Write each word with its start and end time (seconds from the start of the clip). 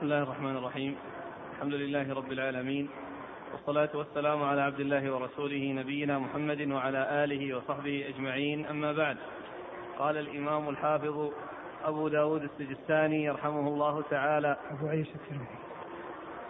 بسم 0.00 0.12
الله 0.12 0.22
الرحمن 0.22 0.56
الرحيم. 0.56 0.96
الحمد 1.56 1.74
لله 1.74 2.14
رب 2.14 2.32
العالمين. 2.32 2.88
والصلاة 3.52 3.88
والسلام 3.94 4.42
على 4.42 4.60
عبد 4.60 4.80
الله 4.80 5.12
ورسوله 5.12 5.72
نبينا 5.72 6.18
محمد 6.18 6.70
وعلى 6.72 7.24
آله 7.24 7.56
وصحبه 7.56 8.04
أجمعين. 8.08 8.66
أما 8.66 8.92
بعد 8.92 9.16
قال 9.98 10.16
الإمام 10.16 10.68
الحافظ 10.68 11.30
أبو 11.84 12.08
داود 12.08 12.42
السجستاني 12.42 13.24
يرحمه 13.24 13.68
الله 13.68 14.02
تعالى. 14.10 14.56
أبو 14.70 14.88
عيسى 14.88 15.14
الترمذي. 15.14 15.58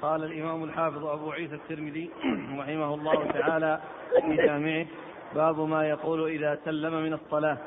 قال 0.02 0.24
الإمام 0.24 0.64
الحافظ 0.64 1.04
أبو 1.06 1.30
عيسى 1.30 1.54
الترمذي 1.54 2.10
رحمه 2.58 2.94
الله 2.94 3.32
تعالى 3.32 3.80
في 4.20 4.36
جامعه 4.36 4.86
باب 5.34 5.60
ما 5.60 5.88
يقول 5.88 6.30
إذا 6.30 6.58
سلم 6.64 6.94
من 7.02 7.12
الصلاة. 7.12 7.58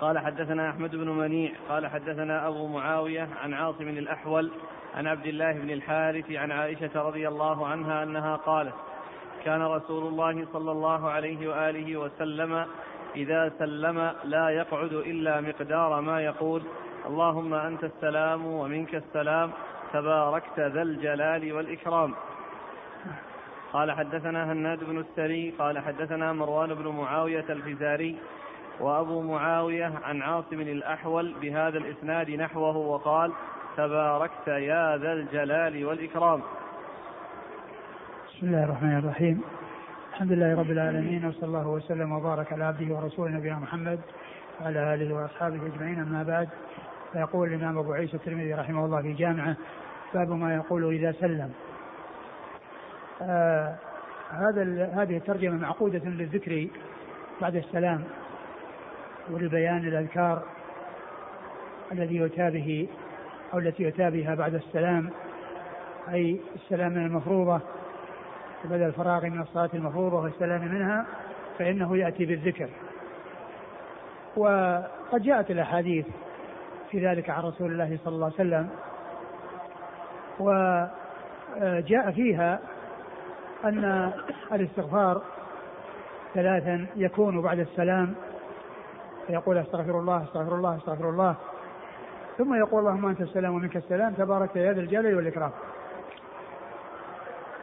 قال 0.00 0.18
حدثنا 0.18 0.70
أحمد 0.70 0.96
بن 0.96 1.08
منيع 1.08 1.52
قال 1.68 1.86
حدثنا 1.86 2.48
أبو 2.48 2.66
معاوية 2.66 3.28
عن 3.42 3.54
عاصم 3.54 3.88
الأحول 3.88 4.50
عن 4.94 5.06
عبد 5.06 5.26
الله 5.26 5.52
بن 5.52 5.70
الحارث 5.70 6.32
عن 6.32 6.52
عائشة 6.52 6.90
رضي 7.02 7.28
الله 7.28 7.66
عنها 7.66 8.02
أنها 8.02 8.36
قالت 8.36 8.74
كان 9.44 9.62
رسول 9.62 10.06
الله 10.06 10.46
صلى 10.52 10.72
الله 10.72 11.10
عليه 11.10 11.48
وآله 11.48 11.96
وسلم 11.96 12.66
إذا 13.16 13.52
سلم 13.58 14.12
لا 14.24 14.50
يقعد 14.50 14.92
إلا 14.92 15.40
مقدار 15.40 16.00
ما 16.00 16.20
يقول 16.20 16.62
اللهم 17.06 17.54
أنت 17.54 17.84
السلام 17.84 18.46
ومنك 18.46 18.94
السلام 18.94 19.50
تباركت 19.92 20.58
ذا 20.60 20.82
الجلال 20.82 21.52
والإكرام. 21.52 22.14
قال 23.72 23.92
حدثنا 23.92 24.52
هناد 24.52 24.84
بن 24.84 24.98
السري 24.98 25.50
قال 25.58 25.78
حدثنا 25.78 26.32
مروان 26.32 26.74
بن 26.74 26.88
معاوية 26.88 27.44
الفزاري 27.50 28.18
وأبو 28.80 29.22
معاوية 29.22 29.92
عن 30.04 30.22
عاصم 30.22 30.60
الأحول 30.60 31.34
بهذا 31.42 31.78
الإسناد 31.78 32.30
نحوه 32.30 32.76
وقال 32.76 33.32
تباركت 33.76 34.48
يا 34.48 34.96
ذا 34.96 35.12
الجلال 35.12 35.84
والإكرام. 35.84 36.42
بسم 38.28 38.46
الله 38.46 38.64
الرحمن 38.64 38.98
الرحيم. 38.98 39.42
الحمد 40.12 40.32
لله 40.32 40.60
رب 40.60 40.70
العالمين 40.70 41.24
وصلى 41.24 41.46
الله 41.46 41.68
وسلم 41.68 42.12
وبارك 42.12 42.52
على 42.52 42.64
عبده 42.64 42.94
ورسوله 42.94 43.30
نبينا 43.30 43.58
محمد 43.58 44.00
وعلى 44.60 44.94
آله 44.94 45.14
وأصحابه 45.14 45.66
أجمعين. 45.66 45.98
أما 45.98 46.22
بعد 46.22 46.48
فيقول 47.12 47.48
الإمام 47.48 47.78
أبو 47.78 47.92
عيسى 47.92 48.16
الترمذي 48.16 48.54
رحمه 48.54 48.84
الله 48.84 49.02
في 49.02 49.12
جامعه 49.12 49.56
باب 50.14 50.30
ما 50.30 50.54
يقول 50.54 50.94
إذا 50.94 51.12
سلم. 51.12 51.52
آه 53.22 53.74
هذا 54.30 54.62
هذه 54.94 55.16
الترجمة 55.16 55.56
معقودة 55.56 55.98
للذكر 56.04 56.68
بعد 57.40 57.56
السلام. 57.56 58.04
ولبيان 59.30 59.88
الأذكار 59.88 60.42
الذي 61.92 62.16
يؤتى 62.16 62.50
به 62.50 62.88
أو 63.54 63.58
التي 63.58 63.82
يؤتى 63.82 64.10
بها 64.10 64.34
بعد 64.34 64.54
السلام 64.54 65.10
أي 66.12 66.40
السلام 66.54 66.92
من 66.92 67.06
المفروضة 67.06 67.60
وبعد 68.64 68.80
الفراغ 68.80 69.26
من 69.26 69.40
الصلاة 69.40 69.70
المفروضة 69.74 70.16
والسلام 70.16 70.64
منها 70.64 71.06
فإنه 71.58 71.96
يأتي 71.96 72.24
بالذكر. 72.24 72.68
وقد 74.36 75.22
جاءت 75.22 75.50
الأحاديث 75.50 76.06
في 76.90 77.06
ذلك 77.06 77.30
عن 77.30 77.42
رسول 77.42 77.72
الله 77.72 77.98
صلى 78.04 78.14
الله 78.14 78.26
عليه 78.26 78.34
وسلم 78.34 78.68
وجاء 80.38 82.10
فيها 82.10 82.60
أن 83.64 84.12
الاستغفار 84.52 85.22
ثلاثا 86.34 86.86
يكون 86.96 87.42
بعد 87.42 87.58
السلام 87.58 88.14
فيقول 89.26 89.58
أستغفر 89.58 89.98
الله 89.98 90.22
أستغفر 90.22 90.54
الله 90.54 90.76
أستغفر 90.76 91.10
الله. 91.10 91.34
ثم 92.38 92.54
يقول 92.54 92.80
اللهم 92.80 93.06
أنت 93.06 93.20
السلام 93.20 93.54
ومنك 93.54 93.76
السلام 93.76 94.12
تبارك 94.12 94.56
يا 94.56 94.72
ذا 94.72 94.80
الجلال 94.80 95.16
والإكرام. 95.16 95.50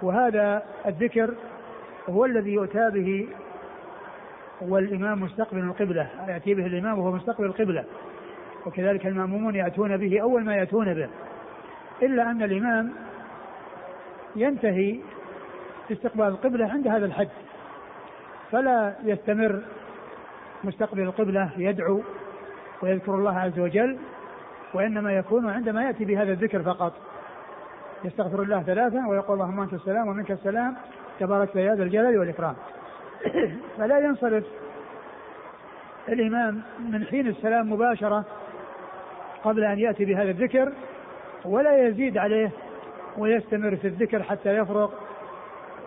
وهذا 0.02 0.64
الذكر 0.86 1.34
هو 2.10 2.26
الذي 2.26 2.54
يؤتى 2.54 2.90
به 2.90 3.28
والإمام 4.62 5.24
مستقبل 5.24 5.60
القبلة 5.60 6.10
يأتي 6.28 6.54
به 6.54 6.66
الإمام 6.66 7.00
وهو 7.00 7.12
مستقبل 7.12 7.46
القبلة. 7.46 7.86
وكذلك 8.66 9.08
المأمومون 9.08 9.56
يأتون 9.56 9.98
به 9.98 10.22
أول 10.22 10.44
ما 10.44 10.56
يأتون 10.56 10.94
به. 10.94 11.10
إلا 12.02 12.32
أن 12.32 12.44
الإمام 12.44 12.94
ينتهي 14.36 15.00
استقبال 15.92 16.28
القبلة 16.28 16.70
عند 16.70 16.88
هذا 16.88 17.06
الحد. 17.06 17.30
فلا 18.52 18.94
يستمر 19.04 19.62
مستقبل 20.64 21.02
القبلة 21.02 21.50
يدعو 21.58 22.02
ويذكر 22.82 23.16
الله 23.16 23.40
عز 23.40 23.60
وجل 23.60 23.98
وإنما 24.74 25.14
يكون 25.14 25.50
عندما 25.50 25.84
يأتي 25.84 26.06
بهذا 26.06 26.32
الذكر 26.32 26.64
فقط. 26.64 26.94
يستغفر 28.06 28.44
الله 28.44 28.64
ثلاثا 28.64 29.08
ويقول 29.08 29.42
اللهم 29.42 29.60
أنت 29.60 29.74
السلام 29.74 30.08
ومنك 30.08 30.32
السلام 30.32 30.76
تبارك 31.20 31.56
يا 31.56 31.76
ذا 31.76 31.84
الجلال 31.84 32.18
والإكرام. 32.18 32.56
فلا 33.78 34.00
ينصرف 34.00 34.44
الإمام 36.10 36.62
من 36.80 37.06
حين 37.06 37.28
السلام 37.28 37.74
مباشرة 37.74 38.26
قبل 39.44 39.64
أن 39.64 39.80
يأتي 39.80 40.06
بهذا 40.06 40.32
الذكر 40.32 40.72
ولا 41.46 41.88
يزيد 41.88 42.18
عليه 42.18 42.52
ويستمر 43.18 43.76
في 43.76 43.88
الذكر 43.88 44.24
حتى 44.24 44.58
يفرغ 44.58 44.92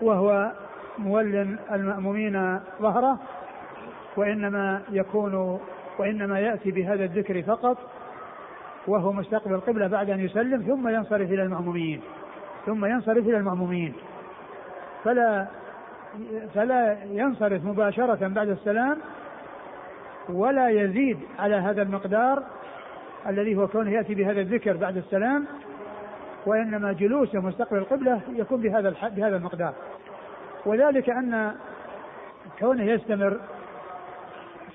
وهو 0.02 0.52
مول 0.98 1.56
المأمومين 1.72 2.60
ظهره. 2.82 3.18
وإنما 4.16 4.82
يكون 4.90 5.60
وإنما 5.98 6.40
يأتي 6.40 6.70
بهذا 6.70 7.04
الذكر 7.04 7.42
فقط 7.42 7.78
وهو 8.86 9.12
مستقبل 9.12 9.54
القبلة 9.54 9.86
بعد 9.86 10.10
أن 10.10 10.20
يسلم 10.20 10.62
ثم 10.62 10.88
ينصرف 10.88 11.30
إلى 11.30 11.42
المأمومين 11.42 12.00
ثم 12.66 12.84
ينصرف 12.84 13.26
إلى 13.26 13.36
المأمومين 13.36 13.94
فلا 15.04 15.46
فلا 16.54 16.96
ينصرف 17.04 17.64
مباشرة 17.64 18.28
بعد 18.28 18.48
السلام 18.48 18.98
ولا 20.28 20.68
يزيد 20.68 21.18
على 21.38 21.54
هذا 21.54 21.82
المقدار 21.82 22.42
الذي 23.28 23.56
هو 23.56 23.68
كونه 23.68 23.90
يأتي 23.90 24.14
بهذا 24.14 24.40
الذكر 24.40 24.76
بعد 24.76 24.96
السلام 24.96 25.46
وإنما 26.46 26.92
جلوسه 26.92 27.40
مستقبل 27.40 27.78
القبلة 27.78 28.20
يكون 28.32 28.60
بهذا 28.60 28.94
بهذا 29.16 29.36
المقدار. 29.36 29.74
وذلك 30.66 31.10
أن 31.10 31.54
كونه 32.58 32.84
يستمر 32.84 33.40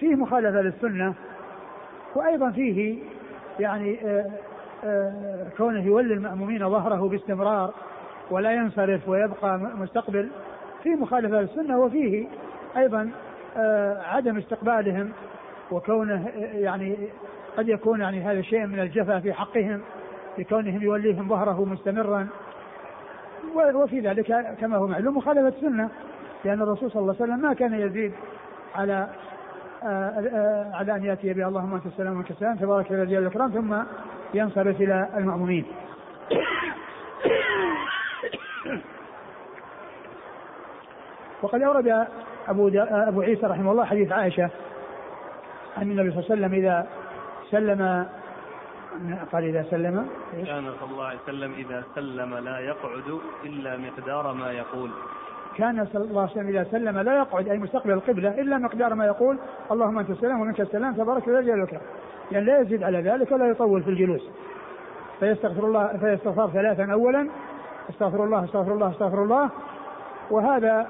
فيه 0.01 0.15
مخالفة 0.15 0.61
للسنة 0.61 1.13
وأيضا 2.15 2.51
فيه 2.51 2.97
يعني 3.59 3.99
آآ 4.07 4.31
آآ 4.83 5.49
كونه 5.57 5.85
يولي 5.85 6.13
المأمومين 6.13 6.69
ظهره 6.69 7.09
باستمرار 7.09 7.73
ولا 8.31 8.51
ينصرف 8.51 9.09
ويبقى 9.09 9.59
مستقبل 9.59 10.29
في 10.83 10.89
مخالفة 10.89 11.41
للسنة 11.41 11.79
وفيه 11.79 12.27
أيضا 12.77 13.11
عدم 14.05 14.37
استقبالهم 14.37 15.11
وكونه 15.71 16.27
يعني 16.53 16.97
قد 17.57 17.69
يكون 17.69 18.01
يعني 18.01 18.21
هذا 18.21 18.41
شيء 18.41 18.65
من 18.65 18.79
الجفا 18.79 19.19
في 19.19 19.33
حقهم 19.33 19.81
لكونهم 20.37 20.81
يوليهم 20.81 21.29
ظهره 21.29 21.65
مستمرا. 21.65 22.27
وفي 23.75 23.99
ذلك 23.99 24.55
كما 24.61 24.77
هو 24.77 24.87
معلوم 24.87 25.17
مخالفة 25.17 25.47
السنة 25.47 25.89
لأن 26.45 26.61
الرسول 26.61 26.91
صلى 26.91 27.01
الله 27.01 27.15
عليه 27.19 27.23
وسلم 27.33 27.41
ما 27.41 27.53
كان 27.53 27.73
يزيد 27.73 28.11
على 28.75 29.07
على 30.73 30.95
أن 30.95 31.05
يأتي 31.05 31.33
به 31.33 31.47
اللهم 31.47 31.73
أنت 31.73 31.85
السلام 31.85 32.17
وأنت 32.17 32.31
السلام 32.31 32.55
تبارك 32.55 32.91
الذي 32.91 33.17
الاكرام 33.17 33.51
ثم 33.51 33.75
ينصرف 34.33 34.81
إلى 34.81 35.09
المأمومين. 35.17 35.65
وقد 41.41 41.61
أورد 41.61 42.07
أبو 42.47 42.71
أبو 42.77 43.21
عيسى 43.21 43.45
رحمه 43.45 43.71
الله 43.71 43.85
حديث 43.85 44.11
عائشة 44.11 44.49
أن 45.77 45.91
النبي 45.91 46.11
صلى 46.11 46.19
الله 46.19 46.31
عليه 46.31 46.33
وسلم 46.33 46.53
إذا 46.53 46.87
سلم 47.51 48.07
قال 49.31 49.43
إذا 49.43 49.65
سلم 49.71 50.09
كان 50.45 50.73
صلى 50.79 50.91
الله 50.91 51.05
عليه 51.05 51.19
وسلم 51.23 51.53
إذا 51.53 51.83
سلم 51.95 52.35
لا 52.35 52.59
يقعد 52.59 53.19
إلا 53.43 53.77
مقدار 53.77 54.33
ما 54.33 54.51
يقول 54.51 54.91
كان 55.57 55.87
صلى 55.93 56.03
الله 56.03 56.21
عليه 56.21 56.31
وسلم 56.31 56.47
إذا 56.47 56.63
سلم 56.71 56.99
لا 56.99 57.17
يقعد 57.17 57.49
أي 57.49 57.57
مستقبل 57.57 57.91
القبلة 57.91 58.29
إلا 58.41 58.57
مقدار 58.57 58.95
ما 58.95 59.05
يقول 59.05 59.37
اللهم 59.71 59.99
أنت 59.99 60.09
السلام 60.09 60.41
ومنك 60.41 60.61
السلام 60.61 60.93
تبارك 60.93 61.27
وتعالى 61.27 61.45
جلالك 61.45 61.81
يعني 62.31 62.45
لا 62.45 62.59
يزيد 62.59 62.83
على 62.83 63.01
ذلك 63.01 63.31
ولا 63.31 63.47
يطول 63.47 63.83
في 63.83 63.89
الجلوس. 63.89 64.29
فيستغفر 65.19 65.65
الله 65.65 65.87
فيستغفر 65.87 66.49
ثلاثا 66.49 66.91
أولا 66.91 67.27
استغفر 67.89 68.23
الله 68.23 68.43
استغفر 68.43 68.73
الله 68.73 68.89
استغفر 68.89 69.23
الله. 69.23 69.49
وهذا 70.31 70.87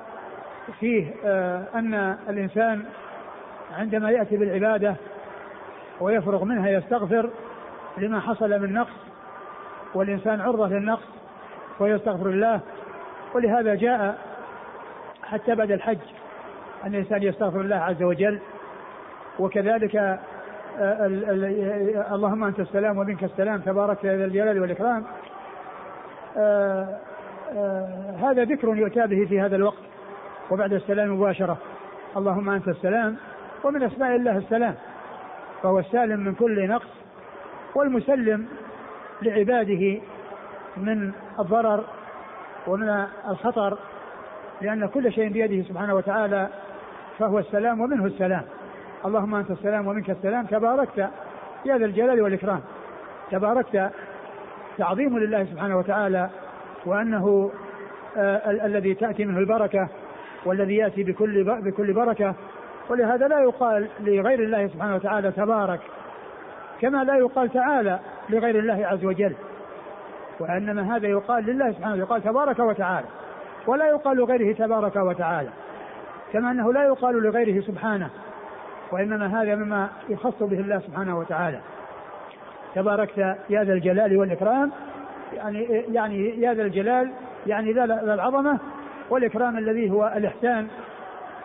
فيه 0.80 1.14
آه 1.26 1.64
أن 1.76 1.94
الإنسان 2.30 2.84
عندما 3.78 4.12
يأتي 4.12 4.38
بالعبادة 4.38 4.96
ويفرغ 6.02 6.44
منها 6.44 6.70
يستغفر 6.70 7.30
لما 7.98 8.20
حصل 8.20 8.60
من 8.62 8.74
نقص 8.74 8.96
والإنسان 9.94 10.42
عرضة 10.42 10.68
للنقص 10.68 11.08
ويستغفر 11.80 12.30
الله. 12.30 12.60
ولهذا 13.36 13.76
جاء 13.76 14.31
حتى 15.32 15.56
بعد 15.56 15.72
الحج 15.72 15.98
أن 16.84 16.96
الإنسان 16.96 17.24
يستغفر 17.24 17.62
الله 17.62 17.76
عز 17.76 18.04
وجل. 18.04 18.40
وكذلك 19.40 20.20
اللهم 22.12 22.44
أنت 22.44 22.60
السلام 22.60 22.98
ومنك 22.98 23.24
السلام 23.24 23.60
تبارك 23.60 24.04
يا 24.04 24.18
ذا 24.18 24.26
الجلال 24.26 24.62
والإكرام. 24.62 25.04
آه، 26.38 26.98
آه، 27.58 28.16
هذا 28.22 28.44
ذكر 28.44 28.68
يؤتى 28.76 29.08
به 29.08 29.26
في 29.26 29.42
هذا 29.42 29.56
الوقت. 29.56 29.84
وبعد 30.52 30.74
السلام 30.74 31.12
مباشرة 31.12 31.58
اللهم 32.18 32.50
أنت 32.50 32.68
السلام 32.68 33.16
ومن 33.64 33.84
أسماء 33.84 34.16
الله 34.16 34.38
السلام. 34.38 34.76
فهو 35.64 35.80
السالم 35.80 36.20
من 36.20 36.34
كل 36.34 36.68
نقص 36.68 36.90
والمسلم 37.76 38.46
لعباده 39.22 40.02
من 40.78 41.12
الضرر 41.40 41.84
ومن 42.68 43.06
الخطر 43.30 43.78
لأن 44.62 44.88
كل 44.88 45.14
شيء 45.14 45.30
بيده 45.30 45.68
سبحانه 45.68 45.96
وتعالى 45.96 46.48
فهو 47.20 47.40
السلام 47.40 47.82
ومنه 47.82 48.06
السلام. 48.06 48.44
اللهم 49.06 49.36
أنت 49.36 49.52
السلام 49.52 49.88
ومنك 49.88 50.10
السلام 50.10 50.46
تباركت 50.46 50.98
يا 51.66 51.78
ذا 51.78 51.86
الجلال 51.86 52.22
والإكرام. 52.22 52.62
تباركت 53.32 53.92
تعظيم 54.78 55.18
لله 55.18 55.44
سبحانه 55.44 55.78
وتعالى 55.78 56.30
وأنه 56.86 57.52
آه 58.18 58.52
الذي 58.66 58.94
تأتي 58.94 59.26
منه 59.26 59.40
البركة 59.40 59.88
والذي 60.46 60.76
يأتي 60.76 61.04
بكل 61.04 61.44
بكل 61.44 61.94
بركة. 61.94 62.36
ولهذا 62.90 63.28
لا 63.28 63.40
يقال 63.40 63.88
لغير 64.00 64.40
الله 64.40 64.68
سبحانه 64.68 64.96
وتعالى 64.96 65.32
تبارك 65.32 65.80
كما 66.82 67.04
لا 67.04 67.16
يقال 67.16 67.50
تعالى 67.50 68.00
لغير 68.30 68.60
الله 68.60 68.88
عز 68.88 69.06
وجل. 69.06 69.34
وإنما 70.40 70.96
هذا 70.96 71.08
يقال 71.08 71.46
لله 71.46 71.72
سبحانه 71.72 71.96
يقال 71.96 72.24
تبارك 72.24 72.60
وتعالى. 72.60 73.08
ولا 73.68 73.88
يقال 73.88 74.18
لغيره 74.18 74.56
تبارك 74.56 74.96
وتعالى 74.96 75.50
كما 76.34 76.52
أنه 76.52 76.74
لا 76.74 76.84
يقال 76.84 77.24
لغيره 77.24 77.62
سبحانه 77.62 78.10
وإنما 78.92 79.42
هذا 79.42 79.56
مما 79.56 79.90
يخص 80.10 80.44
به 80.44 80.60
الله 80.60 80.80
سبحانه 80.80 81.20
وتعالى. 81.20 81.60
تباركت 82.76 83.18
يا 83.50 83.64
ذا 83.64 83.74
الجلال 83.74 84.18
والإكرام 84.18 84.72
يعني 85.34 85.64
يعني 85.92 86.42
يا 86.42 86.54
ذا 86.54 86.62
الجلال 86.62 87.12
يعني 87.48 87.74
ذا 87.74 87.84
العظمة 88.14 88.60
والإكرام 89.10 89.58
الذي 89.58 89.92
هو 89.92 90.14
الإحسان 90.18 90.68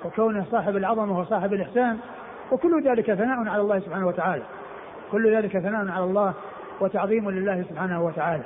وكونه 0.05 0.45
صاحب 0.51 0.77
العظمة 0.77 1.19
وصاحب 1.19 1.53
الإحسان 1.53 1.99
وكل 2.53 2.83
ذلك 2.83 3.15
ثناء 3.15 3.49
على 3.49 3.63
الله 3.63 3.79
سبحانه 3.79 4.07
وتعالى. 4.07 4.43
كل 5.13 5.37
ذلك 5.37 5.59
ثناء 5.59 5.89
على 5.89 6.05
الله 6.05 6.35
وتعظيم 6.81 7.31
لله 7.31 7.65
سبحانه 7.71 8.05
وتعالى. 8.05 8.43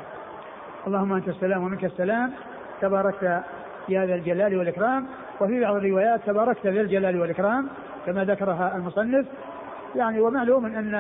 اللهم 0.87 1.12
أنت 1.12 1.28
السلام 1.28 1.62
ومنك 1.62 1.84
السلام. 1.84 2.32
تباركت 2.81 3.43
يا 3.91 4.07
ذا 4.07 4.15
الجلال 4.15 4.57
والإكرام 4.57 5.07
وفي 5.41 5.61
بعض 5.61 5.75
الروايات 5.75 6.21
تباركت 6.27 6.67
ذا 6.67 6.81
الجلال 6.81 7.21
والإكرام 7.21 7.69
كما 8.07 8.25
ذكرها 8.25 8.77
المصنف. 8.77 9.27
يعني 9.97 10.21
ومعلوم 10.21 10.67
أن 10.67 10.95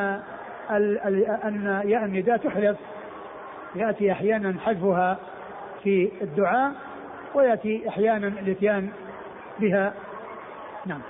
أن 1.44 1.82
ياء 1.84 2.04
النداء 2.04 2.36
تحذف 2.36 2.76
يأتي 3.74 4.12
أحيانا 4.12 4.60
حذفها 4.60 5.18
في 5.82 6.10
الدعاء 6.22 6.72
ويأتي 7.34 7.88
أحيانا 7.88 8.28
الإتيان 8.28 8.90
بها. 9.60 9.94
نعم. 10.86 11.00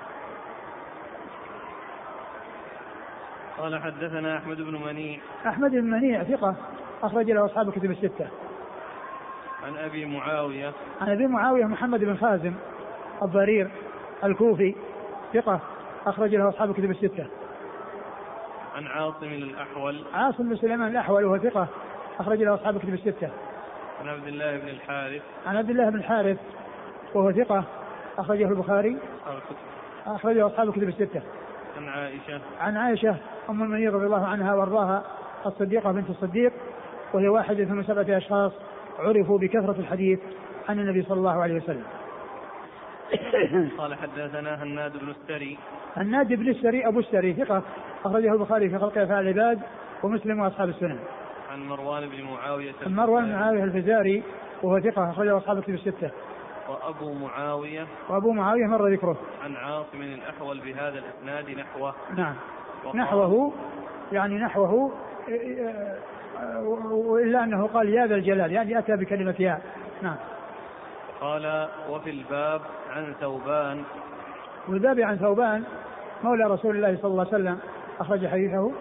قال 3.58 3.82
حدثنا 3.82 4.36
أحمد 4.36 4.56
بن 4.56 4.82
منيع. 4.82 5.18
أحمد 5.46 5.70
بن 5.70 5.84
منيع 5.84 6.22
ثقة 6.22 6.54
أخرج 7.02 7.30
له 7.30 7.44
أصحاب 7.44 7.68
الكتب 7.68 7.90
الستة. 7.90 8.26
عن 9.66 9.76
أبي 9.76 10.04
معاوية. 10.06 10.72
عن 11.00 11.08
أبي 11.08 11.26
معاوية 11.26 11.64
محمد 11.64 12.00
بن 12.00 12.16
خازم 12.16 12.54
الضرير 13.22 13.70
الكوفي 14.24 14.74
ثقة 15.34 15.60
أخرج 16.06 16.34
له 16.34 16.48
أصحاب 16.48 16.70
الكتب 16.70 16.90
الستة. 16.90 17.26
عن 18.76 18.86
عاصم 18.86 19.26
الأحول. 19.26 20.04
عاصم 20.14 20.48
بن 20.48 20.56
سليمان 20.56 20.88
الأحول 20.88 21.24
وهو 21.24 21.38
ثقة 21.38 21.66
أخرج 22.20 22.42
له 22.42 22.54
أصحاب 22.54 22.76
الكتب 22.76 22.94
الستة. 22.94 23.28
عن 24.00 24.08
عبد 24.08 24.26
الله 24.26 24.56
بن 24.56 24.68
الحارث. 24.68 25.22
عن 25.46 25.56
عبد 25.56 25.70
الله 25.70 25.90
بن 25.90 25.98
الحارث 25.98 26.38
وهو 27.14 27.32
ثقة 27.32 27.64
أخرجه 28.18 28.48
البخاري 28.48 28.98
أخرجه 30.06 30.46
أصحاب 30.46 30.68
الكتب 30.68 30.88
الستة. 30.88 31.22
عن 31.76 31.88
عائشة. 31.88 32.40
عن 32.60 32.76
عائشة 32.76 33.16
أم 33.50 33.62
المؤمنين 33.62 33.90
رضي 33.90 34.06
الله 34.06 34.26
عنها 34.26 34.54
وأرضاها 34.54 35.02
الصديقة 35.46 35.92
بنت 35.92 36.10
الصديق 36.10 36.52
وهي 37.12 37.28
واحدة 37.28 37.64
من 37.64 37.84
سبعة 37.84 38.16
أشخاص. 38.16 38.52
عرفوا 39.00 39.38
بكثرة 39.38 39.76
الحديث 39.78 40.18
عن 40.68 40.80
النبي 40.80 41.02
صلى 41.02 41.18
الله 41.18 41.42
عليه 41.42 41.54
وسلم. 41.54 41.84
قال 43.78 43.94
حدثنا 43.94 44.62
هناد 44.62 44.92
بن 44.92 45.08
السري. 45.08 45.58
هناد 45.96 46.28
بن 46.32 46.48
السري 46.48 46.86
أبو 46.88 46.98
السري 47.00 47.34
ثقة 47.34 47.62
أخرجه 48.04 48.32
البخاري 48.32 48.70
في 48.70 48.78
خلق 48.78 48.98
أفعال 48.98 49.28
العباد 49.28 49.60
ومسلم 50.02 50.40
وأصحاب 50.40 50.68
السنن 50.68 50.98
عن 51.50 51.68
مروان 51.68 52.08
بن 52.08 52.24
معاوية 52.24 52.72
عن 52.86 52.94
مروان 52.94 53.24
بن 53.24 53.32
معاوية 53.32 53.64
الفزاري 53.64 54.22
وهو 54.62 54.80
ثقة 54.80 55.10
أخرجه 55.10 55.36
أصحاب 55.36 55.58
الكتب 55.58 55.74
الستة. 55.74 56.10
وأبو 56.68 57.12
معاوية. 57.12 57.86
وأبو 58.08 58.32
معاوية 58.32 58.66
مر 58.66 58.92
ذكره. 58.92 59.16
عن 59.44 59.56
عاصم 59.56 60.02
الأحول 60.02 60.60
بهذا 60.60 60.98
الإسناد 60.98 61.50
نحوه. 61.58 61.94
نعم. 62.16 62.34
نحوه 62.94 63.52
يعني 64.12 64.38
نحوه 64.38 64.92
وإلا 66.90 67.44
أنه 67.44 67.66
قال 67.66 67.88
يا 67.88 68.06
ذا 68.06 68.14
الجلال 68.14 68.52
يعني 68.52 68.78
أتى 68.78 68.96
بكلمة 68.96 69.34
يا. 69.38 69.58
نعم. 70.02 70.16
قال 71.20 71.68
وفي 71.90 72.10
الباب 72.10 72.60
عن 72.90 73.14
ثوبان. 73.20 73.82
والباب 74.68 75.00
عن 75.00 75.16
ثوبان 75.16 75.64
مولى 76.24 76.44
رسول 76.44 76.76
الله 76.76 76.96
صلى 77.02 77.10
الله 77.10 77.26
عليه 77.26 77.34
وسلم 77.34 77.58
أخرج 78.00 78.26
حديثه. 78.26 78.72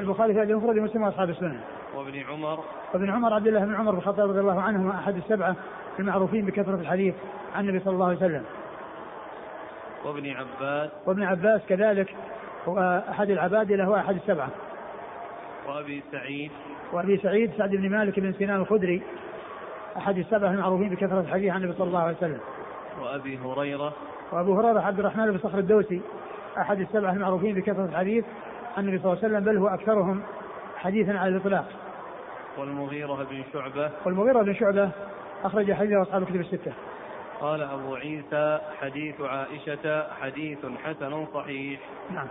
البخاري 0.00 0.34
في 0.34 0.42
المفرد 0.42 0.78
ومسلم 0.78 1.02
وأصحاب 1.02 1.30
السنن 1.30 1.60
وابن 1.94 2.20
عمر. 2.20 2.64
وابن 2.94 3.10
عمر 3.10 3.34
عبد 3.34 3.46
الله 3.46 3.64
بن 3.64 3.74
عمر 3.74 3.90
بن 3.90 3.98
الخطاب 3.98 4.30
رضي 4.30 4.40
الله 4.40 4.60
عنهما 4.60 4.94
أحد 4.94 5.16
السبعة 5.16 5.56
المعروفين 5.98 6.46
بكثرة 6.46 6.74
الحديث 6.74 7.14
عن 7.54 7.68
النبي 7.68 7.84
صلى 7.84 7.94
الله 7.94 8.06
عليه 8.06 8.16
وسلم. 8.16 8.44
وابن 10.04 10.30
عباس. 10.30 10.90
وابن 11.06 11.22
عباس 11.22 11.60
كذلك 11.68 12.14
هو 12.68 13.02
احد 13.10 13.30
العباد 13.30 13.72
له 13.72 14.00
احد 14.00 14.14
السبعة. 14.14 14.48
وأبي 15.68 16.02
سعيد. 16.12 16.50
وأبي 16.92 17.16
سعيد 17.16 17.52
سعد 17.58 17.70
بن 17.70 17.90
مالك 17.90 18.20
بن 18.20 18.32
سنان 18.32 18.60
الخدري 18.60 19.02
أحد 19.96 20.18
السبعة 20.18 20.50
المعروفين 20.50 20.88
بكثرة 20.88 21.20
الحديث 21.20 21.52
عن 21.52 21.62
النبي 21.62 21.78
صلى 21.78 21.86
الله 21.86 22.00
عليه 22.00 22.16
وسلم. 22.16 22.40
وأبي 23.00 23.38
هريرة. 23.38 23.92
وأبو 24.32 24.60
هريرة 24.60 24.80
عبد 24.80 24.98
الرحمن 24.98 25.30
بن 25.30 25.38
صخر 25.38 25.58
الدوسي 25.58 26.00
أحد 26.58 26.80
السبعة 26.80 27.12
المعروفين 27.12 27.54
بكثرة 27.54 27.84
الحديث 27.84 28.24
عن 28.76 28.84
النبي 28.84 29.02
صلى 29.02 29.12
الله 29.12 29.24
عليه 29.24 29.34
وسلم 29.34 29.44
بل 29.44 29.58
هو 29.58 29.68
أكثرهم 29.68 30.22
حديثا 30.76 31.12
على 31.12 31.36
الإطلاق. 31.36 31.68
والمغيرة 32.58 33.26
بن 33.30 33.42
شعبة. 33.52 33.90
والمغيرة 34.04 34.42
بن 34.42 34.54
شعبة 34.54 34.90
أخرج 35.44 35.72
حديثه 35.72 36.02
أصحاب 36.02 36.22
الكتب 36.22 36.40
الستة. 36.40 36.72
قال 37.40 37.62
أبو 37.62 37.94
عيسى 37.94 38.60
حديث 38.80 39.20
عائشة 39.20 40.12
حديث 40.20 40.58
حسن 40.84 41.26
صحيح. 41.34 41.80
نعم. 42.14 42.26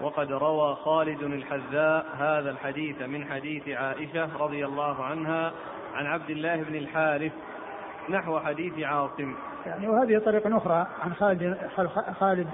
وقد 0.00 0.32
روى 0.32 0.74
خالد 0.74 1.22
الحذاء 1.22 2.06
هذا 2.18 2.50
الحديث 2.50 3.02
من 3.02 3.24
حديث 3.24 3.68
عائشة 3.68 4.36
رضي 4.38 4.66
الله 4.66 5.04
عنها 5.04 5.52
عن 5.94 6.06
عبد 6.06 6.30
الله 6.30 6.56
بن 6.56 6.74
الحارث 6.74 7.32
نحو 8.10 8.38
حديث 8.38 8.78
عاصم. 8.78 9.34
يعني 9.66 9.88
وهذه 9.88 10.18
طريقة 10.18 10.56
أخرى 10.56 10.86
عن 11.02 11.14
خالد 11.14 11.58
خالد 12.20 12.46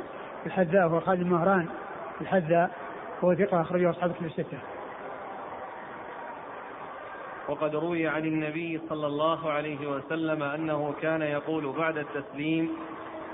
الحذاء 0.47 0.89
هو 0.89 1.01
خالد 1.01 1.21
المهران 1.21 1.67
الحذاء 2.21 2.71
هو 3.25 3.35
ثقة 3.35 3.61
أخرجه 3.61 3.91
أصحاب 3.91 4.13
الستة. 4.21 4.59
وقد 7.49 7.75
روي 7.75 8.09
عن 8.09 8.25
النبي 8.25 8.81
صلى 8.89 9.07
الله 9.07 9.51
عليه 9.51 9.87
وسلم 9.91 10.43
أنه 10.43 10.95
كان 11.03 11.23
يقول 11.23 11.73
بعد 11.73 11.99
التسليم 11.99 12.71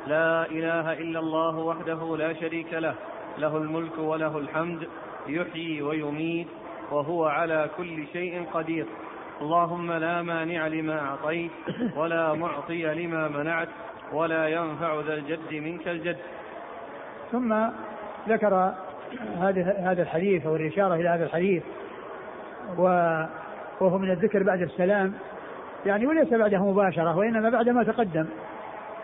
لا 0.07 0.47
إله 0.47 0.93
إلا 0.93 1.19
الله 1.19 1.57
وحده 1.59 2.17
لا 2.17 2.33
شريك 2.33 2.73
له 2.73 2.95
له 3.41 3.57
الملك 3.57 3.99
وله 3.99 4.39
الحمد 4.39 4.89
يحيي 5.27 5.83
ويميت 5.83 6.47
وهو 6.91 7.25
على 7.27 7.71
كل 7.77 8.07
شيء 8.13 8.47
قدير. 8.55 8.87
اللهم 9.41 9.93
لا 9.93 10.23
مانع 10.23 10.67
لما 10.67 11.01
أعطيت 11.01 11.51
ولا 11.97 12.35
معطي 12.35 12.85
لما 12.95 13.29
منعت 13.29 13.69
ولا 14.13 14.49
ينفع 14.49 15.01
ذا 15.01 15.15
الجد 15.15 15.55
منك 15.55 15.89
الجد. 15.89 16.17
ثم 17.33 17.55
ذكر 18.29 18.75
هذا 19.39 19.75
هذا 19.79 20.03
الحديث 20.03 20.47
أو 20.47 20.57
الإشارة 20.57 20.95
إلى 20.95 21.09
هذا 21.09 21.25
الحديث 21.25 21.63
وهو 22.79 23.99
من 23.99 24.11
الذكر 24.11 24.43
بعد 24.43 24.63
السلام. 24.63 25.13
يعني 25.87 26.07
وليس 26.07 26.35
بعده 26.35 26.71
مباشرة 26.71 27.17
وإنما 27.17 27.51
بعد 27.51 27.69
ما 27.69 27.83
تقدم. 27.83 28.27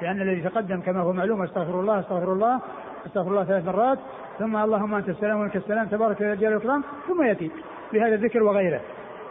لأن 0.02 0.21
الذي 0.21 0.40
تقدم 0.40 0.81
كما 0.81 1.00
هو 1.00 1.12
معلوم 1.12 1.43
أستغفر 1.43 1.81
الله 1.81 2.00
أستغفر 2.00 2.33
الله 2.33 2.61
أستغفر 3.07 3.31
الله 3.31 3.45
ثلاث 3.45 3.65
مرات 3.67 3.99
ثم 4.39 4.57
اللهم 4.57 4.95
أنت 4.95 5.09
السلام 5.09 5.41
ومنك 5.41 5.57
السلام 5.57 5.87
تبارك 5.87 6.21
يا 6.21 6.35
جل 6.35 6.47
والإكرام 6.47 6.83
ثم 7.09 7.23
يأتي 7.23 7.51
بهذا 7.93 8.15
الذكر 8.15 8.43
وغيره. 8.43 8.81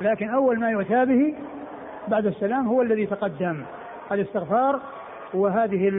لكن 0.02 0.30
أول 0.30 0.60
ما 0.60 0.70
يؤتى 0.70 1.06
به 1.06 1.36
بعد 2.08 2.26
السلام 2.26 2.68
هو 2.68 2.82
الذي 2.82 3.06
تقدم 3.06 3.64
الاستغفار 4.12 4.80
وهذه 5.34 5.90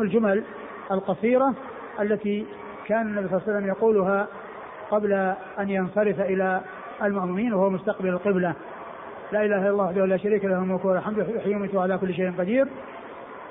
الجمل 0.00 0.44
القصيرة 0.90 1.54
التي 2.00 2.46
كان 2.86 3.06
النبي 3.06 3.28
صلى 3.28 3.36
الله 3.36 3.42
عليه 3.46 3.56
وسلم 3.56 3.68
يقولها 3.68 4.26
قبل 4.90 5.12
أن 5.58 5.70
ينصرف 5.70 6.20
إلى 6.20 6.60
المؤمنين 7.02 7.54
وهو 7.54 7.70
مستقبل 7.70 8.08
القبلة. 8.08 8.54
لا 9.32 9.44
إله 9.44 9.58
إلا 9.58 9.70
الله 9.70 9.84
وحده 9.84 10.04
لا 10.06 10.16
شريك 10.16 10.44
له 10.44 10.58
الملك 10.58 10.84
وله 10.84 10.98
الحمد 10.98 11.18
يحيي 11.18 11.70
وعلى 11.74 11.98
كل 11.98 12.14
شيء 12.14 12.32
قدير. 12.38 12.68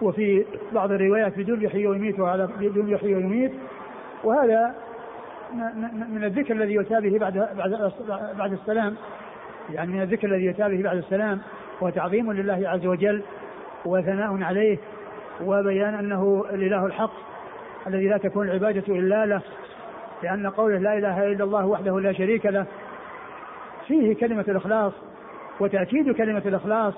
وفي 0.04 0.46
بعض 0.74 0.92
الروايات 0.92 1.38
بدون 1.38 1.62
يحيي 1.62 1.88
ويميت 1.88 2.20
وعلى 2.20 2.50
بدون 2.60 2.90
يحيي 2.90 3.16
ويميت 3.16 3.52
وهذا 4.24 4.76
من 6.10 6.24
الذكر 6.24 6.54
الذي 6.54 6.74
يؤتى 6.74 7.02
به 7.02 7.18
بعد 7.20 7.38
بعد 7.58 7.92
بعد 8.38 8.54
السلام. 8.54 8.96
يعني 9.74 9.92
من 9.92 10.02
الذكر 10.02 10.28
الذي 10.28 10.46
يؤتى 10.46 10.70
به 10.70 10.84
بعد 10.84 10.98
السلام. 10.98 11.42
هو 11.84 11.90
تعظيم 11.90 12.32
لله 12.32 12.70
عز 12.70 12.86
وجل 12.86 13.22
وثناء 13.86 14.44
عليه. 14.44 14.78
وبيان 15.46 15.94
أنه 15.94 16.46
الإله 16.54 16.86
الحق 16.86 17.14
الذي 17.88 18.08
لا 18.08 18.18
تكون 18.18 18.48
العبادة 18.48 18.84
إلا 18.88 19.26
له. 19.26 19.42
لأن 20.24 20.48
قوله 20.48 20.78
لا 20.78 20.98
إله 20.98 21.28
إلا 21.28 21.44
الله 21.44 21.66
وحده 21.66 22.00
لا 22.00 22.14
شريك 22.14 22.46
له. 22.46 22.66
فيه 23.88 24.16
كلمة 24.16 24.46
الإخلاص 24.48 24.94
وتأكيد 25.60 26.12
كلمة 26.12 26.42
الإخلاص 26.46 26.94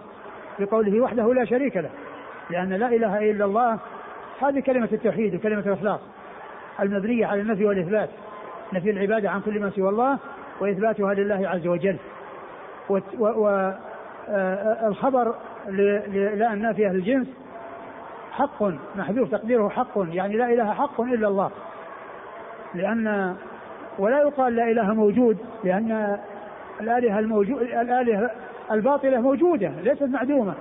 بقوله 0.59 1.01
وحده 1.01 1.33
لا 1.33 1.45
شريك 1.45 1.77
له. 1.77 1.89
لأن 2.49 2.73
لا 2.73 2.87
إله 2.87 3.31
إلا 3.31 3.45
الله 3.45 3.77
هذه 4.41 4.59
كلمة 4.59 4.89
التوحيد 4.91 5.35
وكلمة 5.35 5.63
الاخلاص 5.65 5.99
المبنية 6.79 7.25
على 7.25 7.41
النفي 7.41 7.65
والإثبات. 7.65 8.09
نفي 8.73 8.89
العبادة 8.89 9.29
عن 9.29 9.41
كل 9.41 9.59
ما 9.59 9.69
سوى 9.69 9.89
الله 9.89 10.17
وإثباتها 10.59 11.13
لله 11.13 11.49
عز 11.49 11.67
وجل. 11.67 11.97
والخبر 14.27 15.35
لا 16.35 16.53
النافيه 16.53 16.87
للجنس 16.87 17.27
حق 18.31 18.63
محذوف 18.95 19.31
تقديره 19.31 19.69
حق 19.69 20.05
يعني 20.11 20.37
لا 20.37 20.53
إله 20.53 20.73
حق 20.73 21.01
إلا 21.01 21.27
الله. 21.27 21.51
لأن 22.75 23.35
ولا 23.99 24.19
يقال 24.19 24.55
لا 24.55 24.71
إله 24.71 24.93
موجود 24.93 25.37
لأن 25.63 26.17
الآلهة 26.81 27.19
الموجود 27.19 27.61
الآلهة 27.61 28.31
الباطلة 28.71 29.21
موجودة 29.21 29.71
ليست 29.83 30.03
معدومة. 30.03 30.53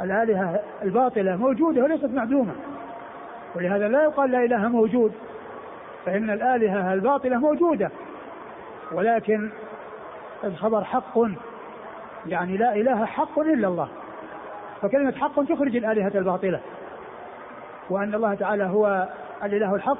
الآلهة 0.00 0.60
الباطلة 0.82 1.36
موجودة 1.36 1.82
وليست 1.82 2.04
معدومة. 2.04 2.52
ولهذا 3.54 3.88
لا 3.88 4.02
يقال 4.02 4.30
لا 4.30 4.44
إله 4.44 4.68
موجود 4.68 5.12
فإن 6.06 6.30
الآلهة 6.30 6.94
الباطلة 6.94 7.38
موجودة. 7.38 7.90
ولكن 8.92 9.50
الخبر 10.44 10.84
حق 10.84 11.18
يعني 12.26 12.56
لا 12.56 12.74
إله 12.74 13.04
حق 13.04 13.38
إلا 13.38 13.68
الله. 13.68 13.88
فكلمة 14.82 15.12
حق 15.12 15.44
تخرج 15.44 15.76
الآلهة 15.76 16.12
الباطلة. 16.14 16.60
وأن 17.90 18.14
الله 18.14 18.34
تعالى 18.34 18.64
هو 18.64 19.08
الإله 19.44 19.74
الحق 19.74 19.98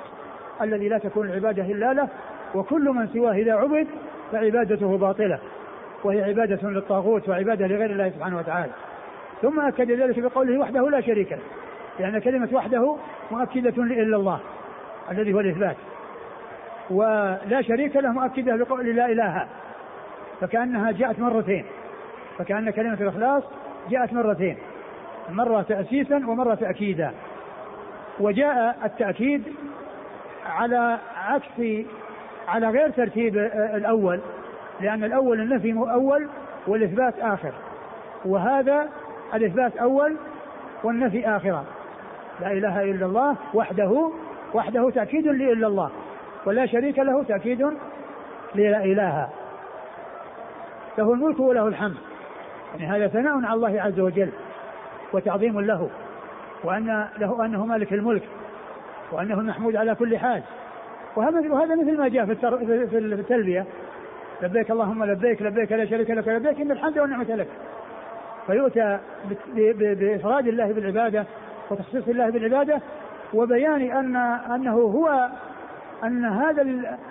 الذي 0.62 0.88
لا 0.88 0.98
تكون 0.98 1.28
العبادة 1.28 1.62
إلا 1.62 1.92
له 1.92 2.08
وكل 2.54 2.84
من 2.90 3.08
سواه 3.08 3.32
إذا 3.32 3.54
عبد 3.54 3.86
فعبادته 4.32 4.98
باطلة. 4.98 5.38
وهي 6.04 6.24
عبادة 6.24 6.68
للطاغوت 6.68 7.28
وعبادة 7.28 7.66
لغير 7.66 7.90
الله 7.90 8.10
سبحانه 8.10 8.38
وتعالى. 8.38 8.72
ثم 9.42 9.60
أكد 9.60 9.90
ذلك 9.90 10.18
بقوله 10.18 10.58
وحده 10.58 10.90
لا 10.90 11.00
شريك 11.00 11.32
له. 11.32 11.38
لأن 11.98 12.18
كلمة 12.18 12.48
وحده 12.52 12.96
مؤكدة 13.30 13.82
إلا 13.82 14.16
الله 14.16 14.40
الذي 15.10 15.32
هو 15.32 15.40
الإثبات. 15.40 15.76
ولا 16.90 17.62
شريك 17.62 17.96
له 17.96 18.12
مؤكدة 18.12 18.56
بقول 18.56 18.96
لا 18.96 19.06
إله. 19.06 19.46
فكأنها 20.40 20.90
جاءت 20.90 21.18
مرتين. 21.18 21.64
فكأن 22.38 22.70
كلمة 22.70 22.98
الإخلاص 23.00 23.42
جاءت 23.90 24.12
مرتين. 24.12 24.56
مرة 25.30 25.62
تأسيسا 25.62 26.16
ومرة 26.16 26.54
تأكيدا. 26.54 27.12
وجاء 28.20 28.78
التأكيد 28.84 29.42
على 30.46 30.98
عكس 31.16 31.86
على 32.48 32.68
غير 32.68 32.90
ترتيب 32.90 33.36
الأول. 33.74 34.20
لأن 34.80 35.04
الأول 35.04 35.40
النفي 35.40 35.72
أول 35.72 36.28
والإثبات 36.66 37.14
آخر. 37.20 37.52
وهذا 38.24 38.88
الإثبات 39.34 39.76
أول 39.76 40.16
والنفي 40.84 41.28
آخرا 41.28 41.64
لا 42.40 42.52
إله 42.52 42.82
إلا 42.82 43.06
الله 43.06 43.36
وحده 43.54 44.10
وحده 44.54 44.90
تأكيد 44.90 45.26
لإلا 45.26 45.66
الله 45.66 45.90
ولا 46.46 46.66
شريك 46.66 46.98
له 46.98 47.22
تأكيد 47.22 47.70
للا 48.54 48.84
إله. 48.84 49.28
له 50.98 51.12
الملك 51.12 51.40
وله 51.40 51.68
الحمد. 51.68 51.96
يعني 52.78 52.96
هذا 52.96 53.08
ثناء 53.08 53.44
على 53.44 53.54
الله 53.54 53.82
عز 53.82 54.00
وجل 54.00 54.30
وتعظيم 55.12 55.60
له 55.60 55.90
وأن 56.64 57.08
له 57.18 57.44
أنه 57.44 57.66
مالك 57.66 57.92
الملك 57.92 58.22
وأنه 59.12 59.40
المحمود 59.40 59.76
على 59.76 59.94
كل 59.94 60.18
حال. 60.18 60.42
وهذا 61.16 61.76
مثل 61.76 61.98
ما 61.98 62.08
جاء 62.08 62.26
في 62.26 62.34
في 62.90 62.98
التلبية. 62.98 63.66
لبيك 64.42 64.70
اللهم 64.70 65.04
لبيك 65.04 65.42
لبيك 65.42 65.72
لا 65.72 65.86
شريك 65.86 66.10
لك 66.10 66.28
لبيك 66.28 66.60
إن 66.60 66.70
الحمد 66.70 66.98
والنعمة 66.98 67.24
لك. 67.24 67.48
فيؤتى 68.50 68.98
بإفراد 69.74 70.46
الله 70.46 70.72
بالعبادة 70.72 71.24
وتخصيص 71.70 72.08
الله 72.08 72.30
بالعبادة 72.30 72.80
وبيان 73.34 73.82
أن 73.82 74.16
أنه 74.54 74.72
هو 74.72 75.28
أن 76.04 76.24
هذا 76.24 76.62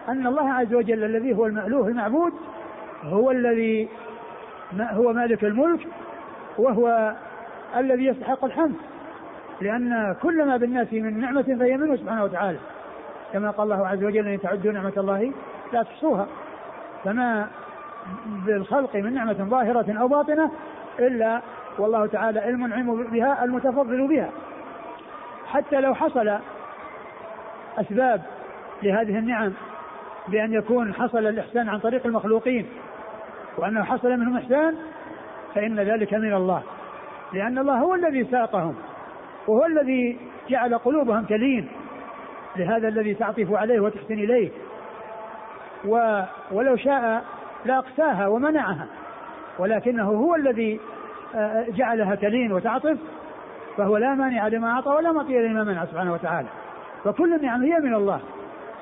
أن 0.10 0.28
الله 0.28 0.54
عز 0.54 0.74
وجل 0.74 1.04
الذي 1.04 1.36
هو 1.36 1.46
المألوه 1.46 1.88
المعبود 1.88 2.34
هو 3.04 3.32
الذي 3.32 3.90
هو 4.80 5.14
مالك 5.14 5.44
الملك 5.44 5.88
وهو 6.58 7.16
الذي 7.78 8.06
يستحق 8.06 8.46
الحمد. 8.46 8.76
لأن 9.62 10.16
كل 10.22 10.46
ما 10.46 10.58
بالناس 10.58 10.94
من 10.94 11.20
نعمة 11.20 11.58
فهي 11.60 11.78
منه 11.78 11.96
سبحانه 11.96 12.24
وتعالى. 12.24 12.58
كما 13.34 13.52
قال 13.52 13.72
الله 13.72 13.88
عز 13.88 14.04
وجل 14.04 14.28
أن 14.28 14.42
تعدوا 14.42 14.72
نعمة 14.72 14.94
الله 14.98 15.34
لا 15.74 15.84
تحصوها. 15.84 16.28
فما 17.04 17.48
بالخلق 18.46 18.96
من 18.96 19.14
نعمة 19.14 19.34
ظاهرة 19.34 20.00
أو 20.02 20.08
باطنة 20.08 20.52
إلا 21.00 21.42
والله 21.78 22.06
تعالى 22.06 22.50
المنعم 22.50 23.04
بها 23.04 23.44
المتفضل 23.44 24.08
بها. 24.08 24.30
حتى 25.48 25.82
لو 25.82 25.96
حصل 25.96 26.40
أسباب 27.78 28.22
لهذه 28.84 29.18
النعم 29.20 29.54
بأن 30.28 30.54
يكون 30.54 30.94
حصل 30.94 31.28
الإحسان 31.28 31.70
عن 31.70 31.80
طريق 31.80 32.06
المخلوقين 32.06 32.70
وأنه 33.58 33.84
حصل 33.84 34.10
منهم 34.18 34.38
إحسان 34.38 34.76
فإن 35.56 35.80
ذلك 35.80 36.14
من 36.14 36.34
الله. 36.34 36.64
لأن 37.34 37.58
الله 37.58 37.78
هو 37.78 37.96
الذي 37.96 38.28
ساقهم 38.32 38.76
وهو 39.48 39.66
الذي 39.66 40.20
جعل 40.50 40.78
قلوبهم 40.78 41.26
تلين 41.26 41.68
لهذا 42.56 42.88
الذي 42.88 43.14
تعطف 43.14 43.54
عليه 43.54 43.80
وتحسن 43.80 44.14
إليه. 44.14 44.50
و 45.86 46.22
ولو 46.52 46.76
شاء 46.76 47.24
لأقساها 47.66 48.28
ومنعها. 48.28 48.88
ولكنه 49.60 50.04
هو 50.04 50.36
الذي 50.36 50.80
آه، 51.36 51.66
جعلها 51.70 52.16
تلين 52.16 52.52
وتعطف 52.52 52.98
فهو 53.78 53.98
لا 53.98 54.16
مانع 54.16 54.48
لما 54.48 54.72
أعطى 54.72 54.90
ولا 54.90 55.12
معطي 55.12 55.48
لما 55.48 55.64
منع 55.64 55.86
سبحانه 55.86 56.14
وتعالى. 56.14 56.48
فكل 57.04 57.34
النعم 57.34 57.62
هي 57.62 57.80
من 57.80 57.94
الله 57.94 58.20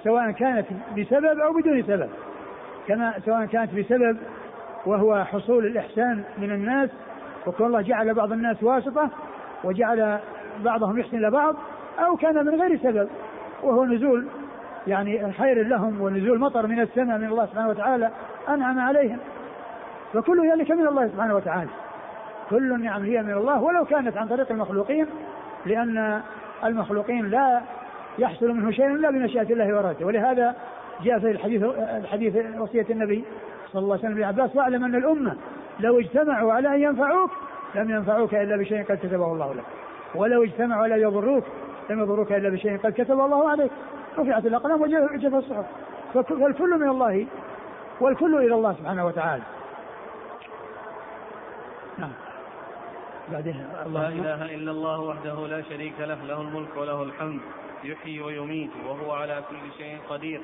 سواء 0.03 0.31
كانت 0.31 0.65
بسبب 0.97 1.39
أو 1.39 1.53
بدون 1.53 1.83
سبب. 1.83 2.09
كما 2.87 3.13
سواء 3.25 3.45
كانت 3.45 3.73
بسبب 3.73 4.17
وهو 4.85 5.23
حصول 5.23 5.65
الإحسان 5.65 6.23
من 6.37 6.51
الناس 6.51 6.89
وكون 7.47 7.67
الله 7.67 7.81
جعل 7.81 8.13
بعض 8.13 8.31
الناس 8.31 8.63
واسطة 8.63 9.09
وجعل 9.63 10.19
بعضهم 10.63 10.99
يحسن 10.99 11.17
إلى 11.17 11.31
بعض 11.31 11.55
أو 11.99 12.15
كان 12.15 12.45
من 12.45 12.61
غير 12.61 12.77
سبب. 12.77 13.09
وهو 13.63 13.85
نزول 13.85 14.27
يعني 14.87 15.33
خير 15.33 15.67
لهم 15.67 16.01
ونزول 16.01 16.39
مطر 16.39 16.67
من 16.67 16.79
السماء 16.79 17.17
من 17.17 17.27
الله 17.27 17.45
سبحانه 17.45 17.69
وتعالى 17.69 18.11
أنعم 18.49 18.79
عليهم. 18.79 19.17
فكل 20.13 20.51
ذلك 20.51 20.71
من 20.71 20.87
الله 20.87 21.07
سبحانه 21.07 21.35
وتعالى. 21.35 21.69
كل 22.49 22.73
النعم 22.73 23.03
هي 23.03 23.23
من 23.23 23.33
الله 23.33 23.61
ولو 23.61 23.85
كانت 23.85 24.17
عن 24.17 24.27
طريق 24.27 24.51
المخلوقين 24.51 25.05
لأن 25.65 26.21
المخلوقين 26.63 27.29
لا 27.29 27.61
يحصل 28.19 28.51
منه 28.51 28.71
شيء 28.71 28.87
إلا 28.87 29.11
بمشيئة 29.11 29.53
الله 29.53 29.73
وإرادته 29.73 30.05
ولهذا 30.05 30.55
جاء 31.03 31.19
في 31.19 31.31
الحديث 31.31 31.63
الحديث 31.77 32.35
وصية 32.59 32.85
النبي 32.89 33.23
صلى 33.73 33.81
الله 33.81 33.97
عليه 33.97 34.05
وسلم 34.05 34.19
لعباس 34.19 34.55
واعلم 34.55 34.83
أن 34.83 34.95
الأمة 34.95 35.35
لو 35.79 35.99
اجتمعوا 35.99 36.53
على 36.53 36.75
أن 36.75 36.81
ينفعوك 36.81 37.31
لم 37.75 37.89
ينفعوك 37.89 38.35
إلا 38.35 38.57
بشيء 38.57 38.83
قد 38.83 38.97
كتبه 38.97 39.31
الله 39.31 39.53
لك. 39.53 39.63
ولو 40.15 40.43
اجتمعوا 40.43 40.83
على 40.83 41.01
يضروك 41.01 41.43
لم 41.89 41.99
يضروك 41.99 42.31
إلا 42.31 42.49
بشيء 42.49 42.77
قد 42.77 42.91
كتبه 42.91 43.25
الله 43.25 43.49
عليك. 43.49 43.71
رفعت 44.17 44.45
الأقلام 44.45 44.81
وجف 44.81 45.35
الصحف. 45.35 45.65
فالكل 46.13 46.79
من 46.79 46.89
الله 46.89 47.25
والكل 48.01 48.35
إلى 48.35 48.55
الله 48.55 48.73
سبحانه 48.73 49.05
وتعالى. 49.05 49.43
نعم. 51.97 52.11
بعدين 53.31 53.67
لا 53.93 54.07
إله 54.07 54.55
إلا 54.55 54.71
الله 54.71 54.99
وحده 54.99 55.47
لا 55.47 55.61
شريك 55.61 55.93
له 55.99 56.17
له 56.27 56.41
الملك 56.41 56.77
وله 56.77 57.03
الحمد 57.03 57.39
يحيي 57.83 58.21
ويميت 58.21 58.69
وهو 58.87 59.11
على 59.11 59.43
كل 59.49 59.71
شيء 59.77 59.97
قدير. 60.09 60.41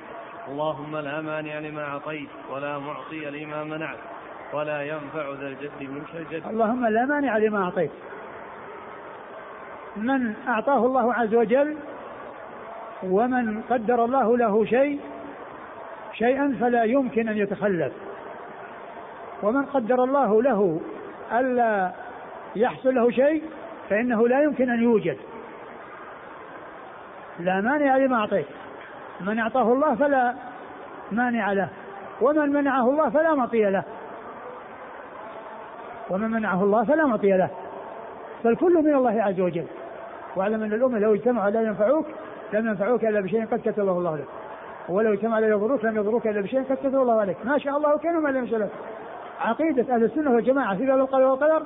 اللهم 0.48 0.98
لا 0.98 1.22
مانع 1.22 1.60
لما 1.60 1.84
أعطيت 1.84 2.30
ولا 2.52 2.80
معطي 2.80 3.26
لما 3.26 3.64
منعت 3.64 3.98
ولا 4.54 4.84
ينفع 4.84 5.30
ذا 5.42 5.48
الجد 5.48 5.82
منك 5.82 6.16
الجد. 6.16 6.48
اللهم 6.48 6.86
لا 6.86 7.06
مانع 7.06 7.38
لما 7.38 7.64
أعطيت. 7.64 7.92
من 9.96 10.34
أعطاه 10.48 10.86
الله 10.86 11.14
عز 11.14 11.36
وجل 11.36 11.78
ومن 13.04 13.62
قدر 13.62 14.06
الله 14.06 14.38
له 14.38 14.66
شيء 14.66 15.00
شيئا 16.14 16.58
فلا 16.60 16.84
يمكن 16.84 17.30
أن 17.30 17.38
يتخلف. 17.38 17.94
ومن 19.44 19.66
قدر 19.66 20.04
الله 20.04 20.42
له 20.42 20.82
ألا 21.32 21.92
يحصل 22.56 22.96
له 22.96 23.12
شيء 23.12 23.44
فإنه 23.90 24.28
لا 24.28 24.44
يمكن 24.44 24.70
أن 24.70 24.84
يوجد. 24.84 25.18
لا 27.40 27.62
مانع 27.62 27.98
لما 27.98 28.16
أعطيت. 28.16 28.46
من 29.22 29.40
أعطاه 29.40 29.74
الله 29.74 29.96
فلا 29.96 30.34
مانع 31.12 31.54
له. 31.54 31.70
ومن 32.22 32.50
منعه 32.50 32.90
الله 32.90 33.10
فلا 33.10 33.36
مطيع 33.36 33.70
له. 33.70 33.84
ومن 36.10 36.32
منعه 36.32 36.64
الله 36.64 36.84
فلا 36.84 37.06
مطيع 37.06 37.36
له. 37.36 37.50
فالكل 38.44 38.74
من 38.74 38.96
الله 38.96 39.24
عز 39.24 39.40
وجل. 39.40 39.66
واعلم 40.36 40.64
أن 40.64 40.74
الأمة 40.74 41.00
لو 41.00 41.14
اجتمعوا 41.14 41.50
لا 41.50 41.62
ينفعوك 41.62 42.06
لم 42.54 42.68
ينفعوك 42.68 43.06
إلا 43.06 43.22
بشيء 43.22 43.46
قد 43.46 43.60
كتبه 43.60 43.92
الله 43.92 44.18
لك. 44.18 44.28
ولو 44.90 45.14
اجتمعوا 45.14 45.42
لا 45.42 45.48
يضروك 45.48 45.86
لم 45.86 45.98
يضروك 45.98 46.28
إلا 46.28 46.42
بشيء 46.42 46.64
قد 46.64 46.76
كتبه 46.76 47.02
الله 47.02 47.22
عليك. 47.22 47.38
ما 47.46 47.58
شاء 47.58 47.78
الله 47.78 47.98
كان 47.98 48.16
وما 48.16 48.30
لم 48.30 48.44
يشاء 48.44 48.70
عقيدة 49.42 49.96
أهل 49.96 50.04
السنة 50.04 50.32
والجماعة 50.32 50.78
في 50.78 50.86
باب 50.86 51.00
القدر 51.00 51.24
والقدر 51.24 51.64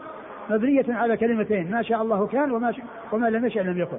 مبنية 0.50 0.86
على 0.90 1.18
كلمتين 1.18 1.72
ما 1.72 1.82
شاء 1.82 2.02
الله 2.02 2.28
كان 2.28 2.52
وما 2.52 2.72
شاء 2.72 2.86
وما 3.12 3.28
لم 3.28 3.46
يشاء 3.46 3.64
لم 3.64 3.78
يكن. 3.78 3.98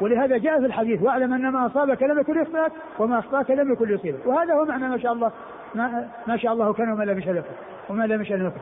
ولهذا 0.00 0.38
جاء 0.38 0.60
في 0.60 0.66
الحديث 0.66 1.02
واعلم 1.02 1.34
أن 1.34 1.48
ما 1.48 1.66
أصابك 1.66 2.02
لم 2.02 2.18
يكن 2.18 2.42
يخطئك 2.42 2.72
وما 2.98 3.18
أخطأك 3.18 3.50
لم 3.50 3.72
يكن 3.72 3.94
يصيبك. 3.94 4.26
وهذا 4.26 4.54
هو 4.54 4.64
معنى 4.64 4.88
ما 4.88 4.98
شاء 4.98 5.12
الله 5.12 5.32
ما, 5.74 6.08
ما 6.26 6.36
شاء 6.36 6.52
الله 6.52 6.72
كان 6.72 6.92
وما 6.92 7.04
لم 7.04 7.18
يشاء 7.18 7.32
لم 7.32 7.38
يكن. 7.38 7.54
وما 7.88 8.06
لم 8.06 8.22
يشاء 8.22 8.38
لم 8.38 8.46
يكن. 8.46 8.60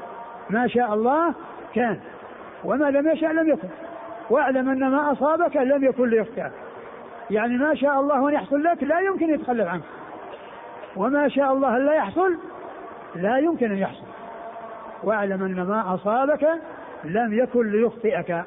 ما 0.51 0.67
شاء 0.67 0.95
الله 0.95 1.35
كان 1.75 1.99
وما 2.65 2.91
لم 2.91 3.09
يشاء 3.09 3.33
لم 3.33 3.49
يكن. 3.49 3.69
واعلم 4.31 4.69
أن 4.69 4.91
ما 4.91 5.13
أصابك 5.13 5.57
لم 5.57 5.85
يكن 5.85 6.09
ليخطئك. 6.09 6.53
يعني 7.31 7.57
ما 7.57 7.75
شاء 7.75 8.01
الله 8.01 8.29
ان 8.29 8.35
يحصل 8.35 8.63
لك 8.63 8.83
لا 8.83 9.01
يمكن 9.01 9.31
يتخلف 9.31 9.69
عنك. 9.69 9.83
وما 10.97 11.29
شاء 11.29 11.53
الله 11.53 11.79
لا 11.79 11.95
يحصل 11.95 12.37
لا 13.17 13.39
يمكن 13.39 13.73
أن 13.73 13.79
يحصل. 13.79 14.07
واعلم 15.03 15.43
أن 15.43 15.63
ما 15.63 15.95
أصابك 15.95 16.49
لم 17.05 17.39
يكن 17.39 17.71
ليخطئك. 17.71 18.45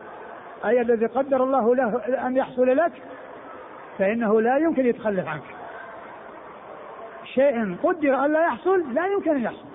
أي 0.65 0.81
الذي 0.81 1.05
قدر 1.05 1.43
الله 1.43 1.75
له 1.75 2.01
أن 2.27 2.37
يحصل 2.37 2.77
لك 2.77 2.91
فإنه 3.97 4.41
لا 4.41 4.57
يمكن 4.57 4.85
يتخلف 4.85 5.27
عنك. 5.27 5.43
شيء 7.23 7.75
قدر 7.83 8.25
أن 8.25 8.33
لا 8.33 8.45
يحصل 8.45 8.93
لا 8.93 9.07
يمكن 9.07 9.31
أن 9.31 9.43
يحصل. 9.43 9.65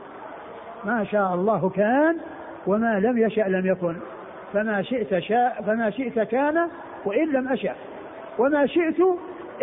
ما 0.85 1.05
شاء 1.05 1.35
الله 1.35 1.71
كان 1.71 2.17
وما 2.67 3.01
لم 3.01 3.19
يشأ 3.19 3.41
لم 3.41 3.67
يكن. 3.67 3.97
فما 4.53 4.83
شئت 4.83 5.19
شاء 5.19 5.63
فما 5.67 5.91
شئت 5.91 6.19
كان 6.19 6.69
وإن 7.05 7.33
لم 7.33 7.49
أشأ. 7.49 7.75
وما 8.39 8.67
شئت 8.67 9.01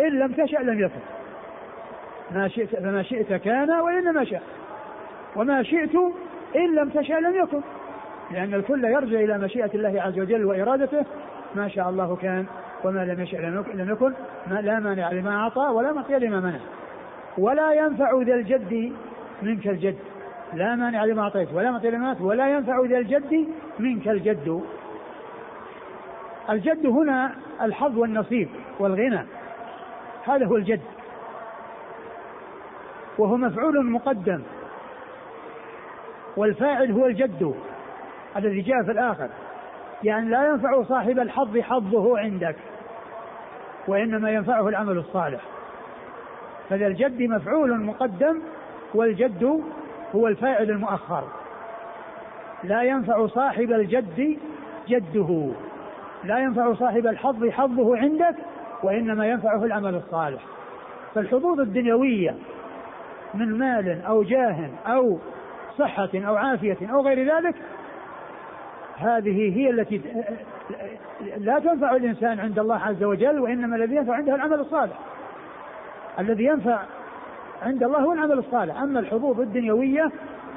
إن 0.00 0.18
لم 0.18 0.32
تشأ 0.32 0.58
لم 0.58 0.80
يكن. 0.80 1.00
ما 2.30 2.48
شئت 2.48 2.76
فما 2.76 3.02
شئت 3.02 3.32
كان 3.32 3.70
وإن 3.70 4.04
لم 4.04 4.18
أشأ. 4.18 4.40
وما 5.36 5.62
شئت 5.62 5.94
إن 6.56 6.74
لم 6.74 6.88
تشأ 6.88 7.12
لم 7.12 7.36
يكن. 7.36 7.60
لأن 8.30 8.54
الكل 8.54 8.84
يرجع 8.84 9.20
إلى 9.20 9.38
مشيئة 9.38 9.70
الله 9.74 10.02
عز 10.02 10.18
وجل 10.18 10.44
وإرادته. 10.44 11.04
ما 11.54 11.68
شاء 11.68 11.90
الله 11.90 12.16
كان 12.16 12.46
وما 12.84 13.04
لم 13.04 13.20
يشأ 13.20 13.36
لم 13.36 13.90
يكن. 13.90 14.12
ما 14.50 14.60
لا 14.60 14.80
مانع 14.80 15.12
لما 15.12 15.36
أعطى 15.36 15.60
ولا 15.60 15.92
معطي 15.92 16.18
لما 16.18 16.40
منع. 16.40 16.58
ولا 17.38 17.72
ينفع 17.72 18.22
ذا 18.22 18.34
الجد 18.34 18.92
منك 19.42 19.68
الجد. 19.68 19.96
لا 20.54 20.74
مانع 20.74 21.04
لما 21.04 21.22
أعطيت 21.22 21.48
ولا 21.52 21.70
معطي 21.70 21.90
لما 21.90 22.16
ولا 22.20 22.56
ينفع 22.56 22.84
ذا 22.84 22.98
الجد 22.98 23.46
منك 23.78 24.08
الجد. 24.08 24.62
الجد 26.50 26.86
هنا 26.86 27.34
الحظ 27.62 27.98
والنصيب 27.98 28.48
والغنى. 28.78 29.20
هذا 30.24 30.46
هو 30.46 30.56
الجد. 30.56 30.80
وهو 33.18 33.36
مفعول 33.36 33.86
مقدم. 33.86 34.42
والفاعل 36.40 36.92
هو 36.92 37.06
الجد 37.06 37.54
الذي 38.36 38.60
جاء 38.60 38.82
في 38.82 38.90
الآخر. 38.90 39.28
يعني 40.04 40.30
لا 40.30 40.48
ينفع 40.48 40.82
صاحب 40.82 41.18
الحظ 41.18 41.58
حظه 41.58 42.18
عندك 42.18 42.56
وإنما 43.88 44.30
ينفعه 44.30 44.68
العمل 44.68 44.98
الصالح. 44.98 45.40
فذا 46.70 46.86
الجد 46.86 47.22
مفعول 47.22 47.80
مقدم 47.80 48.42
والجد 48.94 49.62
هو 50.14 50.28
الفاعل 50.28 50.70
المؤخر. 50.70 51.24
لا 52.64 52.82
ينفع 52.82 53.26
صاحب 53.26 53.72
الجد 53.72 54.38
جده. 54.88 55.48
لا 56.24 56.38
ينفع 56.38 56.74
صاحب 56.74 57.06
الحظ 57.06 57.48
حظه 57.48 57.96
عندك 57.96 58.34
وإنما 58.82 59.26
ينفعه 59.26 59.64
العمل 59.64 59.94
الصالح. 59.94 60.42
فالحظوظ 61.14 61.60
الدنيوية 61.60 62.34
من 63.34 63.58
مال 63.58 64.02
أو 64.02 64.22
جاه 64.22 64.70
أو 64.86 65.18
صحة 65.80 66.10
أو 66.14 66.36
عافية 66.36 66.76
أو 66.92 67.00
غير 67.00 67.36
ذلك 67.36 67.54
هذه 69.00 69.58
هي 69.58 69.70
التي 69.70 70.00
لا 71.36 71.58
تنفع 71.58 71.96
الإنسان 71.96 72.40
عند 72.40 72.58
الله 72.58 72.76
عز 72.76 73.04
وجل 73.04 73.40
وإنما 73.40 73.76
الذي 73.76 73.96
ينفع 73.96 74.14
عنده 74.14 74.34
العمل 74.34 74.60
الصالح. 74.60 74.98
الذي 76.18 76.44
ينفع 76.44 76.80
عند 77.62 77.82
الله 77.82 77.98
هو 77.98 78.12
العمل 78.12 78.38
الصالح. 78.38 78.82
أما 78.82 79.00
الحظوظ 79.00 79.40
الدنيوية 79.40 80.10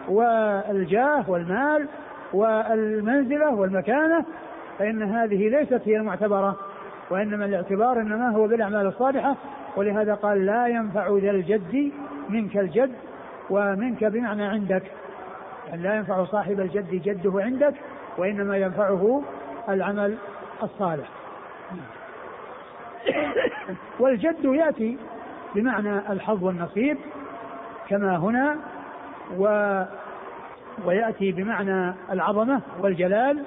والجاه 0.09 1.29
والمال 1.29 1.87
والمنزلة 2.33 3.53
والمكانة 3.53 4.25
فإن 4.79 5.03
هذه 5.03 5.49
ليست 5.49 5.81
هي 5.85 5.97
المعتبرة 5.97 6.57
وإنما 7.09 7.45
الاعتبار 7.45 8.01
إنما 8.01 8.29
هو 8.29 8.47
بالأعمال 8.47 8.87
الصالحة. 8.87 9.35
ولهذا 9.75 10.13
قال 10.13 10.45
لا 10.45 10.67
ينفع 10.67 11.17
ذا 11.17 11.31
الجد 11.31 11.91
منك 12.29 12.57
الجد 12.57 12.91
ومنك 13.49 14.03
بمعنى 14.03 14.43
عندك. 14.43 14.83
يعني 15.73 15.85
لا 15.85 15.95
ينفع 15.95 16.25
صاحب 16.25 16.59
الجد 16.59 16.89
جده 16.89 17.31
عندك 17.35 17.73
وإنما 18.17 18.57
ينفعه 18.57 19.23
العمل 19.69 20.17
الصالح. 20.63 21.07
والجد 23.99 24.45
يأتي 24.45 24.97
بمعنى 25.55 26.11
الحظ 26.11 26.43
والنصيب 26.43 26.97
كما 27.89 28.17
هنا 28.17 28.57
و 29.37 29.45
ويأتي 30.85 31.31
بمعنى 31.31 31.93
العظمة 32.11 32.61
والجلال 32.79 33.43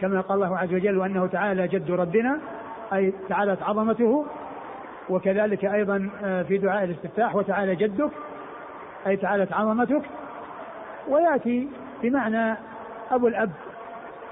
كما 0.00 0.20
قال 0.20 0.42
الله 0.42 0.58
عز 0.58 0.74
وجل 0.74 0.98
وأنه 0.98 1.26
تعالى 1.26 1.68
جد 1.68 1.90
ربنا 1.90 2.38
أي 2.92 3.12
تعالت 3.28 3.62
عظمته 3.62 4.26
وكذلك 5.08 5.64
أيضا 5.64 6.10
آه، 6.24 6.42
في 6.42 6.58
دعاء 6.58 6.84
الاستفتاح 6.84 7.36
وتعالى 7.36 7.74
جدك 7.76 8.10
أي 9.06 9.16
تعالت 9.16 9.52
عظمتك 9.52 10.02
ويأتي 11.08 11.68
بمعنى 12.02 12.56
أبو 13.10 13.28
الأب 13.28 13.50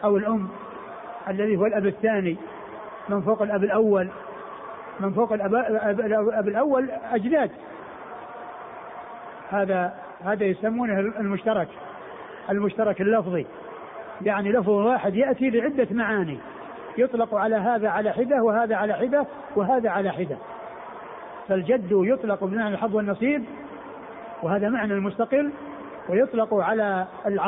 أو 0.05 0.17
الأم 0.17 0.49
الذي 1.29 1.57
هو 1.57 1.67
الأب 1.67 1.87
الثاني 1.87 2.37
من 3.09 3.21
فوق 3.21 3.43
الأب 3.43 3.65
الأول 3.65 4.09
من 5.01 5.13
فوق 5.13 5.33
الأب, 5.33 5.55
الأب 6.01 6.49
الأول 6.49 6.91
أجداد. 7.13 7.51
هذا 9.51 9.95
هذا 10.25 10.45
يسمونه 10.45 10.99
المشترك 10.99 11.69
المشترك 12.51 13.01
اللفظي. 13.01 13.47
يعني 14.23 14.53
لفظ 14.53 14.69
واحد 14.69 15.15
يأتي 15.15 15.51
لعدة 15.51 15.87
معاني. 15.91 16.39
يطلق 16.99 17.35
على 17.35 17.57
هذا 17.57 17.89
على 17.89 18.13
حدة 18.13 18.43
وهذا 18.43 18.77
على 18.77 18.95
حدة 18.95 19.27
وهذا 19.57 19.91
على 19.91 20.11
حدة. 20.11 20.37
فالجد 21.49 21.89
يطلق 21.93 22.45
بمعنى 22.45 22.75
الحظ 22.75 22.97
والنصيب 22.97 23.45
وهذا 24.43 24.69
معنى 24.69 24.95
المستقل. 24.95 25.51
ويطلق 26.09 26.55
على 26.55 27.07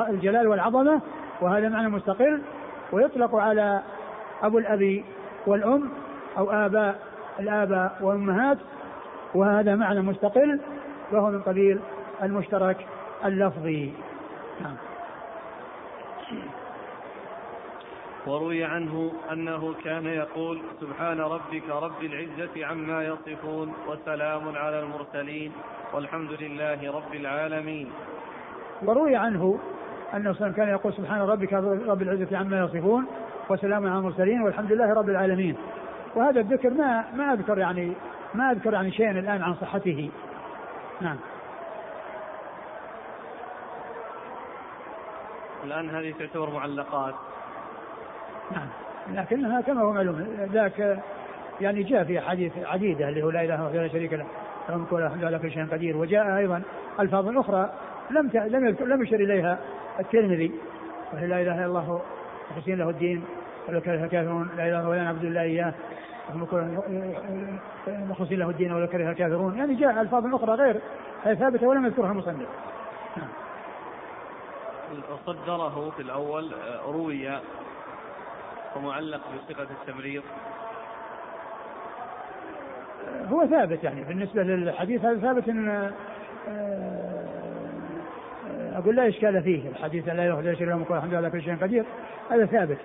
الجلال 0.09 0.49
والعظمة 0.49 1.01
وهذا 1.41 1.69
معنى 1.69 1.89
مستقل 1.89 2.43
ويطلق 2.93 3.35
على 3.35 3.83
أبو 4.43 4.59
الأب 4.59 5.05
والأم 5.47 5.89
أو 6.39 6.51
آباء 6.51 6.99
الآباء 7.41 7.99
والأمهات 8.01 8.59
وهذا 9.35 9.75
معنى 9.75 10.01
مستقل 10.01 10.61
وهو 11.13 11.31
من 11.31 11.43
قبيل 11.43 11.81
المشترك 12.23 12.87
اللفظي 13.25 13.93
نعم. 14.61 14.77
وروي 18.27 18.65
عنه 18.65 19.13
أنه 19.33 19.75
كان 19.85 20.07
يقول 20.07 20.61
سبحان 20.81 21.21
ربك 21.21 21.69
رب 21.69 22.03
العزة 22.03 22.67
عما 22.67 23.05
يصفون 23.05 23.75
وسلام 23.89 24.57
على 24.57 24.81
المرسلين 24.81 25.53
والحمد 25.93 26.33
لله 26.33 26.93
رب 26.93 27.15
العالمين 27.15 27.91
وروي 28.83 29.17
عنه 29.17 29.59
أنه 30.15 30.53
كان 30.57 30.69
يقول 30.69 30.93
سبحان 30.93 31.21
ربك 31.21 31.53
رب 31.87 32.03
العزة 32.03 32.39
عما 32.39 32.61
يصفون 32.61 33.07
وسلام 33.49 33.87
على 33.87 33.99
المرسلين 33.99 34.43
والحمد 34.43 34.73
لله 34.73 34.95
رب 34.95 35.09
العالمين 35.09 35.57
وهذا 36.15 36.41
الذكر 36.41 36.71
ما 36.71 37.05
ما 37.15 37.33
أذكر 37.33 37.59
يعني 37.59 37.93
ما 38.35 38.51
أذكر 38.51 38.73
يعني 38.73 38.93
شيئا 38.93 39.11
الآن 39.11 39.43
عن 39.43 39.55
صحته 39.55 40.11
نعم 41.01 41.17
الآن 45.65 45.91
هذه 45.91 46.15
تعتبر 46.19 46.51
معلقات 46.51 47.15
نعم 48.51 48.69
لكنها 49.13 49.61
كما 49.61 49.81
هو 49.81 49.93
معلوم 49.93 50.47
ذاك 50.53 51.03
يعني 51.61 51.83
جاء 51.83 52.05
في 52.05 52.19
أحاديث 52.19 52.53
عديدة 52.65 53.09
اللي 53.09 53.23
هو 53.23 53.31
لا 53.31 53.45
إله 53.45 53.55
إلا 53.55 53.69
الله 53.69 53.89
شريك 53.89 54.13
له 54.13 54.27
له 54.69 54.75
الملك 54.75 54.93
وله 54.93 55.07
الحمد 55.07 55.25
على 55.25 55.39
كل 55.39 55.51
شيء 55.51 55.67
قدير 55.67 55.97
وجاء 55.97 56.37
أيضا 56.37 56.63
ألفاظ 57.01 57.39
أخرى 57.39 57.71
لم 58.11 58.31
لم 58.35 58.77
لم 58.81 59.03
يشر 59.03 59.17
إليها 59.17 59.59
الترمذي. 60.01 60.53
وهي 61.13 61.27
لا 61.27 61.41
إله 61.43 61.55
إلا 61.55 61.67
الله 61.67 62.03
مخلصين 62.51 62.79
له 62.79 62.91
الدين 62.91 63.25
ولو 63.69 63.81
كره 63.81 64.05
الكافرون 64.05 64.51
لا 64.57 64.69
إله 64.69 64.89
ولا 64.89 65.03
نعبد 65.03 65.25
إلا 65.25 65.43
إياه. 65.43 65.75
مخلصين 67.89 68.39
له 68.39 68.51
الدين 68.51 68.73
ولو 68.73 68.87
كره 68.87 69.11
الكافرون. 69.11 69.59
يعني 69.59 69.75
جاء 69.75 70.01
ألفاظ 70.01 70.35
أخرى 70.35 70.53
غير 70.53 70.81
ثابتة 71.25 71.67
ولم 71.67 71.87
يذكرها 71.87 72.13
المصنف 72.13 72.49
صدره 75.27 75.91
في 75.97 76.03
الأول 76.03 76.53
روي 76.87 77.41
ومعلق 78.77 79.21
بصيغة 79.21 79.69
التمريض 79.71 80.23
هو 83.33 83.47
ثابت 83.47 83.85
يعني 83.85 84.05
بالنسبة 84.05 84.43
للحديث 84.43 85.05
هذا 85.05 85.21
ثابت 85.21 85.49
ان 85.49 85.93
أقول 88.79 88.97
لا 88.97 89.09
إشكال 89.09 89.43
فيه 89.43 89.69
الحديث 89.69 90.09
لا 90.09 90.27
يخرج 90.27 90.55
شيء 90.55 90.67
لهم 90.67 90.87
الحمد 90.91 91.15
لله 91.15 91.29
كل 91.29 91.43
شيء 91.43 91.57
قدير 91.57 91.85
هذا 92.31 92.47
ثابت. 92.47 92.79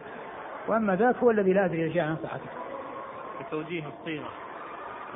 وأما 0.67 0.95
ذاك 0.95 1.15
هو 1.15 1.32
الذي 1.32 1.53
لا 1.53 1.65
أدري 1.65 1.93
شيئا 1.93 2.06
عن 2.06 2.15
صحته. 2.23 2.49
بتوجيه 3.41 3.84
الصيغة. 3.88 4.29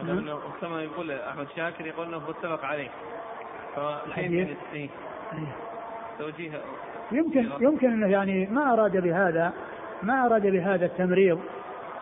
لأنه 0.04 0.40
كما 0.62 0.84
يقول 0.84 1.12
أحمد 1.12 1.48
شاكر 1.56 1.86
يقول 1.86 2.08
أنه 2.08 2.18
متفق 2.30 2.66
عليه. 2.66 2.90
فالحديث 3.76 4.50
إيه. 4.74 4.90
توجيه. 6.20 6.52
يمكن 7.12 7.50
يمكن 7.60 7.92
أنه 7.92 8.08
يعني 8.08 8.46
ما 8.46 8.74
أراد 8.74 8.98
بهذا 8.98 9.54
ما 10.04 10.26
أراد 10.26 10.48
بهذا 10.48 10.86
التمريض 10.86 11.40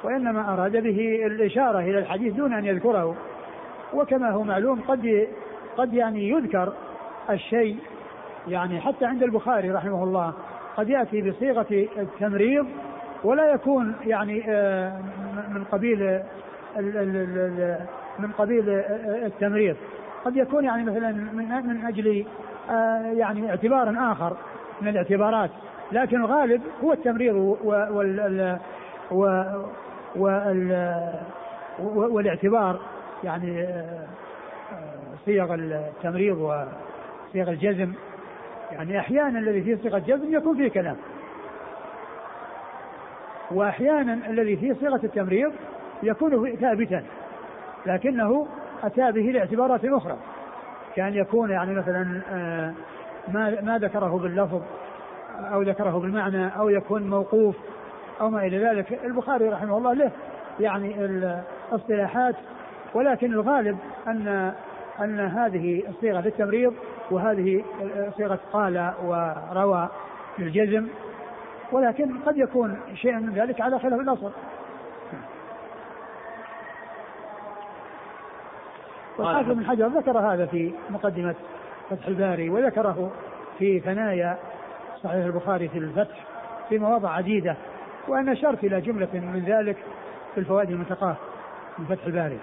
وإنما 0.04 0.54
أراد 0.54 0.78
به 0.78 1.26
الإشارة 1.26 1.80
إلى 1.80 2.00
الحديث 2.00 2.34
دون 2.34 2.54
أن 2.54 2.66
يذكره. 2.66 3.16
وكما 3.94 4.32
هو 4.32 4.44
معلوم 4.44 4.82
قد 4.82 5.28
قد 5.78 5.94
يعني 5.94 6.30
يذكر 6.30 6.74
الشيء 7.30 7.78
يعني 8.48 8.82
حتى 8.82 9.06
عند 9.06 9.24
البخاري 9.24 9.72
رحمه 9.72 10.04
الله 10.04 10.34
قد 10.78 10.90
يأتي 10.90 11.30
بصيغة 11.30 11.88
التمريض 11.98 12.68
ولا 13.24 13.52
يكون 13.52 13.96
يعني 14.06 14.44
آه، 14.48 15.00
من 15.50 15.64
قبيل 15.64 16.20
من 18.20 18.32
قبيل 18.38 18.70
التمريض. 19.26 19.76
قد 20.26 20.38
يكون 20.38 20.64
يعني 20.64 20.84
مثلا 20.84 21.12
من 21.62 21.86
أجل 21.86 22.26
آه، 22.70 23.14
يعني 23.14 23.50
اعتبار 23.50 24.12
آخر 24.12 24.38
من 24.82 24.88
الاعتبارات 24.88 25.50
لكن 25.92 26.18
الغالب 26.18 26.62
هو 26.84 26.94
التمريض 26.94 27.36
وال 27.64 28.60
والاعتبار 31.90 32.80
يعني 33.24 33.62
آه، 33.62 34.06
صيغ 35.26 35.54
التمريض 35.54 36.38
وصيغ 36.38 37.50
الجزم 37.50 37.94
يعني 38.76 39.00
أحيانا 39.00 39.40
الذي 39.40 39.62
فيه 39.62 39.76
صيغة 39.76 40.00
جزم 40.00 40.34
يكون 40.34 40.58
فيه 40.58 40.70
كلام. 40.70 40.96
وأحيانا 43.52 44.14
الذي 44.14 44.58
فيه 44.58 44.74
صيغة 44.74 45.00
التمريض 45.04 45.54
يكون 46.04 46.56
ثابتا 46.56 47.04
لكنه 47.86 48.48
أتى 48.84 49.12
به 49.12 49.22
لاعتبارات 49.22 49.86
أخرى. 49.86 50.18
كان 50.96 51.14
يكون 51.14 51.50
يعني 51.50 51.74
مثلا 51.74 52.22
آه، 52.32 52.74
ما 53.28 53.62
ما 53.62 53.78
ذكره 53.78 54.18
باللفظ 54.18 54.62
أو 55.40 55.62
ذكره 55.62 56.00
بالمعنى 56.00 56.48
أو 56.48 56.70
يكون 56.70 57.10
موقوف 57.10 57.56
أو 58.22 58.30
ما 58.30 58.46
إلى 58.46 58.58
ذلك. 58.58 59.00
البخاري 59.06 59.50
رحمه 59.50 59.78
الله 59.78 59.94
له 59.94 60.12
يعني 60.60 61.06
الاصطلاحات 61.06 62.36
ولكن 62.94 63.34
الغالب 63.34 63.78
أن 64.08 64.54
أن 65.00 65.20
هذه 65.20 65.84
الصيغة 65.90 66.22
للتمريض 66.22 66.74
وهذه 67.12 67.63
صيغة 68.18 68.39
قال 68.54 68.94
وروى 69.04 69.89
للجزم 70.39 70.88
ولكن 71.72 72.20
قد 72.26 72.38
يكون 72.38 72.80
شيء 72.94 73.13
من 73.13 73.34
ذلك 73.34 73.62
على 73.62 73.80
خلاف 73.80 74.00
الأصل. 74.00 74.32
والحافظ 79.18 79.52
بن 79.52 79.65
حجر 79.65 79.88
ذكر 79.88 80.20
هذا 80.20 80.46
في 80.46 80.74
مقدمة 80.89 81.36
فتح 81.89 82.08
الباري 82.08 82.50
وذكره 82.50 83.12
في 83.60 83.80
ثنايا 83.80 84.38
صحيح 85.04 85.26
البخاري 85.26 85.70
في 85.70 85.78
الفتح 85.78 86.26
في 86.70 86.78
مواضع 86.78 87.10
عديدة 87.10 87.56
وأنا 88.08 88.32
أشرت 88.32 88.63
إلى 88.63 88.82
جملة 88.82 89.10
من 89.13 89.44
ذلك 89.48 89.78
في 90.34 90.39
الفوائد 90.39 90.70
المنتقاة 90.70 91.15
من 91.78 91.86
فتح 91.86 92.06
الباري. 92.06 92.39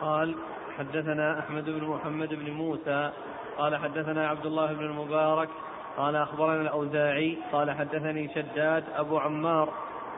قال 0.00 0.34
حدثنا 0.78 1.38
أحمد 1.38 1.64
بن 1.64 1.84
محمد 1.84 2.34
بن 2.34 2.50
موسى 2.50 3.10
قال 3.58 3.76
حدثنا 3.76 4.28
عبد 4.28 4.46
الله 4.46 4.72
بن 4.72 4.84
المبارك 4.84 5.48
قال 5.96 6.16
أخبرنا 6.16 6.60
الأوزاعي 6.60 7.38
قال 7.52 7.70
حدثني 7.70 8.28
شداد 8.34 8.84
أبو 8.96 9.18
عمار 9.18 9.68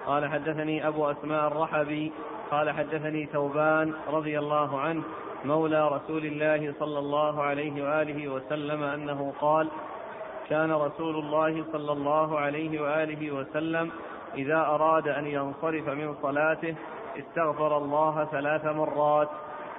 قال 0.06 0.30
حدثني 0.30 0.88
أبو 0.88 1.10
أسماء 1.10 1.46
الرحبي 1.46 2.12
قال 2.50 2.70
حدثني 2.70 3.26
ثوبان 3.26 3.94
رضي 4.08 4.38
الله 4.38 4.80
عنه 4.80 5.02
مولى 5.44 5.88
رسول 5.88 6.26
الله 6.26 6.74
صلى 6.78 6.98
الله 6.98 7.42
عليه 7.42 7.82
وآله 7.82 8.28
وسلم 8.28 8.82
أنه 8.82 9.32
قال 9.40 9.68
كان 10.48 10.72
رسول 10.72 11.16
الله 11.16 11.64
صلى 11.72 11.92
الله 11.92 12.38
عليه 12.38 12.82
وآله 12.82 13.30
وسلم 13.30 13.90
إذا 14.34 14.56
أراد 14.56 15.08
أن 15.08 15.26
ينصرف 15.26 15.88
من 15.88 16.14
صلاته 16.22 16.74
استغفر 17.18 17.76
الله 17.76 18.28
ثلاث 18.30 18.64
مرات 18.66 19.28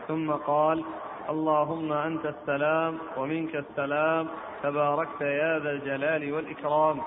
ثم 0.08 0.32
قال 0.32 0.84
اللهم 1.30 1.94
أنت 1.94 2.26
السلام 2.26 2.98
ومنك 3.18 3.56
السلام 3.56 4.28
تباركت 4.64 5.22
يا 5.22 5.60
ذا 5.60 5.72
الجلال 5.72 6.34
والإكرام. 6.34 7.02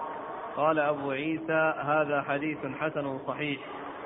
قال 0.57 0.79
أبو 0.79 1.11
عيسى 1.11 1.75
هذا 1.79 2.23
حديث 2.29 2.59
حسن 2.81 3.19
صحيح. 3.27 3.61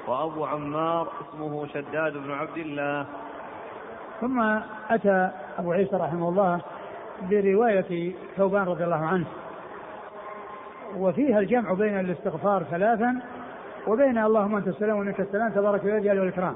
وأبو 0.07 0.45
عمار 0.45 1.09
اسمه 1.21 1.67
شداد 1.67 2.13
بن 2.13 2.33
عبد 2.33 2.59
الله. 2.59 3.07
ثم 4.21 4.41
أتى 4.91 5.31
أبو 5.59 5.73
عيسى 5.73 5.97
رحمه 5.97 6.29
الله 6.29 6.61
برواية 7.31 8.13
ثوبان 8.37 8.65
رضي 8.65 8.85
الله 8.85 9.07
عنه. 9.07 9.27
وفيها 10.97 11.39
الجمع 11.39 11.73
بين 11.73 12.01
الاستغفار 12.01 12.63
ثلاثا 12.63 13.21
وبين 13.87 14.19
اللهم 14.19 14.57
أنت 14.57 14.69
السلام 14.69 14.99
ومنك 14.99 15.21
السلام 15.21 15.51
تبارك 15.51 15.85
يا 15.85 15.99
ذا 15.99 16.21
والإكرام. 16.21 16.55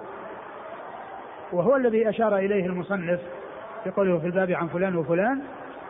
وهو 1.53 1.77
الذي 1.77 2.09
أشار 2.09 2.37
إليه 2.37 2.67
المصنف 2.67 3.21
في 3.85 3.91
قوله 3.91 4.19
في 4.19 4.27
الباب 4.27 4.51
عن 4.51 4.69
فلان 4.69 4.97
وفلان 4.97 5.41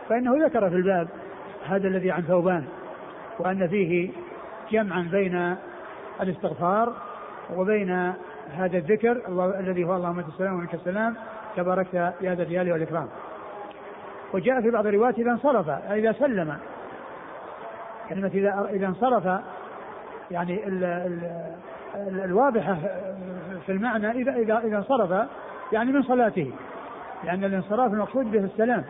فإنه 0.08 0.46
ذكر 0.46 0.70
في 0.70 0.76
الباب 0.76 1.08
هذا 1.66 1.88
الذي 1.88 2.10
عن 2.10 2.22
ثوبان 2.22 2.64
وأن 3.38 3.68
فيه 3.68 4.10
جمعا 4.70 5.08
بين 5.10 5.56
الاستغفار 6.20 6.92
وبين 7.56 8.12
هذا 8.50 8.78
الذكر 8.78 9.22
الذي 9.60 9.84
هو 9.84 9.96
اللهم 9.96 10.18
السلام 10.18 10.54
ومنك 10.54 10.74
السلام 10.74 11.14
تباركت 11.56 11.94
يا 11.94 12.34
ذا 12.34 12.42
الجلال 12.42 12.72
والإكرام. 12.72 13.08
وجاء 14.32 14.60
في 14.60 14.70
بعض 14.70 14.86
الروايات 14.86 15.18
إذا 15.18 15.30
انصرف 15.30 15.68
إذا 15.68 16.12
سلم. 16.12 16.56
كلمة 18.08 18.30
إذا 18.34 18.68
إذا 18.72 18.86
انصرف 18.86 19.40
يعني 20.30 20.68
ال 20.68 20.84
ال 21.96 22.20
الواضحة 22.24 22.78
في 23.66 23.72
المعنى 23.72 24.10
إذا 24.10 24.32
إذا 24.32 24.58
إذا 24.58 24.76
انصرف 24.76 25.28
يعني 25.72 25.92
من 25.92 26.02
صلاته. 26.02 26.52
لأن 27.24 27.44
الانصراف 27.44 27.92
المقصود 27.92 28.30
به 28.30 28.38
السلام. 28.38 28.84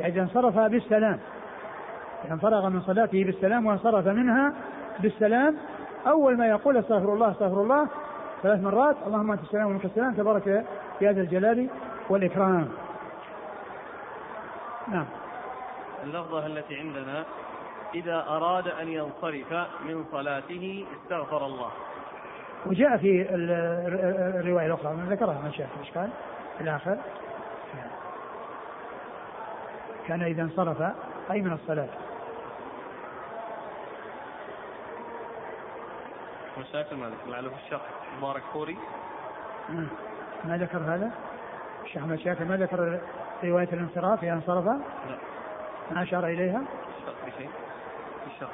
يعني 0.00 0.12
إذا 0.12 0.22
انصرف 0.22 0.58
بالسلام. 0.58 1.18
إذا 2.24 2.36
فرغ 2.36 2.68
من 2.68 2.80
صلاته 2.80 3.24
بالسلام 3.24 3.66
وانصرف 3.66 4.06
منها 4.06 4.52
بالسلام 4.98 5.56
أول 6.06 6.36
ما 6.36 6.46
يقول 6.46 6.76
أستغفر 6.76 7.14
الله 7.14 7.30
أستغفر 7.30 7.62
الله 7.62 7.88
ثلاث 8.42 8.60
مرات 8.60 8.96
اللهم 9.06 9.32
أنت 9.32 9.42
السلام 9.42 9.66
ومنك 9.66 9.84
السلام 9.84 10.14
تبارك 10.14 10.46
يا 11.00 11.12
ذا 11.12 11.20
الجلال 11.20 11.68
والإكرام. 12.08 12.68
نعم. 14.88 15.06
اللفظة 16.04 16.46
التي 16.46 16.76
عندنا 16.76 17.24
إذا 17.94 18.24
أراد 18.28 18.68
أن 18.68 18.88
ينصرف 18.88 19.52
من 19.84 20.04
صلاته 20.12 20.86
استغفر 20.96 21.46
الله. 21.46 21.70
وجاء 22.66 22.96
في 22.96 23.26
الرواية 24.40 24.66
الأخرى 24.66 24.94
من 24.94 25.08
ذكرها 25.08 25.40
من 25.44 25.52
شاف 25.52 25.68
إيش 25.80 25.90
قال 25.90 26.10
في 26.58 26.64
الآخر 26.64 26.98
كان 30.08 30.22
إذا 30.22 30.42
انصرف 30.42 30.82
أي 31.30 31.42
من 31.42 31.52
الصلاة؟ 31.52 31.88
مشاكل 36.58 36.96
ما 36.96 37.06
ذكر 37.06 37.50
في 37.50 37.64
الشرح 37.66 37.82
مبارك 38.18 38.42
فوري؟ 38.52 38.76
ما 40.44 40.58
ذكر 40.58 40.78
هذا؟ 40.78 41.10
الشيخ 41.84 42.24
شاكر 42.24 42.44
ما 42.44 42.56
ذكر 42.56 43.00
رواية 43.44 43.68
الانصراف 43.72 44.24
إذا 44.24 44.32
انصرف؟ 44.32 44.64
لا. 44.66 44.78
ما 45.90 46.02
أشار 46.02 46.26
إليها؟ 46.26 46.62
بشيء 47.26 47.50
الشرح 48.26 48.50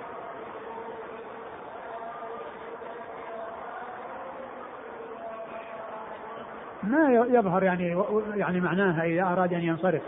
ما 6.88 7.26
يظهر 7.30 7.62
يعني 7.62 8.04
يعني 8.34 8.60
معناها 8.60 9.04
إذا 9.04 9.22
أراد 9.22 9.52
أن 9.52 9.60
ينصرف 9.60 10.02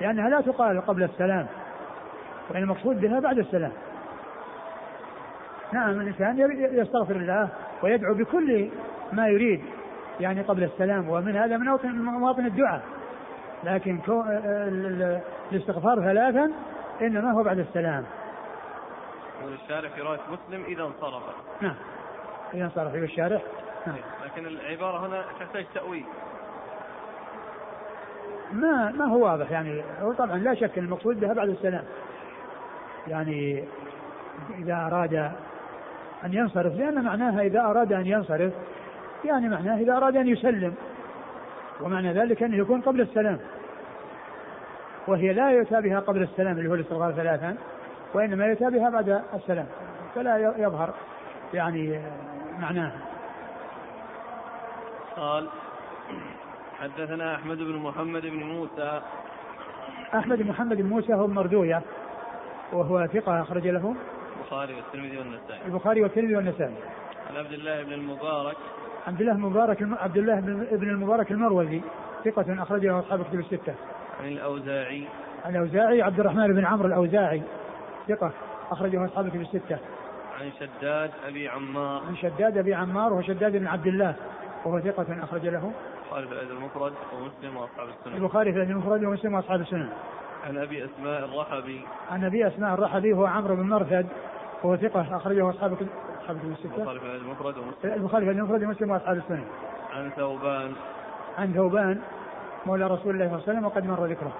لأنها 0.00 0.28
لا 0.28 0.40
تقال 0.40 0.80
قبل 0.80 1.02
السلام 1.02 1.46
وإن 2.50 2.62
المقصود 2.62 3.00
بها 3.00 3.20
بعد 3.20 3.38
السلام. 3.38 3.72
نعم 5.72 6.00
الإنسان 6.00 6.38
يستغفر 6.72 7.16
الله 7.16 7.48
ويدعو 7.82 8.14
بكل 8.14 8.70
ما 9.12 9.28
يريد 9.28 9.62
يعني 10.20 10.42
قبل 10.42 10.64
السلام 10.64 11.08
ومن 11.08 11.36
هذا 11.36 11.56
من 11.56 11.66
مواطن 12.04 12.46
الدعاء. 12.46 12.82
لكن 13.64 14.00
الاستغفار 15.52 16.00
ثلاثا 16.00 16.52
إنما 17.02 17.32
هو 17.32 17.42
بعد 17.42 17.58
السلام. 17.58 18.04
يقول 19.40 19.52
الشارح 19.54 19.94
في 19.94 20.00
رواية 20.00 20.20
مسلم 20.30 20.64
إذا 20.64 20.82
انصرف. 20.82 21.22
نعم 21.60 21.74
إذا 22.54 22.64
انصرف 22.64 22.94
الشارح. 22.94 23.42
لكن 24.24 24.46
العبارة 24.46 25.06
هنا 25.06 25.24
تحتاج 25.40 25.66
تأويل. 25.74 26.04
ما 28.52 28.90
ما 28.90 29.04
هو 29.04 29.24
واضح 29.24 29.50
يعني 29.50 29.82
هو 30.00 30.12
طبعا 30.12 30.36
لا 30.36 30.54
شك 30.54 30.78
المقصود 30.78 31.20
بها 31.20 31.32
بعد 31.32 31.48
السلام. 31.48 31.84
يعني 33.08 33.64
إذا 34.58 34.74
أراد 34.74 35.14
أن 36.24 36.34
ينصرف 36.34 36.74
لأن 36.74 37.04
معناها 37.04 37.40
إذا 37.40 37.60
أراد 37.60 37.92
أن 37.92 38.06
ينصرف 38.06 38.52
يعني 39.24 39.48
معناه 39.48 39.78
إذا 39.78 39.96
أراد 39.96 40.16
أن 40.16 40.28
يسلم. 40.28 40.74
ومعنى 41.80 42.12
ذلك 42.12 42.42
أنه 42.42 42.56
يكون 42.56 42.80
قبل 42.80 43.00
السلام. 43.00 43.38
وهي 45.06 45.32
لا 45.32 45.50
يؤتى 45.50 45.80
بها 45.80 46.00
قبل 46.00 46.22
السلام 46.22 46.58
اللي 46.58 46.70
هو 46.70 46.74
الاستغفار 46.74 47.12
ثلاثا 47.12 47.56
وإنما 48.14 48.46
يؤتى 48.46 48.70
بها 48.70 48.90
بعد 48.90 49.22
السلام. 49.34 49.66
فلا 50.14 50.54
يظهر 50.58 50.94
يعني 51.54 52.00
معناها. 52.60 53.07
قال 55.18 55.48
حدثنا 56.78 57.34
أحمد 57.34 57.58
بن 57.58 57.76
محمد 57.76 58.22
بن 58.22 58.42
موسى 58.42 59.00
أحمد 60.14 60.38
بن 60.38 60.48
محمد 60.48 60.76
بن 60.76 60.88
موسى 60.88 61.14
هو 61.14 61.26
مردوية 61.26 61.82
وهو 62.72 63.06
ثقة 63.06 63.42
أخرج 63.42 63.68
له 63.68 63.94
البخاري 64.36 64.74
والترمذي 64.74 65.18
والنسائي 65.18 65.66
البخاري 65.66 66.02
والترمذي 66.02 66.36
والنسائي 66.36 66.74
عن 67.30 67.36
عبد 67.36 67.52
الله 67.52 67.82
بن 67.82 67.92
المبارك 67.92 68.56
عبد 69.06 69.20
الله 69.20 69.32
المبارك 69.32 69.82
عبد 69.82 70.16
الله 70.16 70.40
بن 70.70 70.88
المبارك 70.90 71.30
المروزي 71.30 71.80
ثقة 72.24 72.62
أخرجه 72.62 72.98
أصحاب 72.98 73.22
كتب 73.22 73.40
الستة. 73.40 73.74
عن 74.20 74.28
الأوزاعي. 74.28 75.04
الأوزاعي 75.46 76.02
عبد 76.02 76.20
الرحمن 76.20 76.52
بن 76.52 76.64
عمرو 76.64 76.86
الأوزاعي 76.86 77.42
ثقة 78.08 78.32
أخرجه 78.70 79.04
أصحاب 79.04 79.28
كتب 79.28 79.40
الستة. 79.40 79.78
عن 80.40 80.50
شداد 80.60 81.10
أبي 81.26 81.48
عمار. 81.48 82.02
عن 82.06 82.16
شداد 82.16 82.58
أبي 82.58 82.74
عمار 82.74 83.12
وهو 83.12 83.22
شداد 83.22 83.52
بن 83.52 83.66
عبد 83.66 83.86
الله 83.86 84.14
وهو 84.64 84.80
ثقة 84.80 85.24
أخرج 85.24 85.46
له. 85.46 85.72
البخاري 86.12 86.26
في 86.26 86.32
الأدب 86.32 86.50
المفرد 86.50 86.92
ومسلم 87.12 87.56
وأصحاب 87.56 87.88
السنن. 87.88 88.14
البخاري 88.14 88.52
في 88.52 88.58
الأدب 88.58 88.70
المفرد 88.70 89.04
ومسلم 89.04 89.34
وأصحاب 89.34 89.60
السنن. 89.60 89.88
عن 90.46 90.58
أبي 90.58 90.84
أسماء 90.84 91.24
الرحبي. 91.24 91.84
عن 92.10 92.24
أبي 92.24 92.46
أسماء 92.46 92.74
الرحبي 92.74 93.12
هو 93.12 93.26
عمرو 93.26 93.56
بن 93.56 93.62
مرثد 93.62 94.06
وهو 94.62 94.76
ثقة 94.76 95.16
أخرجه 95.16 95.50
أصحاب 95.50 95.72
أصحاب 96.22 96.36
الكتب 96.36 96.50
الستة. 96.52 96.76
البخاري 96.76 97.00
في 97.00 97.06
المفرد 97.06 97.58
ومسلم. 97.58 97.92
البخاري 97.92 98.24
في 98.26 98.30
المفرد 98.30 98.62
ومسلم 98.62 98.90
وأصحاب 98.90 99.16
السنة. 99.16 99.44
عن 99.92 100.10
ثوبان. 100.10 100.72
عن 101.38 101.52
ثوبان 101.52 102.00
مولى 102.66 102.86
رسول 102.86 103.14
الله 103.14 103.26
صلى 103.28 103.34
الله 103.34 103.42
عليه 103.48 103.52
وسلم 103.52 103.64
وقد 103.64 103.86
مر 103.86 104.06
ذكره. 104.06 104.32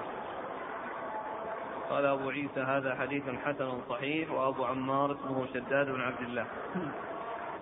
قال 1.91 2.07
أبو 2.07 2.29
عيسى 2.29 2.61
هذا 2.61 2.95
حديث 2.95 3.23
حسن 3.45 3.71
صحيح 3.89 4.33
وأبو 4.33 4.65
عمار 4.65 5.13
اسمه 5.13 5.47
شداد 5.55 5.87
بن 5.91 6.01
عبد 6.01 6.21
الله. 6.21 6.45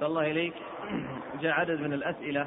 الله 0.02 0.30
إليك. 0.30 0.54
جاء 1.40 1.52
عدد 1.52 1.80
من 1.80 1.92
الأسئلة 1.92 2.46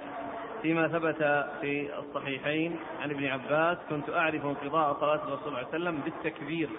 فيما 0.61 0.87
ثبت 0.87 1.47
في 1.61 1.89
الصحيحين. 1.99 2.75
عن 3.01 3.09
ابن 3.11 3.25
عباس 3.25 3.77
كنت 3.89 4.09
أعرف 4.09 4.45
انقضاء 4.45 4.93
صلاة 4.93 5.15
الرسول 5.15 5.39
صلى 5.39 5.47
الله 5.47 5.57
عليه 5.57 5.67
وسلم 5.67 5.99
بالتكبير. 6.05 6.69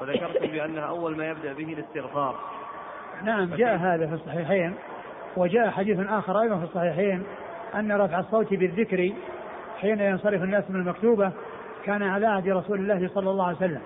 وذكرت 0.00 0.42
بأنها 0.42 0.84
أول 0.84 1.16
ما 1.16 1.28
يبدأ 1.28 1.52
به 1.52 1.72
الاستغفار. 1.72 2.38
نعم 3.24 3.54
جاء 3.54 3.76
هذا 3.76 4.06
في 4.06 4.14
الصحيحين. 4.14 4.74
وجاء 5.36 5.70
حديث 5.70 6.00
آخر 6.08 6.40
أيضا 6.40 6.58
في 6.58 6.64
الصحيحين 6.64 7.22
أن 7.74 7.92
رفع 7.92 8.18
الصوت 8.18 8.54
بالذكر 8.54 9.12
حين 9.80 10.00
ينصرف 10.00 10.42
الناس 10.42 10.70
من 10.70 10.80
المكتوبة 10.80 11.32
كان 11.84 12.02
على 12.02 12.26
عهد 12.26 12.48
رسول 12.48 12.78
الله 12.78 13.10
صلى 13.14 13.30
الله 13.30 13.46
عليه 13.46 13.56
وسلم. 13.56 13.82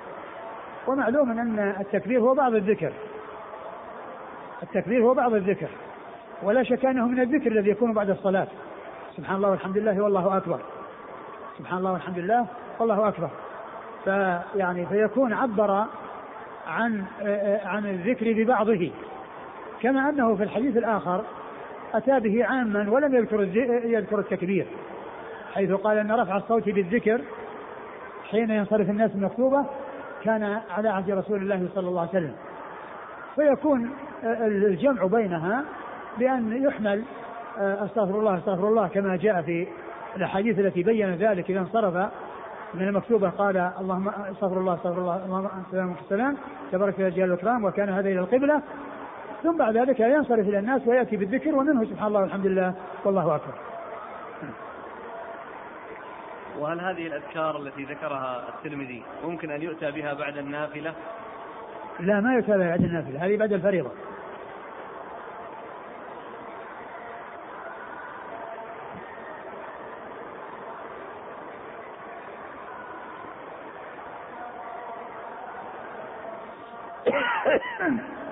ومعلوم 0.86 1.30
أن 1.30 1.58
التكبير 1.80 2.20
هو 2.20 2.34
بعض 2.34 2.54
الذكر. 2.54 2.92
التكبير 4.62 5.02
هو 5.02 5.14
بعض 5.14 5.34
الذكر 5.34 5.68
ولا 6.42 6.62
شك 6.62 6.84
أنه 6.84 7.08
من 7.08 7.20
الذكر 7.20 7.52
الذي 7.52 7.70
يكون 7.70 7.92
بعد 7.92 8.10
الصلاة. 8.10 8.46
سبحان 9.16 9.36
الله 9.36 9.50
والحمد 9.50 9.78
لله 9.78 10.00
والله 10.00 10.36
أكبر. 10.36 10.60
سبحان 11.58 11.78
الله 11.78 11.92
والحمد 11.92 12.18
لله 12.18 12.46
والله 12.78 13.08
أكبر. 13.08 13.30
فيعني 14.04 14.86
فيكون 14.86 15.32
عبر 15.32 15.84
عن 16.66 17.04
عن 17.64 17.86
الذكر 17.86 18.32
ببعضه. 18.32 18.90
كما 19.82 20.08
أنه 20.08 20.34
في 20.36 20.42
الحديث 20.42 20.76
الآخر 20.76 21.24
أتى 21.94 22.20
به 22.20 22.44
عاما 22.44 22.90
ولم 22.90 23.14
يذكر 23.14 23.40
يذكر 23.84 24.18
التكبير 24.18 24.66
حيث 25.54 25.72
قال 25.72 25.98
إن 25.98 26.12
رفع 26.12 26.36
الصوت 26.36 26.68
بالذكر 26.68 27.20
حين 28.30 28.50
ينصرف 28.50 28.90
الناس 28.90 29.10
المكتوبه 29.14 29.64
كان 30.24 30.60
على 30.70 30.88
عهد 30.88 31.10
رسول 31.10 31.42
الله 31.42 31.68
صلى 31.74 31.88
الله 31.88 32.00
عليه 32.00 32.10
وسلم. 32.10 32.34
فيكون 33.34 33.90
الجمع 34.24 35.06
بينها 35.06 35.64
بأن 36.18 36.62
يحمل 36.64 37.04
أستغفر 37.58 38.18
الله 38.18 38.38
أستغفر 38.38 38.68
الله 38.68 38.88
كما 38.88 39.16
جاء 39.16 39.42
في 39.42 39.66
الأحاديث 40.16 40.58
التي 40.58 40.82
بين 40.82 41.14
ذلك 41.14 41.50
إذا 41.50 41.60
انصرف 41.60 42.10
من 42.74 42.88
المكتوبة 42.88 43.28
قال 43.28 43.56
اللهم 43.56 44.08
أستغفر 44.08 44.60
الله 44.60 44.74
أستغفر 44.74 44.98
الله 44.98 45.24
اللهم 45.24 45.50
السلام 45.66 45.94
السلام 46.04 46.36
تبارك 46.72 46.98
يا 46.98 47.08
جلال 47.08 47.32
الإكرام 47.32 47.64
وكان 47.64 47.88
هذا 47.88 48.08
إلى 48.08 48.18
القبلة 48.18 48.62
ثم 49.42 49.56
بعد 49.56 49.76
ذلك 49.76 50.00
ينصرف 50.00 50.48
إلى 50.48 50.58
الناس 50.58 50.86
ويأتي 50.86 51.16
بالذكر 51.16 51.54
ومنه 51.54 51.84
سبحان 51.84 52.08
الله 52.08 52.20
والحمد 52.20 52.46
لله 52.46 52.74
والله 53.04 53.36
أكبر 53.36 53.54
وهل 56.58 56.80
هذه 56.80 57.06
الأذكار 57.06 57.56
التي 57.56 57.84
ذكرها 57.84 58.44
الترمذي 58.48 59.02
ممكن 59.24 59.50
أن 59.50 59.62
يؤتى 59.62 59.90
بها 59.90 60.14
بعد 60.14 60.36
النافلة؟ 60.36 60.94
لا 62.00 62.20
ما 62.20 62.40
بها 62.40 62.56
بعد 62.56 62.84
النافلة 62.84 63.26
هذه 63.26 63.36
بعد 63.36 63.52
الفريضة. 63.52 63.90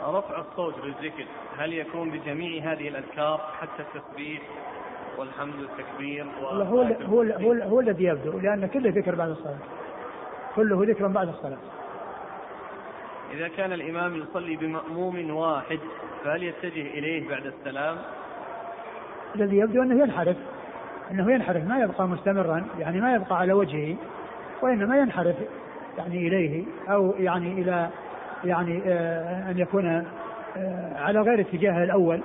رفع 0.06 0.40
الصوت 0.40 0.74
بالذكر 0.80 1.26
هل 1.58 1.72
يكون 1.72 2.10
بجميع 2.10 2.72
هذه 2.72 2.88
الأذكار 2.88 3.38
حتى 3.60 3.82
التسبيح 3.82 4.42
والحمد 5.18 5.54
والتكبير 5.54 6.26
هو 6.40 6.46
هو 6.46 6.82
هو, 6.82 7.22
هو, 7.22 7.52
هو 7.52 7.80
الذي 7.80 8.04
يبدو 8.04 8.38
لأن 8.38 8.66
كله 8.66 8.90
ذكر 8.90 9.14
بعد 9.14 9.30
الصلاة. 9.30 9.58
كله 10.56 10.84
ذكر 10.84 11.06
بعد 11.06 11.28
الصلاة. 11.28 11.58
إذا 13.34 13.48
كان 13.48 13.72
الإمام 13.72 14.16
يصلي 14.16 14.56
بمأموم 14.56 15.30
واحد 15.30 15.78
فهل 16.24 16.42
يتجه 16.42 16.80
إليه 16.80 17.28
بعد 17.28 17.46
السلام؟ 17.46 17.96
الذي 19.34 19.56
يبدو 19.56 19.82
أنه 19.82 20.02
ينحرف 20.02 20.36
أنه 21.10 21.32
ينحرف 21.32 21.64
ما 21.64 21.78
يبقى 21.78 22.08
مستمرا 22.08 22.66
يعني 22.78 23.00
ما 23.00 23.14
يبقى 23.14 23.38
على 23.38 23.52
وجهه 23.52 23.96
وإنما 24.62 24.98
ينحرف 24.98 25.36
يعني 25.98 26.28
إليه 26.28 26.64
أو 26.88 27.14
يعني 27.18 27.52
إلى 27.52 27.90
يعني 28.44 28.82
آه، 28.86 29.50
أن 29.50 29.58
يكون 29.58 29.86
آه، 30.56 30.98
على 30.98 31.20
غير 31.20 31.40
اتجاهه 31.40 31.84
الأول 31.84 32.20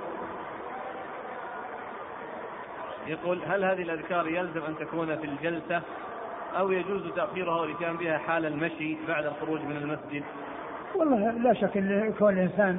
يقول 3.06 3.40
هل 3.46 3.64
هذه 3.64 3.82
الأذكار 3.82 4.26
يلزم 4.28 4.62
أن 4.68 4.74
تكون 4.80 5.16
في 5.16 5.24
الجلسة 5.24 5.82
أو 6.58 6.70
يجوز 6.70 7.02
تأخيرها 7.16 7.60
والإتيان 7.60 7.96
بها 7.96 8.18
حال 8.18 8.46
المشي 8.46 8.96
بعد 9.08 9.26
الخروج 9.26 9.60
من 9.60 9.76
المسجد 9.76 10.24
والله 10.94 11.30
لا 11.30 11.52
شك 11.52 11.76
أن 11.76 12.12
كون 12.18 12.32
الإنسان 12.32 12.78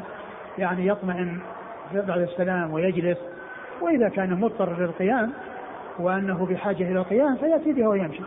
يعني 0.58 0.88
يطمئن 0.88 1.40
بعد 1.94 2.22
السلام 2.22 2.74
ويجلس 2.74 3.18
وإذا 3.82 4.10
كان 4.10 4.40
مضطر 4.40 4.80
للقيام 4.80 5.32
وأنه 6.00 6.46
بحاجة 6.46 6.84
إلى 6.84 7.00
القيام 7.00 7.36
فيأتي 7.36 7.74
بها 7.74 7.88
ويمشي. 7.88 8.24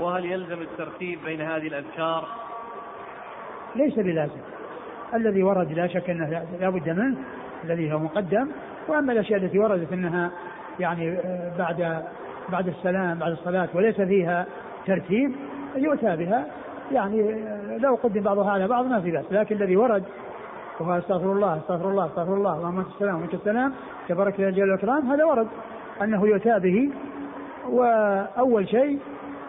وهل 0.00 0.24
يلزم 0.24 0.62
الترتيب 0.62 1.18
بين 1.24 1.40
هذه 1.40 1.66
الأذكار؟ 1.66 2.28
ليس 3.76 3.94
بلازم. 3.94 4.40
الذي 5.14 5.42
ورد 5.42 5.72
لا 5.72 5.86
شك 5.86 6.10
أنه 6.10 6.46
لا 6.60 6.70
بد 6.70 6.88
منه 6.88 7.16
الذي 7.64 7.92
هو 7.92 7.98
مقدم. 7.98 8.48
وأما 8.88 9.12
الأشياء 9.12 9.38
التي 9.38 9.58
وردت 9.58 9.92
أنها 9.92 10.30
يعني 10.80 11.18
آه، 11.18 11.52
بعد 11.58 12.04
بعد 12.48 12.68
السلام 12.68 13.18
بعد 13.18 13.32
الصلاة 13.32 13.68
وليس 13.74 14.00
فيها 14.00 14.46
ترتيب 14.86 15.32
يؤتى 15.76 16.16
بها. 16.16 16.46
يعني 16.92 17.44
لو 17.78 17.94
قدم 17.94 18.20
بعضها 18.20 18.50
على 18.50 18.68
بعض 18.68 18.86
ما 18.86 19.00
في 19.00 19.10
بأس 19.10 19.24
لكن 19.30 19.56
الذي 19.56 19.76
ورد 19.76 20.04
وهو 20.80 20.98
أستغفر 20.98 21.32
الله 21.32 21.56
أستغفر 21.56 21.88
الله 21.90 22.06
أستغفر 22.06 22.34
الله 22.34 22.56
اللهم 22.56 22.78
انت 22.78 22.88
السلام 22.88 23.20
وانت 23.20 23.34
السلام 23.34 23.74
تبارك 24.08 24.38
يا 24.38 24.50
جل 24.50 24.62
والاكرام 24.62 25.12
هذا 25.12 25.24
ورد 25.24 25.48
أنه 26.02 26.26
يؤتى 26.26 26.58
به 26.58 26.90
وأول 27.68 28.68
شيء 28.68 28.98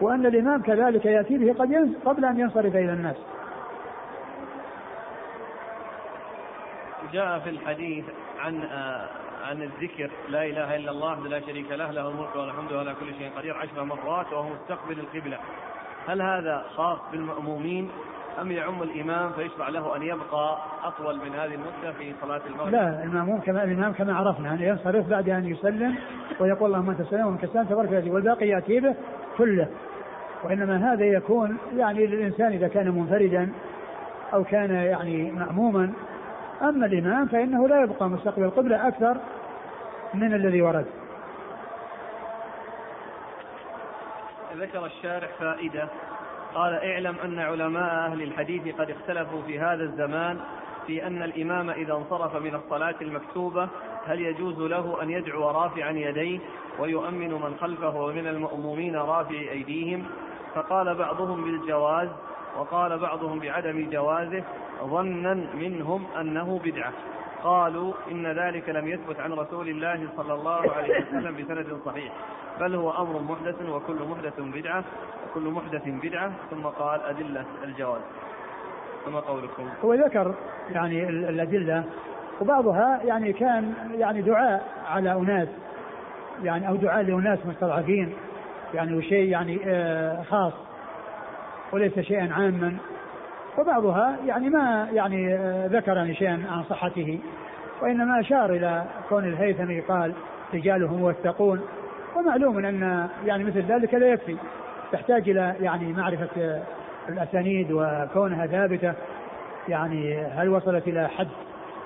وأن 0.02 0.26
الإمام 0.26 0.62
كذلك 0.62 1.06
يأتي 1.06 1.38
به 1.38 1.54
قد 1.54 1.94
قبل 2.06 2.26
أن 2.26 2.40
ينصرف 2.40 2.76
إلى 2.76 2.94
الناس. 2.94 3.16
جاء 7.14 7.40
في 7.40 7.50
الحديث 7.50 8.06
عن 8.40 8.64
آه، 8.64 9.10
عن 9.44 9.62
الذكر 9.62 10.10
لا 10.30 10.46
إله 10.46 10.76
إلا 10.76 10.92
الله 10.92 11.28
لا 11.28 11.40
شريك 11.40 11.72
له 11.72 11.92
له 11.92 12.10
الملك 12.10 12.36
والحمد 12.36 12.74
على 12.74 12.96
كل 13.00 13.14
شيء 13.18 13.32
قدير 13.38 13.58
عشر 13.58 13.84
مرات 13.84 14.34
وهو 14.34 14.50
مستقبل 14.50 15.00
القبلة. 15.00 15.38
هل 16.10 16.22
هذا 16.22 16.64
خاص 16.76 17.00
بالمأمومين 17.12 17.90
أم 18.42 18.52
يعم 18.52 18.84
الإمام 18.84 19.32
فيشرع 19.32 19.70
له 19.70 19.96
أن 19.96 20.02
يبقى 20.02 20.58
أطول 20.84 21.16
من 21.16 21.36
هذه 21.36 21.54
المدة 21.54 21.92
في 21.98 22.14
صلاة 22.22 22.42
المغرب؟ 22.48 22.72
لا 22.72 23.04
المأموم 23.04 23.40
كما 23.40 23.64
الإمام 23.64 23.94
كما 23.94 24.16
عرفنا 24.16 24.54
أن 24.54 24.62
ينصرف 24.62 25.10
بعد 25.10 25.30
أن 25.30 25.46
يسلم 25.46 25.96
ويقول 26.40 26.70
اللهم 26.70 26.90
أنت 26.90 27.00
السلام 27.00 27.28
ومنك 27.28 27.44
السلام 27.44 27.66
تبارك 27.66 27.90
الله 27.94 28.12
والباقي 28.12 28.48
يأتي 28.48 28.80
به 28.80 28.96
كله. 29.38 29.68
وإنما 30.44 30.94
هذا 30.94 31.06
يكون 31.06 31.58
يعني 31.78 32.08
للإنسان 32.08 32.52
إذا 32.52 32.68
كان 32.68 32.92
منفردا 32.92 33.50
أو 34.34 34.44
كان 34.44 34.72
يعني 34.72 35.32
مأموما. 35.32 35.94
أما 36.62 36.86
الإمام 36.86 37.28
فإنه 37.28 37.68
لا 37.68 37.82
يبقى 37.82 38.10
مستقبل 38.10 38.44
القبلة 38.44 38.88
أكثر 38.88 39.18
من 40.14 40.34
الذي 40.34 40.62
ورد. 40.62 40.86
ذكر 44.56 44.86
الشارح 44.86 45.30
فائدة. 45.40 45.90
قال 46.56 46.74
اعلم 46.74 47.16
أن 47.24 47.40
علماء 47.40 47.94
أهل 48.06 48.22
الحديث 48.22 48.76
قد 48.76 48.90
اختلفوا 48.90 49.42
في 49.42 49.60
هذا 49.60 49.84
الزمان 49.84 50.40
في 50.88 51.08
أن 51.08 51.24
الإمام 51.24 51.70
إذا 51.70 51.94
انصرف 51.94 52.36
من 52.36 52.56
الصلاة 52.56 52.96
المكتوبة 53.02 53.70
هل 54.06 54.22
يجوز 54.22 54.60
له 54.60 55.04
أن 55.04 55.10
يدعو 55.10 55.50
رافعا 55.50 55.92
يديه 55.92 56.40
ويؤمن 56.80 57.34
من 57.34 57.56
خلفه 57.62 58.02
ومن 58.02 58.28
المأمومين 58.28 58.96
رافع 58.96 59.36
أيديهم؟ 59.36 60.06
فقال 60.56 60.96
بعضهم 60.96 61.44
بالجواز 61.44 62.10
وقال 62.58 63.00
بعضهم 63.00 63.40
بعدم 63.40 63.90
جوازه 63.90 64.44
ظنا 64.84 65.34
منهم 65.54 66.06
أنه 66.20 66.60
بدعة. 66.64 66.94
قالوا 67.44 67.94
إن 68.12 68.28
ذلك 68.28 68.70
لم 68.70 68.88
يثبت 68.88 69.20
عن 69.20 69.34
رسول 69.34 69.70
الله 69.70 70.08
صلى 70.18 70.34
الله 70.34 70.72
عليه 70.72 71.02
وسلم 71.02 71.36
بسند 71.36 71.80
صحيح. 71.86 72.14
بل 72.60 72.76
هو 72.76 72.92
أمر 72.92 73.22
محدث 73.22 73.70
وكل 73.70 73.98
محدث 74.10 74.40
بدعة 74.40 74.84
وكل 75.30 75.50
محدث 75.50 75.82
بدعة. 75.86 76.32
ثم 76.52 76.64
قال 76.64 77.02
أدلة 77.02 77.46
الجواز. 77.64 78.02
كما 79.06 79.20
قولكم. 79.20 79.70
هو 79.84 79.94
ذكر 79.94 80.36
يعني 80.72 81.10
الأدلة 81.10 81.84
وبعضها 82.42 83.00
يعني 83.04 83.34
كان 83.34 83.74
يعني 83.98 84.22
دعاء 84.22 84.64
على 84.90 85.12
أناس 85.12 85.48
يعني 86.44 86.68
أو 86.68 86.76
دعاء 86.76 87.04
لأناس 87.04 87.40
مستضعفين 87.46 88.14
يعني 88.74 88.98
وشيء 88.98 89.30
يعني 89.30 89.60
آه، 89.66 90.24
خاص 90.24 90.54
وليس 91.72 92.00
شيئا 92.00 92.34
عاما. 92.34 92.78
وبعضها 93.58 94.18
يعني 94.26 94.50
ما 94.50 94.88
يعني 94.92 95.36
آه، 95.36 95.68
ذكر 95.68 95.98
يعني 95.98 96.16
شيئا 96.16 96.46
عن 96.52 96.64
صحته 96.64 97.20
وإنما 97.82 98.20
أشار 98.20 98.52
إلى 98.52 98.86
كون 99.10 99.26
الهيثمي 99.26 99.80
قال 99.80 100.14
رجالهم 100.54 101.00
موثقون. 101.00 101.62
ومعلوم 102.16 102.66
أن 102.66 103.10
يعني 103.26 103.44
مثل 103.44 103.60
ذلك 103.60 103.94
لا 103.94 104.08
يكفي. 104.08 104.38
تحتاج 104.92 105.30
إلى 105.30 105.56
يعني 105.60 105.94
معرفة 105.94 106.62
الأسانيد 107.10 107.72
وكونها 107.72 108.48
ثابتة. 108.48 108.94
يعني 109.68 110.18
هل 110.18 110.50
وصلت 110.50 110.88
إلى 110.88 111.10
حد 111.10 111.28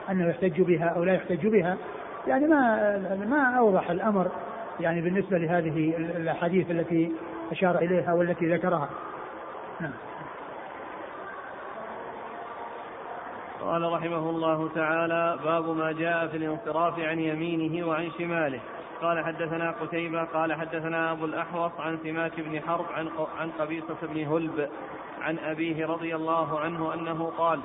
أنه 0.10 0.30
يحتج 0.30 0.62
بها 0.62 0.86
أو 0.86 1.04
لا 1.04 1.14
يحتج 1.14 1.48
بها؟ 1.48 1.78
يعني 2.28 2.48
ما 2.48 3.26
ما 3.30 3.58
أوضح 3.58 3.90
الأمر 3.90 4.32
يعني 4.80 5.02
بالنسبة 5.02 5.38
لهذه 5.38 5.94
الأحاديث 5.98 6.72
التي 6.72 7.12
أشار 7.52 7.78
إليها 7.78 8.14
والتي 8.14 8.54
ذكرها. 8.54 8.90
نعم. 9.80 9.92
قال 13.62 13.92
رحمه 13.92 14.30
الله 14.30 14.70
تعالى 14.76 15.40
باب 15.44 15.70
ما 15.70 15.92
جاء 15.92 16.28
في 16.28 16.38
الانصراف 16.38 17.00
عن 17.00 17.20
يمينه 17.20 17.88
وعن 17.88 18.10
شماله. 18.18 18.60
قال 19.04 19.26
حدثنا 19.26 19.72
قتيبة 19.72 20.24
قال 20.24 20.54
حدثنا 20.54 21.12
أبو 21.12 21.26
الأحوص 21.26 21.72
عن 21.80 21.98
سماك 22.04 22.32
بن 22.38 22.62
حرب 22.62 22.86
عن 22.96 23.10
عن 23.40 23.50
قبيصة 23.60 23.98
بن 24.02 24.26
هلب 24.26 24.70
عن 25.22 25.38
أبيه 25.40 25.86
رضي 25.86 26.16
الله 26.16 26.60
عنه 26.60 26.94
أنه 26.94 27.32
قال 27.38 27.60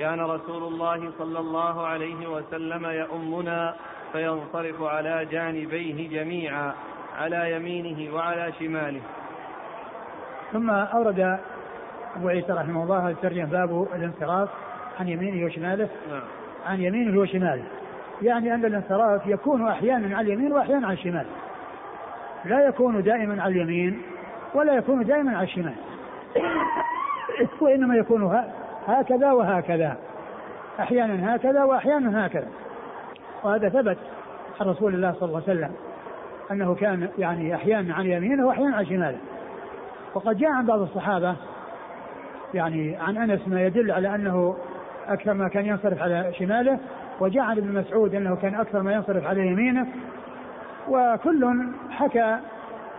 كان 0.00 0.20
رسول 0.20 0.62
الله 0.62 1.10
صلى 1.18 1.38
الله 1.38 1.86
عليه 1.86 2.28
وسلم 2.28 2.86
يؤمنا 2.86 3.74
فينصرف 4.12 4.82
على 4.82 5.24
جانبيه 5.30 6.08
جميعا 6.08 6.74
على 7.18 7.52
يمينه 7.52 8.14
وعلى 8.14 8.52
شماله. 8.58 9.00
ثم 10.52 10.70
أورد 10.70 11.38
أبو 12.16 12.28
عيسى 12.28 12.52
رحمه 12.52 12.82
الله 12.82 13.10
الترجمة 13.10 13.44
باب 13.44 13.88
الانصراف 13.94 14.48
عن 15.00 15.08
يمينه 15.08 15.46
وشماله. 15.46 15.88
نعم. 16.10 16.22
عن 16.66 16.80
يمينه 16.80 17.20
وشماله. 17.20 17.64
يعني 18.22 18.54
أن 18.54 18.64
الانصراف 18.64 19.26
يكون 19.26 19.68
أحيانا 19.68 20.16
على 20.16 20.32
اليمين 20.32 20.52
وأحيانا 20.52 20.86
على 20.86 20.94
الشمال. 20.94 21.26
لا 22.44 22.66
يكون 22.66 23.02
دائما 23.02 23.42
على 23.42 23.54
اليمين 23.54 24.02
ولا 24.54 24.74
يكون 24.74 25.04
دائما 25.04 25.36
على 25.36 25.44
الشمال. 25.44 25.74
وإنما 27.60 27.96
يكون 27.96 28.44
هكذا 28.86 29.32
وهكذا. 29.32 29.96
أحيانا 30.80 31.36
هكذا 31.36 31.64
وأحيانا 31.64 32.26
هكذا. 32.26 32.48
وهذا 33.44 33.68
ثبت 33.68 33.98
عن 34.60 34.66
رسول 34.66 34.94
الله 34.94 35.12
صلى 35.12 35.28
الله 35.28 35.42
عليه 35.48 35.58
وسلم 35.58 35.74
أنه 36.50 36.74
كان 36.74 37.08
يعني 37.18 37.54
أحيانا 37.54 37.94
عن 37.94 38.06
يمينه 38.06 38.46
وأحيانا 38.46 38.76
عن 38.76 38.86
شماله 38.86 39.18
وقد 40.14 40.38
جاء 40.38 40.50
عن 40.50 40.66
بعض 40.66 40.80
الصحابة 40.80 41.36
يعني 42.54 42.96
عن 42.96 43.16
أنس 43.16 43.48
ما 43.48 43.62
يدل 43.62 43.90
على 43.90 44.14
أنه 44.14 44.56
أكثر 45.08 45.34
ما 45.34 45.48
كان 45.48 45.66
ينصرف 45.66 46.02
على 46.02 46.32
شماله 46.38 46.78
وجاء 47.20 47.44
عن 47.44 47.56
ابن 47.56 47.72
مسعود 47.72 48.14
إنه 48.14 48.36
كان 48.36 48.54
أكثر 48.54 48.82
ما 48.82 48.92
ينصرف 48.92 49.26
على 49.26 49.46
يمينه 49.46 49.86
وكل 50.88 51.72
حكى 51.90 52.38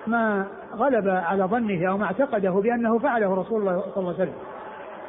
ما 0.08 0.46
غلب 0.76 1.10
على 1.10 1.44
ظنه 1.44 1.90
أو 1.90 1.98
ما 1.98 2.06
اعتقده 2.06 2.52
بأنه 2.52 3.00
فعله 3.00 3.36
رسول 3.36 3.62
الله 3.62 3.80
صلى 3.80 3.98
الله 3.98 4.14
عليه 4.14 4.24
وسلم. 4.24 4.34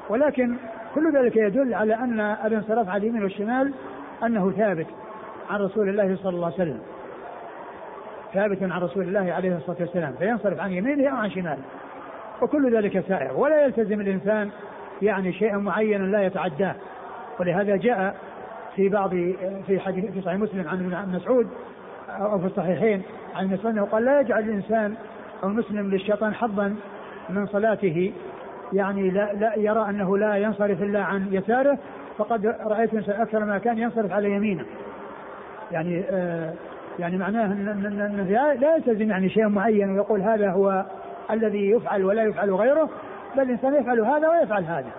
ولكن 0.08 0.56
كل 0.94 1.16
ذلك 1.16 1.36
يدل 1.36 1.74
على 1.74 1.94
أن 1.94 2.20
الانصراف 2.20 2.88
على 2.88 3.02
اليمين 3.02 3.22
والشمال 3.22 3.72
أنه 4.24 4.50
ثابت 4.50 4.86
عن 5.50 5.60
رسول 5.60 5.88
الله 5.88 6.16
صلى 6.16 6.36
الله 6.36 6.46
عليه 6.46 6.54
وسلم. 6.54 6.80
ثابت 8.34 8.62
عن 8.62 8.80
رسول 8.80 9.02
الله 9.02 9.32
عليه 9.32 9.56
الصلاة 9.56 9.76
والسلام 9.80 10.12
فينصرف 10.18 10.60
عن 10.60 10.72
يمينه 10.72 11.10
أو 11.10 11.16
عن 11.16 11.30
شماله. 11.30 11.62
وكل 12.42 12.76
ذلك 12.76 13.04
سائر 13.08 13.36
ولا 13.36 13.64
يلتزم 13.64 14.00
الإنسان 14.00 14.50
يعني 15.02 15.32
شيئا 15.32 15.56
معينا 15.56 16.04
لا 16.04 16.22
يتعداه. 16.22 16.74
ولهذا 17.40 17.76
جاء 17.76 18.16
في 18.76 18.88
بعض 18.88 19.10
في 19.66 19.80
حديث 19.80 20.04
في 20.04 20.20
صحيح 20.20 20.38
مسلم 20.38 20.68
عن 20.68 20.92
ابن 20.92 21.16
مسعود 21.16 21.48
أو 22.08 22.38
في 22.38 22.46
الصحيحين 22.46 23.02
عن 23.34 23.46
مسعود 23.46 23.78
قال 23.78 24.04
لا 24.04 24.20
يجعل 24.20 24.42
الإنسان 24.42 24.94
أو 25.42 25.48
المسلم 25.48 25.90
للشيطان 25.90 26.34
حظا 26.34 26.76
من 27.30 27.46
صلاته 27.46 28.12
يعني 28.72 29.10
لا, 29.10 29.32
لا 29.32 29.58
يرى 29.58 29.90
أنه 29.90 30.18
لا 30.18 30.36
ينصرف 30.36 30.82
إلا 30.82 31.02
عن 31.02 31.28
يساره 31.30 31.78
فقد 32.18 32.46
رأيت 32.46 32.94
إنسان 32.94 33.20
أكثر 33.20 33.44
ما 33.44 33.58
كان 33.58 33.78
ينصرف 33.78 34.12
على 34.12 34.32
يمينه. 34.32 34.64
يعني 35.72 36.04
آه 36.10 36.52
يعني 36.98 37.16
معناه 37.16 37.44
انه 37.44 38.24
لا 38.54 38.76
يلتزم 38.76 39.10
يعني 39.10 39.28
شيء 39.28 39.48
معين 39.48 39.90
ويقول 39.90 40.20
هذا 40.20 40.50
هو 40.50 40.84
الذي 41.30 41.70
يفعل 41.70 42.04
ولا 42.04 42.22
يفعل 42.22 42.54
غيره 42.54 42.90
بل 43.36 43.42
الانسان 43.42 43.74
يفعل 43.74 44.00
هذا 44.00 44.28
ويفعل 44.28 44.64
هذا. 44.64 44.90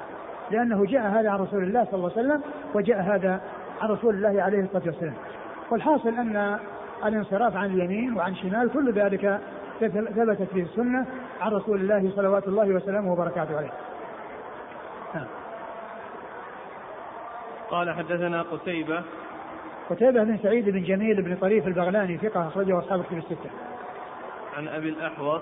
لأنه 0.51 0.85
جاء 0.85 1.01
هذا 1.01 1.29
عن 1.29 1.39
رسول 1.39 1.63
الله 1.63 1.85
صلى 1.85 1.93
الله 1.93 2.11
عليه 2.17 2.27
وسلم 2.27 2.41
وجاء 2.73 3.01
هذا 3.01 3.41
عن 3.81 3.89
رسول 3.89 4.15
الله 4.15 4.43
عليه 4.43 4.59
الصلاة 4.59 4.84
والسلام. 4.86 5.13
والحاصل 5.71 6.09
أن 6.09 6.59
الانصراف 7.05 7.55
عن 7.55 7.65
اليمين 7.65 8.17
وعن 8.17 8.36
شمال 8.36 8.73
كل 8.73 8.91
ذلك 8.91 9.39
ثبتت 9.80 10.53
به 10.53 10.61
السنة 10.61 11.05
عن 11.41 11.51
رسول 11.51 11.82
الله 11.82 12.11
صلوات 12.15 12.47
الله 12.47 12.67
وسلامه 12.67 13.11
وبركاته 13.11 13.57
عليه. 13.57 13.71
نعم. 15.15 15.28
قال 17.69 17.95
حدثنا 17.95 18.41
قتيبة 18.41 19.03
قتيبة 19.89 20.23
بن 20.23 20.38
سعيد 20.38 20.69
بن 20.69 20.84
جميل 20.84 21.21
بن 21.21 21.36
طريف 21.36 21.67
البغلاني 21.67 22.17
ثقة 22.17 22.47
أخرجه 22.47 22.80
أصحاب 22.80 23.03
كتب 23.03 23.17
الستة. 23.17 23.49
عن 24.57 24.67
أبي 24.67 24.89
الأحوص 24.89 25.41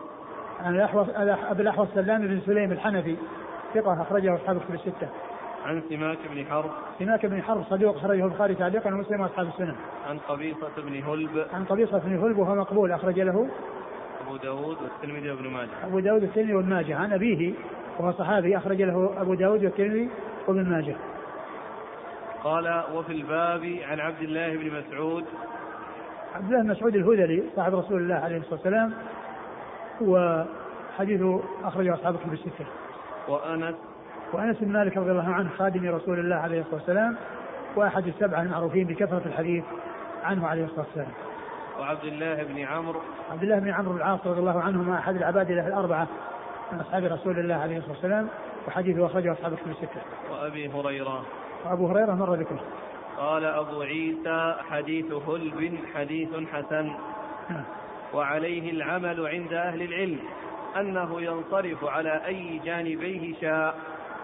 عن 0.64 0.76
الأحوص 0.76 1.08
أبي 1.50 1.62
الأحوص 1.62 1.88
سلام 1.94 2.28
بن 2.28 2.42
سليم 2.46 2.72
الحنفي 2.72 3.18
ثقة 3.74 4.02
أخرجه 4.02 4.36
أصحاب 4.36 4.60
كتب 4.60 4.74
الستة. 4.74 5.10
عن 5.66 5.82
سماك 5.90 6.18
بن 6.32 6.46
حرب. 6.46 6.72
سماك 7.00 7.26
بن 7.26 7.42
حرب 7.42 7.64
صدوق 7.70 7.96
أخرجه 7.96 8.26
البخاري 8.26 8.56
تعليقا 8.56 8.94
ومسلم 8.94 9.22
وأصحاب 9.22 9.48
السنن. 9.48 9.76
عن 10.10 10.18
قبيصة 10.18 10.72
بن 10.78 11.04
هلب. 11.04 11.46
عن 11.54 11.66
قبيصة 11.66 11.98
بن 11.98 12.18
هلب 12.18 12.38
وهو 12.38 12.56
مقبول 12.56 12.92
أخرج 12.92 13.20
له 13.20 13.50
أبو 14.26 14.38
داود 14.38 14.78
والترمذي 14.82 15.32
وابن 15.32 15.48
ماجه. 15.50 15.70
أبو 15.84 16.00
داود 16.00 16.24
والترمذي 16.24 16.54
وابن 16.54 16.70
ماجه. 16.70 16.96
عن 16.96 17.14
أبيه 17.14 17.54
وهو 18.00 18.12
صحابي 18.12 18.58
أخرج 18.58 18.82
له 18.82 19.22
أبو 19.22 19.34
داود 19.34 19.64
والترمذي 19.64 20.10
وابن 20.48 20.70
ماجه. 20.70 20.96
قال 22.44 22.84
وفي 22.94 23.12
الباب 23.12 23.80
عن 23.84 24.00
عبد 24.00 24.22
الله 24.22 24.58
بن 24.58 24.80
مسعود. 24.80 25.26
عبد 26.36 26.46
الله 26.46 26.62
بن 26.64 26.70
مسعود 26.70 26.96
الهذلي 26.96 27.44
صاحب 27.56 27.76
رسول 27.76 28.02
الله 28.02 28.16
عليه 28.16 28.38
الصلاة 28.38 28.54
والسلام 28.54 28.94
وحديثه 30.02 31.44
أخرجه 31.64 31.94
أصحاب 31.94 32.18
كتب 32.18 32.34
الستة. 32.34 32.66
وأنس 33.28 33.76
وأنس 34.34 34.58
بن 34.62 34.72
مالك 34.72 34.98
رضي 34.98 35.12
الله 35.12 35.34
عنه 35.34 35.50
خادم 35.58 35.96
رسول 35.96 36.20
الله 36.20 36.36
عليه 36.36 36.62
الصلاة 36.62 36.76
والسلام 36.76 37.18
وأحد 37.76 38.08
السبعة 38.08 38.42
المعروفين 38.42 38.88
بكثرة 38.88 39.22
الحديث 39.26 39.64
عنه 40.24 40.48
عليه 40.48 40.66
الصلاة 40.66 40.86
والسلام. 40.86 41.12
وعبد 41.80 42.04
الله 42.04 42.44
بن 42.44 42.60
عمرو 42.60 43.02
عبد 43.32 43.44
الله 43.44 43.60
بن 43.60 43.70
عمرو 43.70 43.92
بن 43.92 43.98
العاص 43.98 44.20
رضي 44.26 44.40
الله 44.40 44.62
عنهما 44.62 45.00
أحد 45.00 45.16
العبادله 45.16 45.68
الأربعة 45.68 46.08
من 46.72 46.80
أصحاب 46.80 47.04
رسول 47.04 47.40
الله 47.40 47.56
عليه 47.56 47.78
الصلاة 47.78 47.94
والسلام 47.94 48.28
وحديثه 48.68 49.06
أخرجه 49.06 49.32
أصحاب 49.32 49.54
الكتب 49.54 49.72
الستة. 49.72 50.02
وأبي 50.32 50.68
هريرة 50.68 51.26
وأبو 51.66 51.88
هريرة 51.88 52.14
مر 52.14 52.36
ذكره. 52.36 52.60
قال 53.18 53.46
أبو 53.46 53.82
عيسى 53.82 54.56
حديث 54.70 55.12
هلب 55.12 55.80
حديث 55.96 56.30
حسن 56.54 56.92
نعم. 57.50 57.64
وعليه 58.14 58.72
العمل 58.72 59.28
عند 59.28 59.54
أهل 59.54 59.82
العلم 59.82 60.20
أنه 60.80 61.22
ينصرف 61.22 61.84
على 61.86 62.26
أي 62.26 62.62
جانبيه 62.66 63.34
شاء 63.42 63.76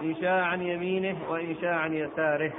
ان 0.03 0.15
شاء 0.21 0.43
عن 0.43 0.61
يمينه 0.61 1.17
وان 1.29 1.55
شاء 1.61 1.73
عن 1.73 1.93
يساره. 1.93 2.51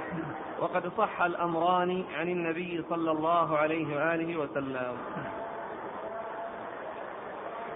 وقد 0.59 0.91
صح 0.97 1.21
الأمران 1.21 2.03
عن 2.19 2.29
النبي 2.29 2.83
صلى 2.89 3.11
الله 3.11 3.57
عليه 3.57 3.95
وآله 3.95 4.37
وسلم. 4.37 4.97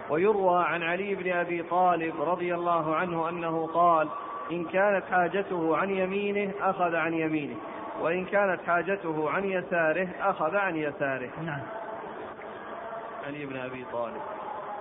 ويروى 0.10 0.64
عن 0.64 0.84
علي 0.84 1.16
بن 1.16 1.32
أبي 1.32 1.64
طالب 1.64 2.22
رضي 2.22 2.56
الله 2.56 2.96
عنه 2.96 3.30
أنه 3.30 3.68
قال 3.68 4.08
إن 4.52 4.66
كانت 4.66 5.04
حاجته 5.12 5.78
عن 5.78 5.90
يمينه 5.90 6.52
أخذ 6.62 6.96
عن 6.96 7.14
يمينه 7.14 7.56
وإن 8.02 8.26
كانت 8.26 8.62
حاجته 8.68 9.30
عن 9.30 9.46
يساره 9.46 10.08
أخذ 10.22 10.56
عن 10.56 10.76
يساره. 10.76 11.30
نعم. 11.46 11.62
علي 13.28 13.46
بن 13.46 13.58
أبي 13.58 13.86
طالب. 13.92 14.22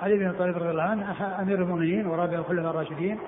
علي 0.03 0.17
بن 0.17 0.27
أبي 0.27 0.39
طالب 0.39 0.57
رضي 0.57 0.71
الله 0.71 0.83
عنه 0.83 1.41
أمير 1.43 1.59
المؤمنين 1.59 2.07
ورابع 2.07 2.39
الخلفاء 2.39 2.71
الراشدين. 2.71 3.19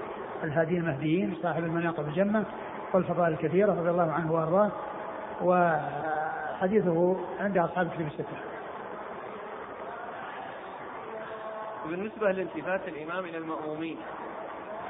الهاديين 0.45 0.81
المهديين 0.81 1.37
صاحب 1.43 1.65
المناقب 1.65 2.09
الجمة 2.09 2.45
والفضائل 2.93 3.33
الكثيرة 3.33 3.73
رضي 3.73 3.91
الله 3.91 4.13
عنه 4.13 4.33
وأرضاه 4.33 4.71
وحديثه 5.43 7.17
عند 7.41 7.59
أصحاب 7.59 7.87
الكتب 7.87 8.07
الستة. 8.07 8.37
وبالنسبة 11.87 12.33
لالتفات 12.33 12.81
الإمام 12.89 13.25
إلى 13.25 13.39
المأمومين 13.39 13.97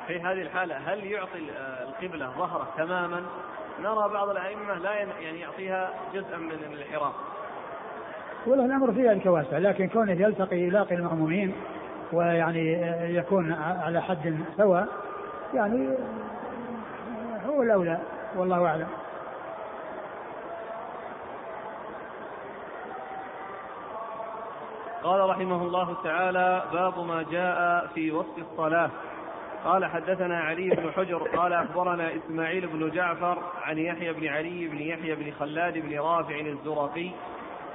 في 0.06 0.20
هذه 0.20 0.42
الحالة 0.42 0.76
هل 0.76 1.06
يعطي 1.06 1.38
القبلة 1.82 2.30
ظهره 2.38 2.68
تماما؟ 2.76 3.22
نرى 3.82 4.08
بعض 4.08 4.28
الأئمة 4.28 4.74
لا 4.74 4.94
يعني 4.94 5.40
يعطيها 5.40 5.90
جزءا 6.14 6.36
من 6.36 6.50
الانحراف 6.50 7.14
والله 8.46 8.64
الأمر 8.64 8.92
في 8.92 9.08
ذلك 9.08 9.26
واسع 9.26 9.58
لكن 9.58 9.88
كونه 9.88 10.12
يلتقي 10.12 10.56
يلاقي 10.56 10.94
المأمومين 10.94 11.52
ويعني 12.12 12.72
يكون 13.16 13.52
على 13.52 14.02
حد 14.02 14.38
سواء 14.56 14.88
يعني 15.54 15.88
هو 17.46 17.62
الأولى 17.62 18.00
والله 18.36 18.66
أعلم. 18.66 18.88
قال 25.02 25.30
رحمه 25.30 25.62
الله 25.62 25.96
تعالى 26.04 26.62
باب 26.72 26.98
ما 26.98 27.22
جاء 27.30 27.86
في 27.94 28.12
وصف 28.12 28.38
الصلاة 28.38 28.90
قال 29.64 29.84
حدثنا 29.84 30.40
علي 30.40 30.70
بن 30.70 30.90
حجر 30.92 31.18
قال 31.18 31.52
أخبرنا 31.52 32.16
إسماعيل 32.16 32.66
بن 32.66 32.90
جعفر 32.90 33.38
عن 33.62 33.78
يحيى 33.78 34.12
بن 34.12 34.28
علي 34.28 34.68
بن 34.68 34.78
يحيى 34.78 35.14
بن 35.14 35.32
خلاد 35.38 35.78
بن 35.78 35.98
رافع 35.98 36.40
الزرقي 36.40 37.10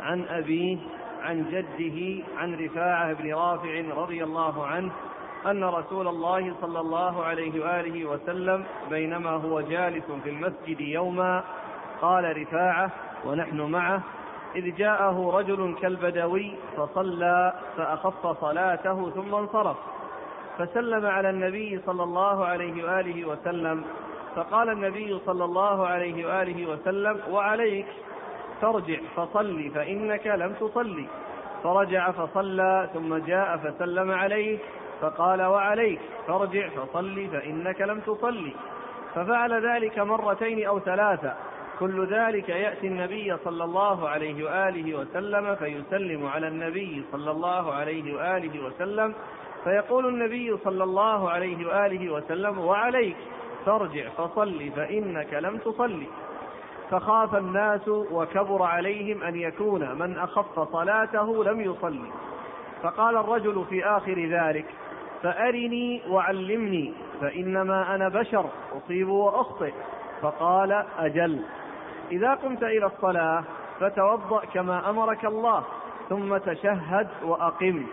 عن 0.02 0.26
أبيه 0.30 0.78
عن 1.22 1.46
جده 1.52 2.24
عن 2.38 2.54
رفاعة 2.54 3.14
بن 3.14 3.34
رافع 3.34 3.82
رضي 3.96 4.24
الله 4.24 4.68
عنه 4.68 4.92
أن 5.46 5.64
رسول 5.64 6.08
الله 6.08 6.54
صلى 6.62 6.80
الله 6.80 7.24
عليه 7.24 7.62
وآله 7.66 8.06
وسلم 8.06 8.66
بينما 8.90 9.30
هو 9.30 9.62
جالس 9.62 10.12
في 10.24 10.30
المسجد 10.30 10.82
يوما 10.82 11.44
قال 12.02 12.38
رفاعة 12.42 12.92
ونحن 13.26 13.62
معه 13.62 14.02
إذ 14.56 14.76
جاءه 14.76 15.32
رجل 15.38 15.76
كالبدوي 15.82 16.56
فصلى 16.78 17.54
فأخف 17.78 18.42
صلاته 18.42 19.10
ثم 19.10 19.36
انصرف. 19.36 19.78
فسلم 20.58 21.06
على 21.06 21.30
النبي 21.30 21.80
صلى 21.86 22.04
الله 22.04 22.46
عليه 22.46 22.84
وآله 22.84 23.26
وسلم 23.26 23.84
فقال 24.36 24.70
النبي 24.70 25.20
صلى 25.26 25.46
الله 25.46 25.88
عليه 25.88 26.28
وآله 26.28 26.70
وسلم 26.70 27.20
وعليك 27.32 27.86
ترجع 28.62 29.00
فصل 29.16 29.72
فإنك 29.76 30.28
لم 30.28 30.54
تصلي. 30.54 31.06
فرجع 31.64 32.12
فصلى 32.12 32.90
ثم 32.94 33.18
جاء 33.18 33.58
فسلم 33.58 34.12
عليه. 34.12 34.60
فقال 35.04 35.42
وعليك 35.42 36.00
فارجع 36.28 36.70
فصل 36.70 37.28
فإنك 37.32 37.82
لم 37.82 38.00
تصلي 38.00 38.54
ففعل 39.16 39.66
ذلك 39.68 40.00
مرتين 40.00 40.68
أو 40.68 40.80
ثلاثة 40.80 41.34
كل 41.80 42.06
ذلك 42.06 42.50
يأتي 42.50 42.88
النبي 42.88 43.38
صلى 43.38 43.64
الله 43.64 44.10
عليه 44.10 44.46
وآله 44.46 44.98
وسلم 45.00 45.56
فيسلم 45.56 46.26
على 46.26 46.48
النبي 46.48 47.04
صلى 47.12 47.32
الله 47.32 47.74
عليه 47.74 48.16
وآله 48.16 48.66
وسلم 48.66 49.14
فيقول 49.64 50.06
النبي 50.08 50.58
صلى 50.64 50.84
الله 50.84 51.30
عليه 51.30 51.68
وآله 51.68 52.14
وسلم 52.14 52.60
وعليك 52.60 53.18
فارجع 53.66 54.10
فصل 54.10 54.72
فإنك 54.76 55.34
لم 55.34 55.58
تصلي 55.58 56.08
فخاف 56.92 57.36
الناس 57.36 57.88
وكبر 57.88 58.64
عليهم 58.64 59.24
أن 59.24 59.36
يكون 59.36 60.00
من 60.00 60.18
أخف 60.18 60.60
صلاته 60.72 61.44
لم 61.44 61.62
يصلي 61.62 62.12
فقال 62.84 63.18
الرجل 63.18 63.66
في 63.70 63.86
آخر 63.86 64.26
ذلك 64.26 64.66
فأرني 65.24 66.02
وعلمني 66.10 66.94
فإنما 67.22 67.96
أنا 67.96 68.10
بشر 68.10 68.46
أصيب 68.78 69.10
وأخطئ. 69.10 69.74
فقال 70.22 70.86
أجل. 71.00 71.42
إذا 72.12 72.34
قمت 72.34 72.64
إلى 72.64 72.86
الصلاة 72.86 73.44
فتوضأ 73.80 74.46
كما 74.54 74.90
أمرك 74.90 75.26
الله 75.26 75.64
ثم 76.10 76.38
تشهد 76.38 77.08
وأقم. 77.24 77.86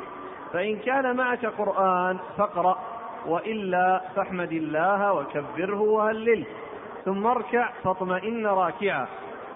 فإن 0.52 0.76
كان 0.76 1.16
معك 1.16 1.46
قرآن 1.46 2.18
فاقرأ. 2.38 2.78
وإلا 3.26 4.02
فاحمد 4.16 4.52
الله 4.52 5.12
وكبره 5.12 5.80
وهلله. 5.80 6.44
ثم 7.04 7.26
اركع 7.26 7.68
فاطمئن 7.84 8.46
راكعا. 8.46 9.06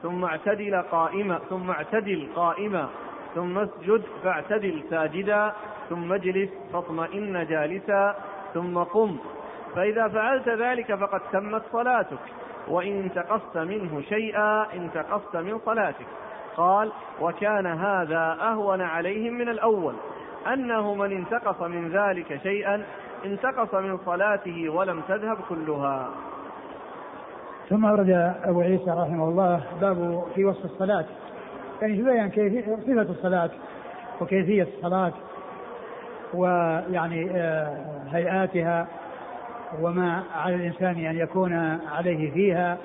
ثم 0.02 0.24
اعتدل 0.24 0.82
قائما 0.82 1.38
ثم 1.38 1.70
اعتدل 1.70 2.28
قائما. 2.36 2.88
ثم 3.34 3.58
اسجد 3.58 4.02
فاعتدل 4.22 4.82
ساجدا 4.90 5.52
ثم 5.88 6.12
اجلس 6.12 6.50
فاطمئن 6.72 7.46
جالسا 7.46 8.14
ثم 8.54 8.78
قم. 8.78 9.16
فإذا 9.76 10.08
فعلت 10.08 10.48
ذلك 10.48 10.94
فقد 10.94 11.20
تمت 11.32 11.62
صلاتك 11.72 12.18
وإن 12.68 13.00
انتقصت 13.00 13.56
منه 13.56 14.00
شيئا 14.00 14.66
انتقصت 14.74 15.36
من 15.36 15.58
صلاتك. 15.58 16.06
قال 16.56 16.92
وكان 17.20 17.66
هذا 17.66 18.36
أهون 18.40 18.80
عليهم 18.80 19.32
من 19.32 19.48
الأول 19.48 19.94
أنه 20.52 20.94
من 20.94 21.12
انتقص 21.12 21.62
من 21.62 21.88
ذلك 21.88 22.40
شيئا 22.42 22.84
انتقص 23.24 23.74
من 23.74 23.98
صلاته 24.06 24.68
ولم 24.68 25.00
تذهب 25.08 25.38
كلها. 25.48 26.10
ثم 27.68 27.86
أورد 27.86 28.34
أبو 28.44 28.60
عيسى 28.60 28.90
رحمه 28.90 29.28
الله 29.28 29.62
باب 29.80 30.24
في 30.34 30.44
وصف 30.44 30.64
الصلاة. 30.64 31.04
يعني 31.82 31.98
يبين 31.98 32.28
كيفية 32.28 32.76
صفة 32.76 33.02
الصلاة 33.02 33.50
وكيفية 34.20 34.68
الصلاة 34.76 35.12
ويعني 36.34 37.30
آه، 37.30 37.76
هيئاتها 38.12 38.86
وما 39.80 40.22
على 40.36 40.54
الإنسان 40.54 41.06
أن 41.06 41.18
يكون 41.18 41.52
عليه 41.92 42.30
فيها. 42.30 42.78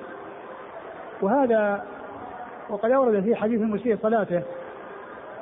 وهذا 1.21 1.83
وقد 2.69 2.91
أورد 2.91 3.23
في 3.23 3.35
حديث 3.35 3.61
المسيء 3.61 3.97
صلاته 3.97 4.41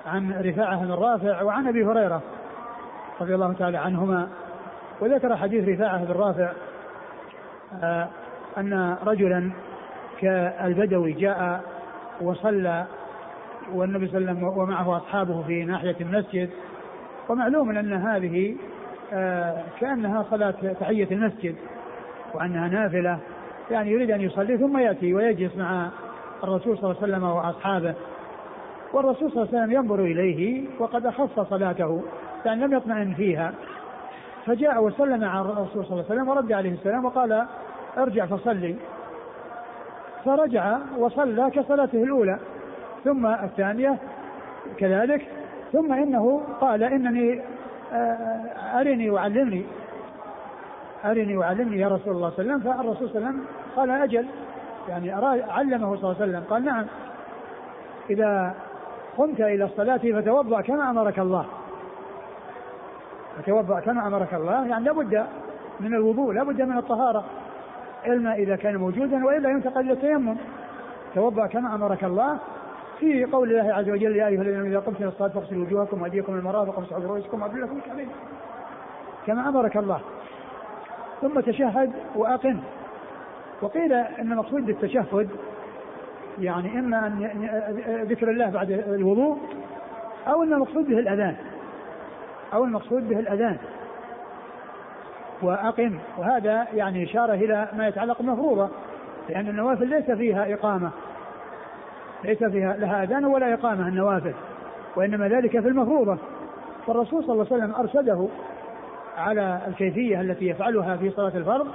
عن 0.06 0.32
رفاعة 0.42 0.86
بن 0.86 0.92
رافع 0.92 1.42
وعن 1.42 1.68
أبي 1.68 1.86
هريرة 1.86 2.22
رضي 3.22 3.36
الله 3.36 3.54
تعالى 3.54 3.78
عنهما. 3.78 4.30
وذكر 5.02 5.38
حديث 5.38 5.70
رفاعة 5.70 6.06
بن 6.06 6.14
رافع 6.14 6.52
آه، 7.84 8.08
أن 8.58 8.98
رجلا 9.06 9.52
كالبدوي 10.20 11.12
جاء 11.12 11.62
وصلى 12.22 12.86
والنبي 13.74 14.08
صلى 14.08 14.18
الله 14.18 14.30
عليه 14.30 14.40
وسلم 14.40 14.58
ومعه 14.58 14.98
أصحابه 14.98 15.44
في 15.44 15.64
ناحية 15.64 15.96
المسجد 16.02 16.50
ومعلوم 17.30 17.78
أن 17.78 17.94
هذه 17.94 18.56
آه، 19.14 19.64
كأنها 19.80 20.26
صلاة 20.30 20.74
تحية 20.80 21.08
المسجد 21.12 21.56
وأنها 22.34 22.68
نافلة 22.68 23.20
يعني 23.72 23.92
يريد 23.92 24.12
أن 24.12 24.22
يصلي 24.22 24.58
ثم 24.58 24.78
يأتي 24.78 25.14
ويجلس 25.14 25.56
مع 25.58 25.90
الرسول 26.44 26.78
صلى 26.78 26.92
الله 26.92 27.02
عليه 27.02 27.14
وسلم 27.14 27.24
وأصحابه. 27.24 27.94
والرسول 28.94 29.32
صلى 29.32 29.44
الله 29.44 29.54
عليه 29.54 29.64
وسلم 29.64 29.72
ينظر 29.72 30.00
إليه 30.00 30.68
وقد 30.80 31.06
أخف 31.06 31.40
صلاته 31.50 32.04
يعني 32.46 32.66
لم 32.66 32.74
يطمئن 32.74 33.14
فيها. 33.14 33.54
فجاء 34.46 34.84
وسلم 34.84 35.24
على 35.24 35.42
الرسول 35.42 35.86
صلى 35.86 35.92
الله 35.92 36.06
عليه 36.10 36.22
وسلم 36.22 36.30
ورد 36.30 36.52
عليه 36.52 36.72
السلام 36.72 37.06
وقال 37.06 37.46
ارجع 37.98 38.26
فصلي. 38.26 38.76
فرجع 40.26 40.78
وصلى 40.98 41.52
كصلاته 41.52 42.04
الأولى. 42.04 42.40
ثم 43.08 43.26
الثانية 43.26 43.98
كذلك 44.78 45.28
ثم 45.74 45.94
إنه 45.94 46.42
قال 46.62 46.84
إنني 46.84 47.42
آه، 47.94 48.80
أرني 48.80 49.10
وعلمني 49.10 49.66
أرني 51.06 51.38
وعلمني 51.38 51.80
يا 51.80 51.88
رسول 51.88 52.16
الله 52.16 52.30
صلى 52.30 52.42
الله 52.42 52.54
عليه 52.54 52.64
وسلم 52.64 52.74
فالرسول 52.74 53.10
صلى 53.10 53.18
الله 53.18 53.28
عليه 53.28 53.38
وسلم 53.38 53.46
قال 53.76 53.92
أجل 53.92 54.26
يعني 54.90 55.12
علمه 55.52 55.96
صلى 55.96 56.12
الله 56.12 56.16
عليه 56.22 56.32
وسلم 56.32 56.44
قال 56.50 56.66
نعم 56.66 56.86
إذا 58.10 58.54
قمت 59.18 59.42
إلى 59.42 59.64
الصلاة 59.64 59.98
فتوضأ 59.98 60.62
كما 60.62 60.90
أمرك 60.90 61.20
الله. 61.20 61.46
فتوضأ 63.38 63.80
كما 63.80 64.08
أمرك 64.08 64.34
الله 64.34 64.68
يعني 64.68 64.86
لابد 64.86 65.26
من 65.80 65.94
الوضوء 65.94 66.34
لابد 66.34 66.62
من 66.62 66.78
الطهارة 66.78 67.24
الماء 68.08 68.44
إذا 68.44 68.56
كان 68.56 68.76
موجودا 68.76 69.26
وإلا 69.26 69.50
ينتقل 69.50 69.82
إلى 69.82 69.94
التيمم. 69.94 70.38
توضأ 71.16 71.48
كما 71.48 71.76
أمرك 71.76 72.04
الله 72.04 72.40
في 73.00 73.26
قول 73.26 73.52
الله 73.52 73.74
عز 73.74 73.90
وجل 73.90 74.16
يا 74.16 74.28
أيها 74.28 74.42
الذين 74.42 74.66
إذا 74.66 74.80
قمتم 74.80 75.04
إلى 75.04 75.08
الصلاة 75.08 75.30
فاغسلوا 75.30 75.66
وجوهكم 75.66 76.02
وأيديكم 76.02 76.34
المرافق 76.34 76.78
وامسحوا 76.78 77.00
برؤوسكم 77.00 77.42
وأرجلكم 77.42 77.78
الكعبين. 77.78 78.08
كما 79.28 79.50
أمرك 79.50 79.78
الله. 79.78 80.02
ثم 81.22 81.40
تشهد 81.40 81.92
وأقم. 82.16 82.60
وقيل 83.62 83.94
إن 83.94 84.32
المقصود 84.32 84.66
بالتشهد 84.66 85.30
يعني 86.40 86.80
إما 86.80 87.08
أن 87.08 88.06
ذكر 88.10 88.30
الله 88.30 88.50
بعد 88.50 88.72
الوضوء 88.72 89.38
أو 90.28 90.44
إن 90.44 90.54
المقصود 90.54 90.88
به 90.88 91.00
الأذان. 91.00 91.36
أو 92.54 92.64
المقصود 92.64 93.10
به 93.10 93.20
الأذان. 93.20 93.58
وأقم. 95.42 95.98
وهذا 96.18 96.68
يعني 96.74 97.04
إشارة 97.04 97.34
إلى 97.34 97.68
ما 97.78 97.88
يتعلق 97.88 98.18
بالمفروضه 98.18 98.70
لأن 99.30 99.48
النوافل 99.48 99.88
ليس 99.88 100.12
فيها 100.12 100.54
إقامة. 100.54 100.92
ليس 102.24 102.44
فيها 102.44 102.78
لها 102.78 103.04
آذان 103.04 103.26
ولا 103.26 103.54
إقامة 103.54 103.88
النوافل 103.88 104.34
وإنما 104.96 105.28
ذلك 105.28 105.60
في 105.60 105.68
المفروضة. 105.68 106.18
فالرسول 106.88 107.24
صلى 107.24 107.34
الله 107.34 107.48
عليه 107.52 107.64
وسلم 107.64 107.76
أرشده 107.76 108.28
على 109.18 109.62
الكيفية 109.68 110.22
التي 110.22 110.48
يفعلها 110.48 110.98
في 110.98 111.12
صلاة 111.12 111.38
الفرض 111.38 111.68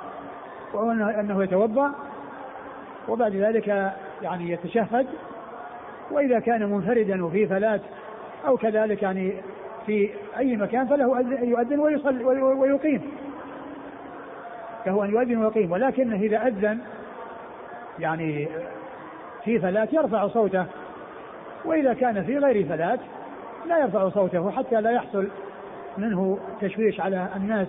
وهو 0.74 0.90
أنه 0.90 1.42
يتوضأ 1.42 1.92
وبعد 3.08 3.36
ذلك 3.36 3.92
يعني 4.22 4.50
يتشهد 4.50 5.06
وإذا 6.10 6.40
كان 6.40 6.70
منفردا 6.70 7.24
وفي 7.24 7.46
فلاة 7.46 7.80
أو 8.46 8.56
كذلك 8.56 9.02
يعني 9.02 9.32
في 9.86 10.10
أي 10.38 10.56
مكان 10.56 10.86
فله 10.86 11.20
أن 11.20 11.48
يؤذن 11.48 11.80
ويصلي 11.80 12.24
ويقيم. 12.24 13.02
له 14.86 15.04
أن 15.04 15.10
يؤذن 15.10 15.36
ويقيم 15.36 15.72
ولكنه 15.72 16.16
إذا 16.16 16.46
أذن 16.46 16.78
يعني 17.98 18.48
في 19.44 19.58
فلاة 19.58 19.88
يرفع 19.92 20.28
صوته. 20.28 20.66
وإذا 21.64 21.94
كان 21.94 22.24
في 22.24 22.38
غير 22.38 22.68
فلاة 22.68 22.98
لا 23.66 23.78
يرفع 23.78 24.08
صوته 24.08 24.50
حتى 24.50 24.80
لا 24.80 24.90
يحصل 24.90 25.28
منه 25.98 26.38
تشويش 26.60 27.00
على 27.00 27.28
الناس 27.36 27.66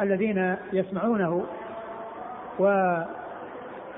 الذين 0.00 0.56
يسمعونه 0.72 1.44
و 2.58 2.96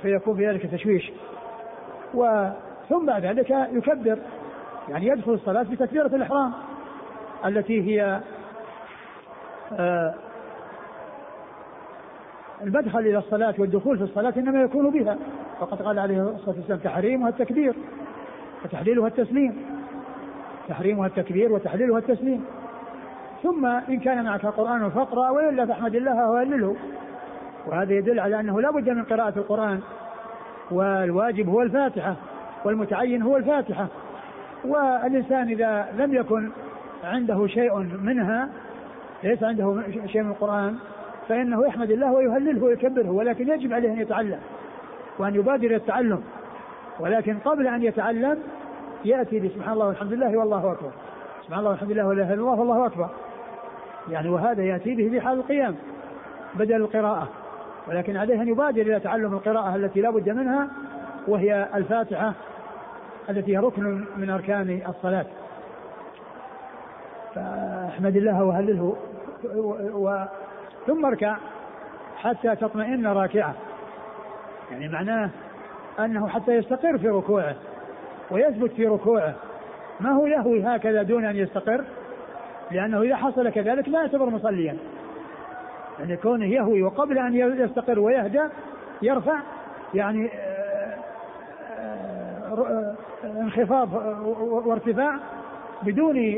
فيكون 0.02 0.36
في 0.36 0.48
ذلك 0.48 0.66
تشويش. 0.66 1.12
وثم 2.14 3.06
بعد 3.06 3.24
ذلك 3.24 3.50
يكبر 3.50 4.18
يعني 4.88 5.06
يدخل 5.06 5.32
الصلاة 5.32 5.62
بتكبيرة 5.62 6.06
الإحرام 6.06 6.52
التي 7.46 7.82
هي 7.82 8.20
آه 9.72 10.14
المدخل 12.62 12.98
إلى 12.98 13.18
الصلاة 13.18 13.54
والدخول 13.58 13.98
في 13.98 14.04
الصلاة 14.04 14.32
إنما 14.36 14.62
يكون 14.62 14.90
بها. 14.90 15.18
وقد 15.61 15.82
قال 15.82 15.98
عليه 15.98 16.22
الصلاة 16.22 16.56
والسلام 16.56 16.78
تحريمها 16.78 17.28
التكبير 17.28 17.74
وتحليلها 18.64 19.06
التسليم. 19.06 19.56
تحريمها 20.68 21.06
التكبير 21.06 21.52
وتحليلها 21.52 21.98
التسليم. 21.98 22.44
ثم 23.42 23.66
إن 23.66 24.00
كان 24.00 24.24
معك 24.24 24.46
قرآن 24.46 24.90
فاقرأ 24.90 25.30
وإلا 25.30 25.66
فاحمد 25.66 25.94
الله 25.94 26.30
وهلله 26.30 26.76
وهذا 27.66 27.92
يدل 27.92 28.20
على 28.20 28.40
أنه 28.40 28.61
لا 28.61 28.70
بد 28.70 28.88
من 28.88 29.02
قراءة 29.02 29.38
القرآن. 29.38 29.80
والواجب 30.70 31.48
هو 31.48 31.62
الفاتحة 31.62 32.16
والمتعين 32.64 33.22
هو 33.22 33.36
الفاتحة. 33.36 33.86
والإنسان 34.64 35.48
إذا 35.48 35.88
لم 35.98 36.14
يكن 36.14 36.50
عنده 37.04 37.46
شيء 37.46 37.76
منها 37.78 38.48
ليس 39.22 39.42
عنده 39.42 39.82
شيء 40.06 40.22
من 40.22 40.30
القرآن 40.30 40.76
فإنه 41.28 41.66
يحمد 41.66 41.90
الله 41.90 42.12
ويهلله 42.12 42.64
ويكبره 42.64 43.11
ولكن 43.11 43.48
يجب 43.48 43.72
عليه 43.72 43.92
أن 43.92 44.00
يتعلم. 44.00 44.38
وأن 45.20 45.34
يبادر 45.34 45.74
التعلم. 45.74 46.22
ولكن 47.00 47.38
قبل 47.38 47.66
أن 47.66 47.82
يتعلم 47.82 48.38
يأتي 49.04 49.40
بسبحان 49.40 49.72
الله 49.72 49.86
والحمد 49.86 50.12
لله 50.12 50.36
والله 50.36 50.72
أكبر. 50.72 50.90
سبحان 51.46 51.58
الله 51.58 51.70
والحمد 51.70 51.90
لله 51.90 52.06
ولا 52.06 52.22
إله 52.22 52.34
إلا 52.34 52.42
الله 52.42 52.60
والله 52.60 52.86
أكبر. 52.86 53.08
يعني 54.10 54.28
وهذا 54.28 54.62
يأتي 54.62 54.94
به 54.94 55.08
في 55.08 55.20
حال 55.20 55.38
القيام 55.38 55.76
بدل 56.54 56.76
القراءة. 56.76 57.28
ولكن 57.88 58.16
عليه 58.16 58.42
أن 58.42 58.48
يبادر 58.48 58.82
إلى 58.82 59.00
تعلم 59.00 59.34
القراءة 59.34 59.76
التي 59.76 60.00
لا 60.00 60.10
بد 60.10 60.28
منها 60.28 60.68
وهي 61.28 61.68
الفاتحة 61.74 62.32
التي 63.30 63.52
هي 63.52 63.58
ركن 63.58 64.04
من 64.16 64.30
أركان 64.30 64.82
الصلاة. 64.88 65.26
فاحمد 67.34 68.16
الله 68.16 68.44
وهلله 68.44 68.96
و... 69.94 70.24
ثم 70.86 71.06
اركع 71.06 71.36
حتى 72.16 72.56
تطمئن 72.56 73.06
راكعة. 73.06 73.54
يعني 74.70 74.88
معناه 74.88 75.30
أنه 75.98 76.28
حتى 76.28 76.52
يستقر 76.52 76.98
في 76.98 77.08
ركوعه 77.08 77.54
ويثبت 78.30 78.72
في 78.72 78.86
ركوعه. 78.86 79.34
ما 80.00 80.10
هو 80.10 80.26
يهوي 80.26 80.62
هكذا 80.62 81.02
دون 81.02 81.24
أن 81.24 81.36
يستقر؟ 81.36 81.84
لأنه 82.70 83.02
إذا 83.02 83.16
حصل 83.16 83.50
كذلك 83.50 83.88
لا 83.88 84.00
يعتبر 84.00 84.30
مصليا. 84.30 84.76
يعني 85.98 86.16
كونه 86.16 86.46
يهوي 86.46 86.82
وقبل 86.82 87.18
أن 87.18 87.34
يستقر 87.34 87.98
ويهدى 87.98 88.42
يرفع 89.02 89.38
يعني 89.94 90.30
آه، 90.34 90.98
آه، 91.78 92.96
آه، 93.24 93.40
انخفاض 93.40 93.92
وارتفاع 94.66 95.18
بدون 95.82 96.36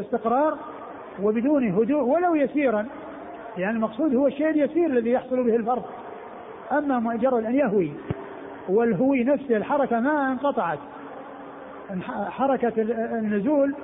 استقرار 0.00 0.58
وبدون 1.22 1.72
هدوء 1.72 2.02
ولو 2.02 2.34
يسيرا. 2.34 2.86
يعني 3.56 3.76
المقصود 3.76 4.14
هو 4.14 4.26
الشيء 4.26 4.50
اليسير 4.50 4.86
الذي 4.86 5.10
يحصل 5.10 5.44
به 5.44 5.56
الفرق 5.56 6.01
أما 6.78 6.98
مجرد 6.98 7.44
أن 7.44 7.54
يهوي 7.54 7.92
والهوي 8.68 9.24
نفسه 9.24 9.56
الحركة 9.56 10.00
ما 10.00 10.32
انقطعت. 10.32 10.78
حركة 12.10 12.72
النزول 13.18 13.74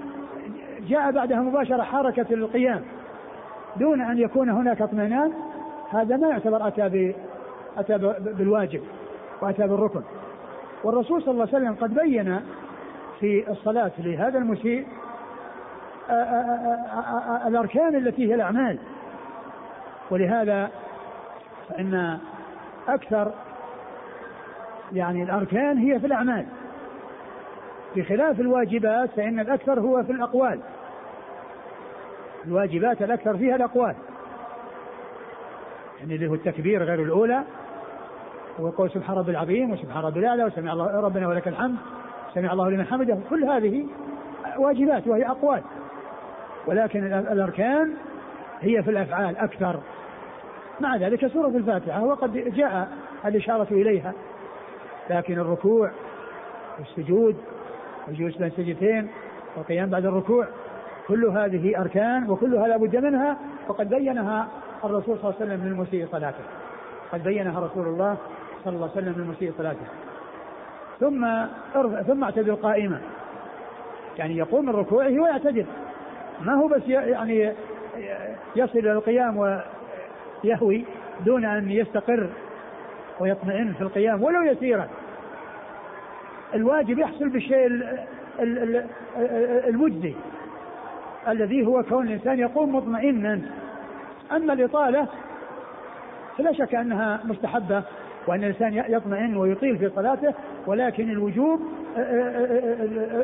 جاء 0.88 1.10
بعدها 1.10 1.40
مباشرة 1.40 1.82
حركة 1.82 2.26
القيام. 2.34 2.82
دون 3.76 4.00
أن 4.00 4.18
يكون 4.18 4.50
هناك 4.50 4.82
اطمئنان 4.82 5.32
هذا 5.90 6.16
ما 6.16 6.28
يعتبر 6.28 6.68
أتى. 6.68 7.14
أتى 7.78 7.98
بالواجب 8.18 8.80
وأتى 9.42 9.66
بالركن. 9.66 10.02
والرسول 10.84 11.22
صلى 11.22 11.30
الله 11.30 11.48
عليه 11.54 11.56
وسلم 11.56 11.74
قد 11.80 11.94
بين 11.94 12.40
في 13.20 13.50
الصلاة 13.50 13.92
لهذا 13.98 14.38
المسيء 14.38 14.86
الأركان 17.46 17.94
التي 17.94 18.30
هي 18.30 18.34
الأعمال. 18.34 18.78
ولهذا 20.10 20.70
فإن 21.68 22.18
أكثر. 22.88 23.32
يعني 24.92 25.22
الأركان 25.22 25.78
هي 25.78 26.00
في 26.00 26.06
الأعمال. 26.06 26.46
بخلاف 27.96 28.40
الواجبات 28.40 29.10
فإن 29.10 29.40
الأكثر 29.40 29.80
هو 29.80 30.02
في 30.02 30.12
الأقوال. 30.12 30.60
الواجبات 32.46 33.02
الأكثر 33.02 33.36
فيها 33.36 33.56
الأقوال. 33.56 33.94
يعني 36.00 36.14
اللي 36.14 36.26
هو 36.26 36.34
التكبير 36.34 36.82
غير 36.82 37.02
الأولى 37.02 37.42
وقول 38.58 38.90
سبحان 38.90 39.16
ربي 39.16 39.30
العظيم 39.30 39.70
وسبحان 39.70 40.04
ربي 40.04 40.20
الأعلى 40.20 40.44
وسمع 40.44 40.72
الله 40.72 41.00
ربنا 41.00 41.28
ولك 41.28 41.48
الحمد 41.48 41.76
سمع 42.34 42.52
الله 42.52 42.70
لمن 42.70 42.84
حمده. 42.84 43.18
كل 43.30 43.44
هذه 43.44 43.86
واجبات 44.56 45.06
وهي 45.06 45.26
أقوال. 45.26 45.62
ولكن 46.66 47.04
الأركان 47.12 47.94
هي 48.60 48.82
في 48.82 48.90
الأفعال 48.90 49.36
أكثر. 49.36 49.80
مع 50.80 50.96
ذلك 50.96 51.26
سورة 51.26 51.48
الفاتحة 51.48 52.04
وقد 52.04 52.32
جاء 52.32 52.88
الإشارة 53.24 53.68
إليها. 53.70 54.12
لكن 55.10 55.38
الركوع 55.38 55.90
والسجود 56.78 57.36
والجلوس 58.06 58.36
بين 58.36 58.46
السجدتين 58.46 59.08
والقيام 59.56 59.90
بعد 59.90 60.06
الركوع 60.06 60.46
كل 61.08 61.24
هذه 61.24 61.80
أركان 61.80 62.30
وكلها 62.30 62.68
لا 62.68 62.76
بد 62.76 62.96
منها 62.96 63.36
وقد 63.68 63.88
بينها 63.88 64.48
الرسول 64.84 65.18
صلى 65.18 65.30
الله 65.30 65.34
عليه 65.40 65.52
وسلم 65.52 65.68
للمسيء 65.68 66.06
صلاته. 66.12 66.44
قد 67.12 67.24
بينها 67.24 67.60
رسول 67.60 67.86
الله 67.86 68.16
صلى 68.64 68.74
الله 68.74 68.90
عليه 68.90 69.02
وسلم 69.02 69.22
للمسيء 69.22 69.52
صلاته. 69.58 69.86
ثم 71.00 71.26
ثم 72.06 72.24
اعتدل 72.24 72.56
قائما. 72.56 73.00
يعني 74.18 74.36
يقوم 74.36 74.66
من 74.66 74.72
ركوعه 74.72 75.20
ويعتدل. 75.20 75.66
ما 76.40 76.54
هو 76.54 76.68
بس 76.68 76.82
يعني 76.88 77.52
يصل 78.56 78.78
إلى 78.78 78.92
القيام 78.92 79.60
ويهوي 80.44 80.84
دون 81.26 81.44
أن 81.44 81.70
يستقر 81.70 82.28
ويطمئن 83.20 83.72
في 83.72 83.80
القيام 83.80 84.22
ولو 84.22 84.42
يسيرا. 84.42 84.88
الواجب 86.54 86.98
يحصل 86.98 87.28
بالشيء 87.28 87.82
المجزي 89.68 90.14
الذي 91.28 91.66
هو 91.66 91.82
كون 91.82 92.06
الإنسان 92.06 92.38
يقوم 92.38 92.76
مطمئنا. 92.76 93.40
أما 94.32 94.52
الإطالة 94.52 95.06
فلا 96.38 96.52
شك 96.52 96.74
أنها 96.74 97.20
مستحبة 97.24 97.82
وأن 98.26 98.44
الإنسان 98.44 98.84
يطمئن 98.88 99.36
ويطيل 99.36 99.78
في 99.78 99.90
صلاته 99.96 100.34
ولكن 100.66 101.10
الوجوب 101.10 101.60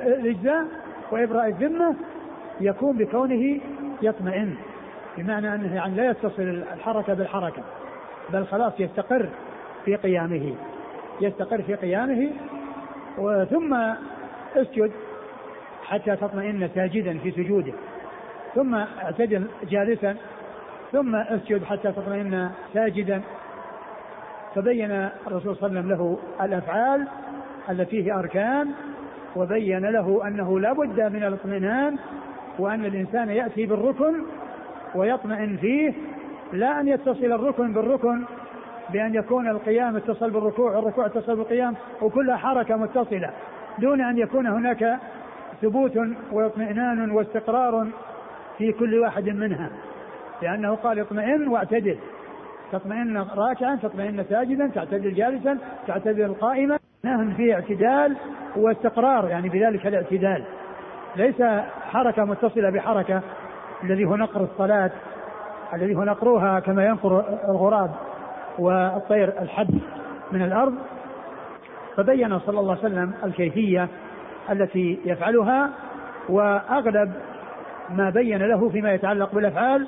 الإجزاء 0.07 0.65
وإبراء 1.11 1.49
الذمة 1.49 1.95
يكون 2.61 2.97
بكونه 2.97 3.61
يطمئن. 4.03 4.55
بمعنى 5.17 5.55
أنه 5.55 5.75
يعني 5.75 5.97
لا 5.97 6.11
يتصل 6.11 6.43
الحركة 6.73 7.15
بالحركة 7.15 7.63
بل 8.33 8.47
خلاص 8.47 8.73
يستقر 8.79 9.29
في 9.85 9.97
قيامه 9.97 10.55
يستقر 11.21 11.63
في 11.63 11.75
قيامه 11.75 12.31
ثم 13.51 13.75
أسجد 14.57 14.93
حتى 15.85 16.17
تطمئن 16.17 16.69
ساجدا 16.75 17.19
في 17.19 17.31
سجوده 17.31 17.73
ثم 18.55 18.75
أعتدل 18.75 19.47
جالسا 19.71 20.17
ثم 20.93 21.17
أسجد 21.17 21.65
حتى 21.65 21.93
تطمئن 21.93 22.51
ساجدا. 22.75 23.23
فبين 24.55 25.09
الرسول 25.27 25.57
صلى 25.57 25.69
الله 25.69 25.81
عليه 25.81 25.81
وسلم 25.81 25.89
له 25.89 26.19
الأفعال 26.45 27.09
التي 27.71 28.07
هي 28.07 28.13
أركان 28.13 28.71
وبين 29.37 29.87
له 29.87 30.29
أنه 30.29 30.61
لا 30.61 30.73
بد 30.73 31.01
من 31.01 31.25
الاطمئنان 31.25 31.97
وأن 32.59 32.85
الإنسان 32.85 33.29
يأتي 33.29 33.67
بالركن 33.67 34.15
ويطمئن 34.95 35.57
فيه 35.57 35.93
لا 36.53 36.81
أن 36.81 36.89
يتصل 36.89 37.33
الركن 37.33 37.73
بالركن 37.73 38.25
بأن 38.93 39.15
يكون 39.15 39.49
القيام 39.49 39.97
اتصل 39.97 40.31
بالركوع 40.31 40.77
والركوع 40.77 41.07
اتصل 41.07 41.37
بالقيام 41.37 41.75
وكلها 42.03 42.37
حركة 42.37 42.77
متصلة 42.77 43.31
دون 43.79 44.01
أن 44.01 44.19
يكون 44.19 44.47
هناك 44.47 44.99
ثبوت 45.63 45.99
واطمئنان 46.33 47.11
واستقرار 47.11 47.87
في 48.59 48.73
كل 48.73 48.99
واحد 48.99 49.29
منها. 49.29 49.71
لأنه 50.43 50.75
قال 50.75 51.01
اطمئن 51.01 51.49
واعتدل. 51.49 51.99
تطمئن 52.73 53.17
راكعا 53.17 53.77
تطمئن 53.83 54.25
ساجدا 54.25 54.67
تعتدل 54.67 55.15
جالسا 55.15 55.59
تعتدل 55.87 56.35
قائما. 56.35 56.79
نهم 57.05 57.35
في 57.35 57.55
اعتدال 57.55 58.17
واستقرار 58.57 59.29
يعني 59.29 59.49
بذلك 59.49 59.87
الاعتدال. 59.87 60.45
ليس 61.17 61.43
حركة 61.91 62.25
متصلة 62.25 62.71
بحركة 62.71 63.23
الذي 63.83 64.05
هو 64.05 64.17
نقر 64.17 64.41
الصلاة 64.41 64.91
الذي 65.75 65.97
هو 65.97 66.05
نقروها 66.05 66.61
كما 66.61 66.87
ينقر 66.87 67.25
الغراب 67.49 67.91
والطير 68.59 69.33
الحد 69.43 69.81
من 70.33 70.43
الأرض 70.43 70.75
فبين 71.97 72.39
صلى 72.39 72.61
الله 72.61 72.71
عليه 72.71 72.85
وسلم 72.87 73.13
الكيفية 73.25 73.89
التي 74.51 75.01
يفعلها 75.05 75.71
وأغلب 76.29 77.13
ما 77.91 78.11
بين 78.11 78.43
له 78.43 78.69
فيما 78.69 78.95
يتعلق 78.95 79.35
بالأفعال 79.35 79.87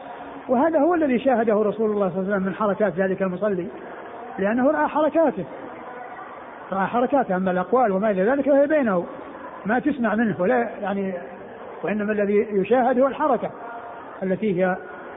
وهذا 0.49 0.78
هو 0.78 0.95
الذي 0.95 1.18
شاهده 1.18 1.62
رسول 1.62 1.91
الله 1.91 2.09
صلى 2.09 2.18
الله 2.18 2.34
عليه 2.34 2.37
وسلم 2.37 2.43
من 2.43 2.55
حركات 2.55 2.93
ذلك 2.97 3.22
المصلي 3.22 3.66
لأنه 4.39 4.70
رأى 4.70 4.89
حركاته 4.89 5.45
رأى 6.72 6.87
حركاته 6.87 7.37
أما 7.37 7.51
الأقوال 7.51 7.93
وما 7.93 8.11
إلى 8.11 8.24
ذلك 8.24 8.45
فهي 8.45 8.66
بينه 8.66 9.07
ما 9.66 9.78
تسمع 9.78 10.14
منه 10.14 10.37
ولا 10.39 10.68
يعني 10.82 11.14
وإنما 11.82 12.12
الذي 12.12 12.47
يشاهد 12.53 13.01
هو 13.01 13.07
الحركة. 13.07 13.51
التي 14.22 14.62
هي 14.62 14.76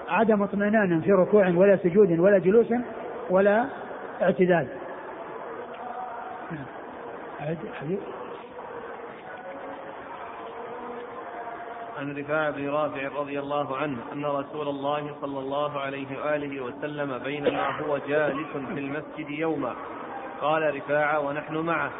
عدم 0.09 0.43
اطمئنان 0.43 1.01
في 1.01 1.11
ركوع 1.11 1.47
ولا 1.47 1.77
سجود 1.77 2.19
ولا 2.19 2.37
جلوس 2.37 2.67
ولا 3.29 3.65
اعتدال. 4.21 4.67
عن 11.97 12.17
رفاعة 12.17 12.51
بن 12.51 12.69
رافع 12.69 13.07
رضي 13.19 13.39
الله 13.39 13.77
عنه 13.77 13.97
أن 14.13 14.25
رسول 14.25 14.67
الله 14.67 15.15
صلى 15.21 15.39
الله 15.39 15.79
عليه 15.79 16.07
وآله 16.19 16.61
وسلم 16.61 17.17
بينما 17.17 17.81
هو 17.81 17.97
جالس 17.97 18.51
في 18.51 18.79
المسجد 18.79 19.29
يوما. 19.29 19.73
قال 20.41 20.75
رفاعة 20.75 21.19
ونحن 21.19 21.57
معه. 21.57 21.91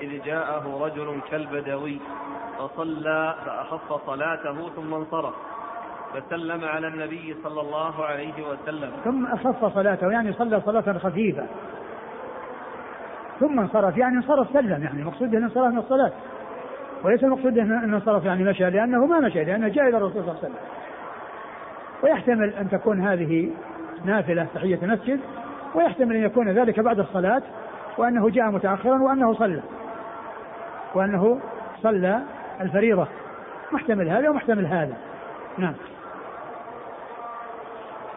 إذ 0.00 0.22
جاءه 0.24 0.84
رجل 0.84 1.20
كالبدوي 1.30 2.00
فصلى 2.58 3.34
فأخف 3.46 4.06
صلاته 4.06 4.70
ثم 4.76 4.94
انصرف. 4.94 5.34
فسلم 6.14 6.64
على 6.64 6.88
النبي 6.88 7.36
صلى 7.44 7.60
الله 7.60 8.04
عليه 8.04 8.48
وسلم. 8.48 8.90
ثم 9.04 9.26
أخف 9.26 9.74
صلاته 9.74 10.10
يعني 10.10 10.32
صلى 10.32 10.60
صلاة 10.60 10.98
خفيفة. 10.98 11.46
ثم 13.40 13.60
انصرف 13.60 13.96
يعني 13.96 14.16
انصرف 14.16 14.48
سلم 14.52 14.82
يعني 14.82 15.04
مقصود 15.04 15.34
انصرف 15.34 15.72
من 15.72 15.78
الصلاة. 15.78 16.12
وليس 17.04 17.24
المقصود 17.24 17.58
انه 17.58 17.96
انصرف 17.96 18.24
يعني 18.24 18.44
مشى 18.44 18.70
لأنه 18.70 19.06
ما 19.06 19.20
مشى 19.20 19.44
لأنه 19.44 19.68
جاء 19.68 19.88
إلى 19.88 19.96
الرسول 19.96 20.22
صلى 20.22 20.30
الله 20.30 20.44
عليه 20.44 20.48
وسلم. 20.48 20.58
ويحتمل 22.02 22.54
أن 22.54 22.70
تكون 22.70 23.00
هذه 23.00 23.50
نافلة 24.04 24.46
تحية 24.54 24.78
المسجد 24.82 25.20
ويحتمل 25.74 26.16
أن 26.16 26.22
يكون 26.22 26.48
ذلك 26.48 26.80
بعد 26.80 26.98
الصلاة 26.98 27.42
وأنه 27.98 28.30
جاء 28.30 28.50
متاخرا 28.50 29.02
وأنه 29.02 29.34
صلى. 29.34 29.62
وأنه 30.94 31.40
صلى 31.82 32.20
الفريضة. 32.60 33.06
محتمل 33.72 34.08
هذا 34.08 34.30
ومحتمل 34.30 34.66
هذا. 34.66 34.96
نعم. 35.58 35.74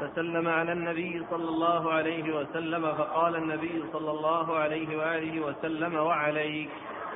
فسلم 0.02 0.48
على 0.48 0.72
النبي 0.72 1.24
صلى 1.30 1.50
الله 1.50 1.94
عليه 1.94 2.36
وسلم 2.36 2.82
فقال 2.82 3.36
النبي 3.36 3.84
صلى 3.94 4.12
الله 4.12 4.58
عليه 4.58 4.98
وآله 4.98 5.46
وسلم 5.46 5.96
وعليك. 5.96 6.70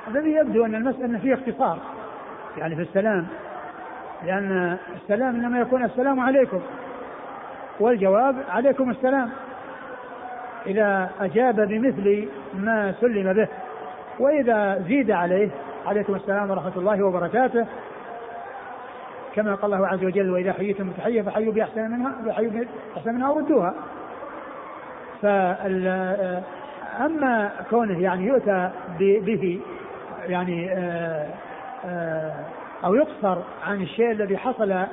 الذي 0.08 0.30
يبدو 0.30 0.64
أن 0.64 0.74
المساله 0.74 1.18
فيه 1.18 1.34
اختصار 1.34 1.78
يعني 2.58 2.76
في 2.76 2.82
السلام 2.82 3.26
لأن 4.24 4.78
السلام 4.94 5.34
إنما 5.34 5.60
يكون 5.60 5.84
السلام 5.84 6.20
عليكم 6.20 6.60
والجواب 7.80 8.36
عليكم 8.48 8.90
السلام. 8.90 9.30
إذا 10.66 11.10
أجاب 11.20 11.68
بمثل 11.68 12.28
ما 12.54 12.94
سلم 13.00 13.32
به 13.32 13.48
وإذا 14.18 14.84
زيد 14.88 15.10
عليه 15.10 15.50
عليكم 15.86 16.14
السلام 16.14 16.50
ورحمة 16.50 16.72
الله 16.76 17.02
وبركاته 17.02 17.66
كما 19.36 19.54
قال 19.54 19.74
الله 19.74 19.86
عز 19.86 20.04
وجل 20.04 20.30
وإذا 20.30 20.52
حييتم 20.52 20.90
بتحيه 20.90 21.22
فحيوا 21.22 21.52
بأحسن 21.52 21.90
منها 21.90 22.12
فحيوا 22.26 22.52
بأحسن 22.94 23.14
منها 23.14 23.30
وردوها 23.30 23.74
فال 25.22 25.86
أما 27.00 27.50
كونه 27.70 28.02
يعني 28.02 28.26
يؤتى 28.26 28.70
به 28.98 29.60
يعني 30.28 30.72
آه، 30.72 31.28
آه، 31.84 32.34
أو 32.84 32.94
يقصر 32.94 33.38
عن 33.66 33.82
الشيء 33.82 34.10
الذي 34.10 34.36
حصل 34.38 34.84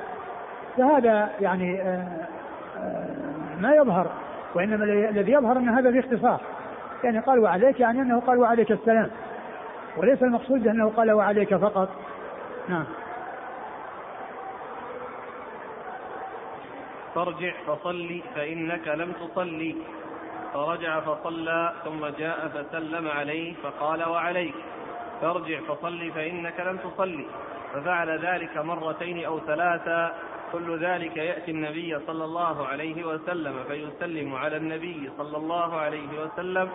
فهذا 0.76 1.30
يعني 1.40 1.82
آه، 1.82 2.06
ما 3.60 3.74
يظهر 3.74 4.06
وإنما 4.54 4.84
الذي 4.84 5.32
يظهر 5.32 5.56
أن 5.56 5.68
هذا 5.68 5.92
في 5.92 5.98
اختصار. 5.98 6.40
يعني 7.04 7.18
قال 7.18 7.38
وعليك 7.38 7.80
يعني 7.80 8.02
أنه 8.02 8.20
قال 8.20 8.38
وعليك 8.38 8.72
السلام 8.72 9.10
وليس 9.96 10.22
المقصود 10.22 10.66
أنه 10.66 10.90
قال 10.90 11.12
وعليك 11.12 11.54
فقط 11.54 11.88
نعم. 12.68 12.84
فارجع 17.14 17.52
فصلي 17.66 18.22
فإنك 18.34 18.88
لم 18.88 19.12
تصلي. 19.12 19.76
فرجع 20.54 21.00
فصلى 21.00 21.72
ثم 21.84 22.06
جاء 22.06 22.48
فسلم 22.48 23.08
عليه 23.08 23.54
فقال 23.62 24.08
وعليك. 24.08 24.54
فارجع 25.20 25.60
فصلي 25.60 26.10
فإنك 26.10 26.60
لم 26.60 26.76
تصلي. 26.76 27.26
ففعل 27.72 28.18
ذلك 28.18 28.56
مرتين 28.56 29.24
أو 29.24 29.40
ثلاثا 29.40 30.14
كل 30.52 30.78
ذلك 30.78 31.16
يأتي 31.16 31.50
النبي 31.50 31.98
صلى 32.06 32.24
الله 32.24 32.66
عليه 32.66 33.06
وسلم 33.06 33.54
فيسلم 33.68 34.34
على 34.34 34.56
النبي 34.56 35.10
صلى 35.18 35.36
الله 35.36 35.76
عليه 35.76 36.08
وسلم. 36.22 36.68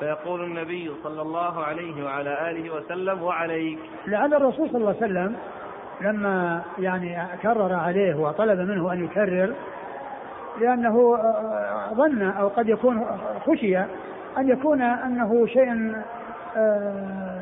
فيقول 0.00 0.44
النبي 0.44 0.90
صلى 1.02 1.22
الله 1.22 1.64
عليه 1.64 2.04
وعلى 2.04 2.50
آله 2.50 2.74
وسلم 2.74 3.22
وعليك. 3.22 3.78
لعل 4.06 4.34
الرسول 4.34 4.68
صلى 4.68 4.78
الله 4.78 4.96
عليه 5.02 5.06
وسلم 5.06 5.36
لما 6.00 6.62
يعني 6.78 7.38
كرر 7.42 7.72
عليه 7.72 8.14
وطلب 8.14 8.58
منه 8.58 8.92
أن 8.92 9.04
يكرر 9.04 9.54
لأنه 10.60 11.18
ظن 11.94 12.22
أو 12.22 12.48
قد 12.48 12.68
يكون 12.68 13.06
خشي 13.46 13.78
أن 14.38 14.48
يكون 14.48 14.82
أنه 14.82 15.46
شيء 15.46 15.92
آه، 16.56 17.40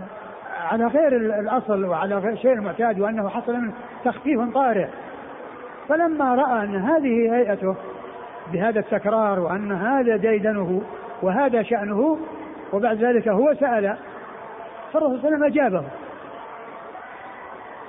على 0.70 0.86
غير 0.86 1.16
الأصل 1.16 1.84
وعلى 1.84 2.18
غير 2.18 2.36
شيء 2.36 2.52
المعتاد 2.52 3.00
وأنه 3.00 3.28
حصل 3.28 3.54
منه 3.54 3.72
تخفيف 4.04 4.54
طارئ. 4.54 4.86
فلما 5.88 6.34
رأى 6.34 6.64
أن 6.64 6.76
هذه 6.76 7.34
هيئته 7.34 7.76
بهذا 8.52 8.80
التكرار 8.80 9.40
وأن 9.40 9.72
هذا 9.72 10.16
ديدنه 10.16 10.82
وهذا 11.22 11.62
شأنه 11.62 12.18
وبعد 12.72 13.04
ذلك 13.04 13.28
هو 13.28 13.54
سأل 13.54 13.96
فالرسول 14.92 15.20
صلى 15.20 15.28
الله 15.28 15.44
عليه 15.44 15.44
وسلم 15.44 15.44
أجابه. 15.44 15.84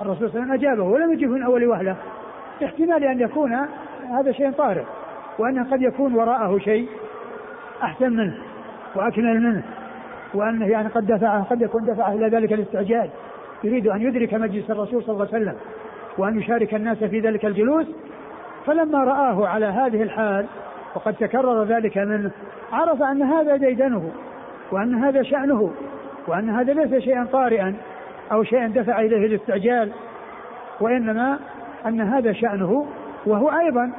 الرسول 0.02 0.30
صلى 0.30 0.42
الله 0.42 0.52
عليه 0.52 0.52
وسلم 0.52 0.52
أجابه 0.52 0.82
ولم 0.82 1.12
يجب 1.12 1.30
من 1.30 1.42
أول 1.42 1.66
وهلة. 1.66 1.96
احتمال 2.64 3.04
أن 3.04 3.20
يكون 3.20 3.66
هذا 4.10 4.32
شيء 4.32 4.50
طارئ. 4.50 4.84
وأنه 5.38 5.70
قد 5.70 5.82
يكون 5.82 6.14
وراءه 6.14 6.58
شيء 6.58 6.88
أحسن 7.82 8.12
منه 8.12 8.38
وأكمل 8.94 9.40
منه 9.40 9.62
وأنه 10.34 10.66
يعني 10.66 10.88
قد 10.88 11.06
دفع 11.06 11.40
قد 11.40 11.62
يكون 11.62 11.84
دفع 11.84 12.12
إلى 12.12 12.28
ذلك 12.28 12.52
الاستعجال. 12.52 13.10
يريد 13.64 13.88
أن 13.88 14.02
يدرك 14.02 14.34
مجلس 14.34 14.70
الرسول 14.70 15.02
صلى 15.02 15.12
الله 15.14 15.28
عليه 15.32 15.44
وسلم 15.44 15.56
وأن 16.18 16.38
يشارك 16.38 16.74
الناس 16.74 17.04
في 17.04 17.20
ذلك 17.20 17.44
الجلوس 17.44 17.86
فلما 18.66 19.04
رآه 19.04 19.48
على 19.48 19.66
هذه 19.66 20.02
الحال 20.02 20.46
وقد 20.94 21.14
تكرر 21.14 21.64
ذلك 21.64 21.98
منه 21.98 22.30
عرف 22.72 23.02
أن 23.02 23.22
هذا 23.22 23.56
ديدنه 23.56 24.10
وأن 24.72 24.94
هذا 24.94 25.22
شأنه 25.22 25.72
وأن 26.26 26.50
هذا 26.50 26.72
ليس 26.72 27.02
شيئا 27.02 27.24
طارئا 27.32 27.74
أو 28.32 28.42
شيئا 28.42 28.66
دفع 28.66 29.00
إليه 29.00 29.26
الاستعجال 29.26 29.92
وإنما 30.80 31.38
أن 31.86 32.00
هذا 32.00 32.32
شأنه 32.32 32.86
وهو 33.26 33.48
أيضا 33.48 33.92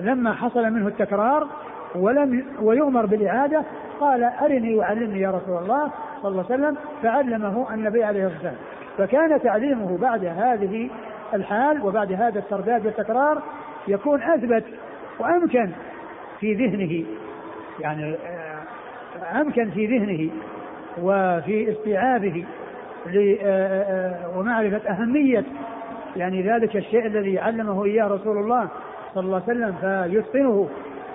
لما 0.00 0.32
حصل 0.32 0.70
منه 0.70 0.88
التكرار 0.88 1.48
ولم 1.94 2.44
ويؤمر 2.62 3.06
بالإعادة 3.06 3.62
قال 4.00 4.24
أرني 4.24 4.74
وعلمني 4.74 5.20
يا 5.20 5.30
رسول 5.30 5.62
الله 5.62 5.90
صلى 6.22 6.30
الله 6.30 6.44
عليه 6.50 6.54
وسلم 6.54 6.76
فعلمه 7.02 7.74
النبي 7.74 8.04
عليه 8.04 8.26
الصلاة 8.26 8.52
والسلام. 8.52 8.56
فكان 8.98 9.42
تعليمه 9.42 9.98
بعد 9.98 10.24
هذه 10.24 10.90
الحال 11.34 11.82
وبعد 11.82 12.12
هذا 12.12 12.38
الترداد 12.38 12.86
والتكرار 12.86 13.42
يكون 13.88 14.22
أثبت 14.22 14.64
وأمكن 15.18 15.70
في 16.40 16.54
ذهنه. 16.54 17.04
يعني 17.80 18.14
آه، 18.14 19.40
أمكن 19.40 19.70
في 19.70 19.86
ذهنه 19.86 20.30
وفي 21.02 21.72
استيعابه 21.72 22.44
آه، 23.06 23.42
آه، 23.42 24.38
ومعرفة 24.38 24.90
أهمية 24.90 25.44
يعني 26.16 26.42
ذلك 26.42 26.76
الشيء 26.76 27.06
الذي 27.06 27.38
علمه 27.38 27.84
إياه 27.84 28.06
رسول 28.06 28.38
الله 28.38 28.68
صلى 29.20 29.26
الله 29.26 29.42
عليه 29.48 29.58
وسلم 29.58 29.74
فيتقنه 29.80 30.68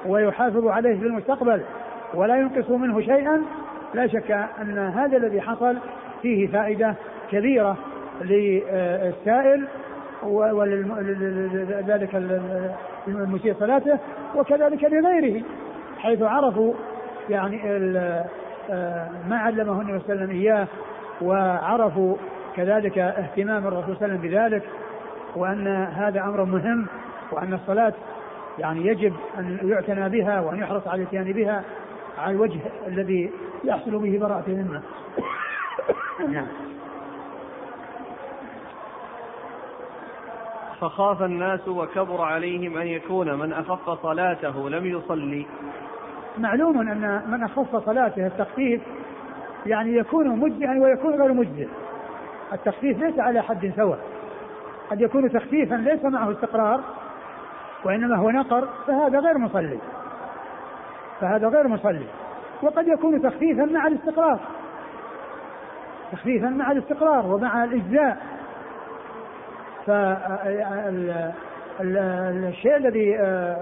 ويحافظ 0.05 0.67
عليه 0.67 0.99
في 0.99 1.05
المستقبل 1.05 1.61
ولا 2.13 2.35
ينقص 2.35 2.69
منه 2.69 3.01
شيئا. 3.01 3.41
لا 3.93 4.07
شك 4.07 4.31
أن 4.61 4.77
هذا 4.77 5.17
الذي 5.17 5.41
حصل 5.41 5.77
فيه 6.21 6.47
فائدة 6.47 6.95
كبيرة 7.31 7.77
للسائل 8.21 9.67
ولذلك 10.23 12.15
المسيء 13.07 13.53
صلاته 13.59 13.99
وكذلك 14.35 14.83
لغيره 14.83 15.43
حيث 15.97 16.21
عرفوا 16.21 16.73
يعني 17.29 17.57
ما 19.29 19.37
علمه 19.37 19.81
النبي 19.81 19.99
صلى 19.99 20.13
الله 20.13 20.23
عليه 20.23 20.23
وسلم 20.23 20.29
إياه 20.29 20.67
وعرفوا 21.21 22.15
كذلك 22.55 22.97
اهتمام 22.97 23.67
الرسول 23.67 23.97
صلى 23.97 24.05
الله 24.05 24.17
عليه 24.17 24.19
وسلم 24.19 24.31
بذلك 24.31 24.63
وأن 25.35 25.67
هذا 25.67 26.21
أمر 26.21 26.43
مهم 26.43 26.87
وأن 27.33 27.53
الصلاة 27.53 27.93
يعني 28.59 28.87
يجب 28.87 29.13
أن 29.37 29.59
يعتنى 29.63 30.09
بها 30.09 30.39
وأن 30.41 30.59
يحرص 30.59 30.87
على 30.87 31.01
الاتيان 31.01 31.31
بها 31.31 31.63
على 32.17 32.35
الوجه 32.35 32.59
الذي 32.87 33.31
يحصل 33.63 33.91
به 33.91 34.19
براءة 34.19 34.43
الذمة. 34.47 34.81
نعم. 36.29 36.47
فخاف 40.81 41.21
الناس 41.21 41.67
وكبر 41.67 42.21
عليهم 42.21 42.77
أن 42.77 42.87
يكون 42.87 43.33
من 43.39 43.53
أخف 43.53 44.01
صلاته 44.01 44.69
لم 44.69 44.85
يصلي 44.85 45.45
معلوم 46.37 46.79
أن 46.79 47.21
من 47.27 47.43
أخف 47.43 47.85
صلاته 47.85 48.27
التخفيف 48.27 48.81
يعني 49.65 49.95
يكون 49.95 50.39
مجزئا 50.39 50.81
ويكون 50.81 51.21
غير 51.21 51.33
مجزئ 51.33 51.67
التخفيف 52.53 52.99
ليس 52.99 53.19
على 53.19 53.43
حد 53.43 53.73
سواء 53.75 53.99
قد 54.91 55.01
يكون 55.01 55.31
تخفيفا 55.31 55.75
ليس 55.75 56.03
معه 56.03 56.31
استقرار 56.31 56.83
وإنما 57.85 58.15
هو 58.15 58.29
نقر 58.29 58.67
فهذا 58.87 59.19
غير 59.19 59.37
مصلي. 59.37 59.79
فهذا 61.21 61.47
غير 61.47 61.67
مصلي. 61.67 62.05
وقد 62.61 62.87
يكون 62.87 63.21
تخفيفا 63.21 63.65
مع 63.65 63.87
الاستقرار. 63.87 64.39
تخفيفا 66.11 66.49
مع 66.49 66.71
الاستقرار 66.71 67.25
ومع 67.25 67.63
الإجزاء. 67.63 68.17
فالشيء 69.85 70.35
الذي 72.77 73.17
آه، 73.19 73.57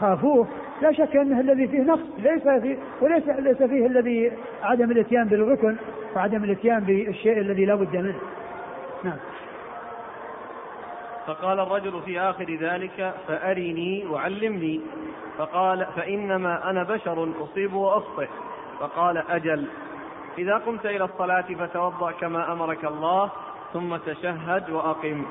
خافوه 0.00 0.46
لا 0.82 0.92
شك 0.92 1.16
أنه 1.16 1.40
الذي 1.40 1.68
فيه 1.68 1.80
نقص. 1.80 2.08
ليس 2.18 2.48
فيه 2.48 2.76
وليس 3.00 3.28
ليس 3.28 3.62
فيه 3.62 3.86
الذي 3.86 4.32
عدم 4.62 4.90
الإتيان 4.90 5.28
بالركن 5.28 5.76
وعدم 6.16 6.44
الإتيان 6.44 6.80
بالشيء 6.80 7.38
الذي 7.38 7.64
لا 7.64 7.74
بد 7.74 7.96
منه. 7.96 8.14
نعم. 9.04 9.18
فقال 11.26 11.60
الرجل 11.60 12.02
في 12.02 12.20
آخر 12.20 12.56
ذلك 12.60 13.14
فأرني 13.28 14.06
وعلمني. 14.06 14.80
فقال 15.38 15.86
فإنما 15.96 16.70
أنا 16.70 16.82
بشر 16.82 17.28
أصيب 17.40 17.72
وأخطئ 17.74 18.28
فقال 18.80 19.18
أجل. 19.30 19.68
إذا 20.38 20.56
قمت 20.56 20.86
إلى 20.86 21.04
الصلاة 21.04 21.44
فتوضأ 21.58 22.10
كما 22.12 22.52
أمرك 22.52 22.84
الله 22.84 23.30
ثم 23.72 23.96
تشهد 23.96 24.70
وأقم. 24.70 25.24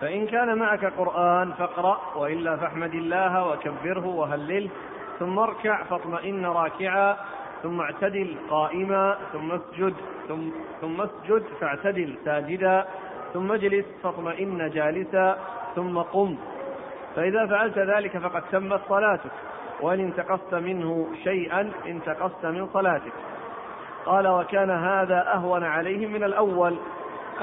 فإن 0.00 0.26
كان 0.26 0.58
معك 0.58 0.84
قرآن 0.84 1.52
فاقرأ 1.52 2.00
وإلا 2.16 2.56
فاحمد 2.56 2.94
الله 2.94 3.48
وكبره 3.48 4.06
وهلله. 4.06 4.70
ثم 5.18 5.38
اركع 5.38 5.82
فاطمئن 5.82 6.46
راكعا 6.46 7.16
ثم 7.62 7.80
اعتدل 7.80 8.36
قائما 8.50 9.18
ثم 9.32 9.52
اسجد 9.52 9.94
ثم, 10.28 10.50
ثم 10.80 11.00
اسجد 11.00 11.44
فاعتدل 11.60 12.14
ساجدا. 12.24 12.86
ثم 13.32 13.52
اجلس 13.52 13.84
فاطمئن 14.02 14.70
جالسا 14.70 15.38
ثم 15.74 15.98
قم. 15.98 16.36
فإذا 17.16 17.46
فعلت 17.46 17.78
ذلك 17.78 18.18
فقد 18.18 18.42
تمت 18.52 18.80
صلاتك 18.88 19.30
وإن 19.80 20.00
انتقصت 20.00 20.54
منه 20.54 21.08
شيئا 21.24 21.70
انتقصت 21.86 22.46
من 22.46 22.66
صلاتك. 22.66 23.12
قال 24.06 24.28
وكان 24.28 24.70
هذا 24.70 25.32
أهون 25.34 25.64
عليهم 25.64 26.12
من 26.12 26.24
الأول 26.24 26.76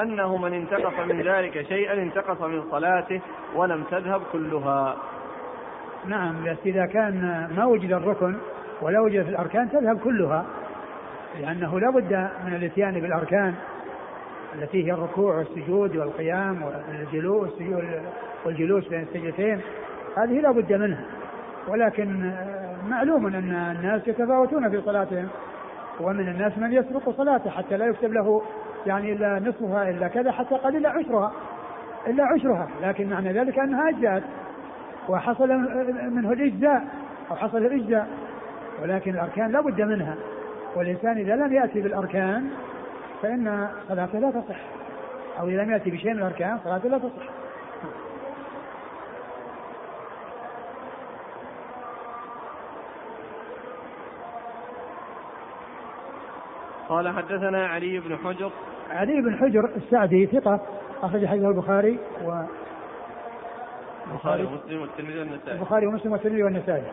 أنه 0.01 0.37
من 0.37 0.53
انتقص 0.53 0.99
من 0.99 1.21
ذلك 1.21 1.67
شيئا 1.67 1.93
انتقص 1.93 2.41
من 2.41 2.63
صلاته 2.71 3.21
ولم 3.55 3.83
تذهب 3.83 4.21
كلها. 4.31 4.97
نعم 6.05 6.43
بس 6.45 6.57
إذا 6.65 6.85
كان 6.85 7.47
ما 7.57 7.65
وجد 7.65 7.91
الركن 7.91 8.37
ولا 8.81 8.99
وجد 8.99 9.27
الأركان 9.27 9.71
تذهب 9.71 9.99
كلها 9.99 10.45
لأنه 11.41 11.79
لا 11.79 11.89
بد 11.89 12.29
من 12.45 12.55
الإتيان 12.55 13.01
بالأركان. 13.01 13.55
التي 14.55 14.85
هي 14.85 14.91
الركوع 14.91 15.37
والسجود 15.37 15.97
والقيام 15.97 16.63
والجلوس 16.63 17.49
والجلوس 18.45 18.87
بين 18.87 19.01
السجدتين. 19.01 19.61
هذه 20.17 20.39
لا 20.41 20.51
بد 20.51 20.73
منها. 20.73 21.05
ولكن 21.67 22.31
معلوم 22.87 23.27
أن 23.27 23.75
الناس 23.77 24.07
يتفاوتون 24.07 24.69
في 24.69 24.81
صلاتهم 24.81 25.27
ومن 25.99 26.29
الناس 26.29 26.57
من 26.57 26.73
يسبق 26.73 27.09
صلاته 27.09 27.49
حتى 27.49 27.77
لا 27.77 27.85
يكتب 27.85 28.13
له 28.13 28.41
يعني 28.85 29.13
إلا 29.13 29.39
نصفها 29.39 29.89
إلا 29.89 30.07
كذا 30.07 30.31
حتى 30.31 30.55
قد 30.55 30.75
إلا 30.75 30.89
عشرها 30.89 31.31
إلا 32.07 32.23
عشرها. 32.25 32.67
لكن 32.81 33.09
معنى 33.09 33.33
ذلك 33.33 33.59
أنها 33.59 33.89
أجزأت 33.89 34.23
وحصل 35.09 35.49
منه 36.11 36.31
الإجزاء 36.31 36.87
أو 37.31 37.35
حصل 37.35 37.57
الإجزاء. 37.57 38.07
ولكن 38.83 39.11
الأركان 39.11 39.51
لا 39.51 39.61
بد 39.61 39.81
منها. 39.81 40.15
والإنسان 40.75 41.17
إذا 41.17 41.35
لم 41.35 41.53
يأتي 41.53 41.81
بالأركان 41.81 42.49
فإن 43.21 43.69
صلاته 43.87 44.19
لا 44.19 44.31
تصح. 44.31 44.59
أو 45.39 45.47
إذا 45.47 45.63
لم 45.63 45.71
يأتي 45.71 45.91
بشيء 45.91 46.13
من 46.13 46.19
الأركان 46.19 46.59
صلاته 46.63 46.89
لا 46.89 46.97
تصح. 46.97 47.23
قال 56.89 57.09
حدثنا 57.09 57.67
علي 57.67 57.99
بن 57.99 58.17
حجر. 58.17 58.51
علي 58.89 59.21
بن 59.21 59.37
حجر 59.37 59.69
السعدي 59.75 60.25
ثقة 60.25 60.59
أخرج 61.03 61.25
حديثه 61.25 61.49
البخاري 61.49 61.99
و 62.25 62.43
البخاري 64.11 64.43
ومسلم 64.43 64.81
والترمذي 64.81 65.19
والنسائي. 65.19 65.57
البخاري 65.57 65.87
ومسلم 65.87 66.11
والترمذي 66.11 66.43
والنسائي. 66.43 66.83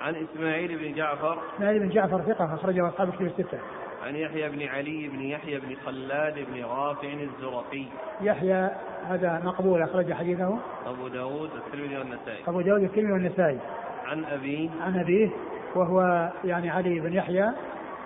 عن 0.00 0.14
إسماعيل 0.14 0.78
بن 0.78 0.94
جعفر. 0.94 1.38
إسماعيل 1.56 1.78
بن 1.78 1.88
جعفر 1.88 2.22
ثقة 2.22 2.54
أخرجه 2.54 2.88
أصحاب 2.88 3.08
الكتب 3.08 3.26
الستة. 3.26 3.58
عن 4.06 4.16
يحيى 4.16 4.48
بن 4.48 4.68
علي 4.68 5.08
بن 5.08 5.20
يحيى 5.20 5.60
بن 5.60 5.76
خلاد 5.86 6.34
بن 6.34 6.64
رافع 6.64 7.12
الزرقي. 7.12 7.84
يحيى 8.20 8.70
هذا 9.08 9.42
مقبول 9.44 9.82
أخرج 9.82 10.12
حديثه. 10.12 10.58
أبو 10.86 11.08
داود 11.08 11.50
والترمذي 11.52 11.98
والنسائي. 11.98 12.44
أبو 12.48 12.60
داود 12.60 12.82
والترمذي 12.82 13.12
والنسائي. 13.12 13.58
عن 14.06 14.24
أبيه 14.24 14.70
عن 14.80 14.98
أبيه 14.98 15.30
وهو 15.74 16.28
يعني 16.44 16.70
علي 16.70 17.00
بن 17.00 17.12
يحيى 17.12 17.52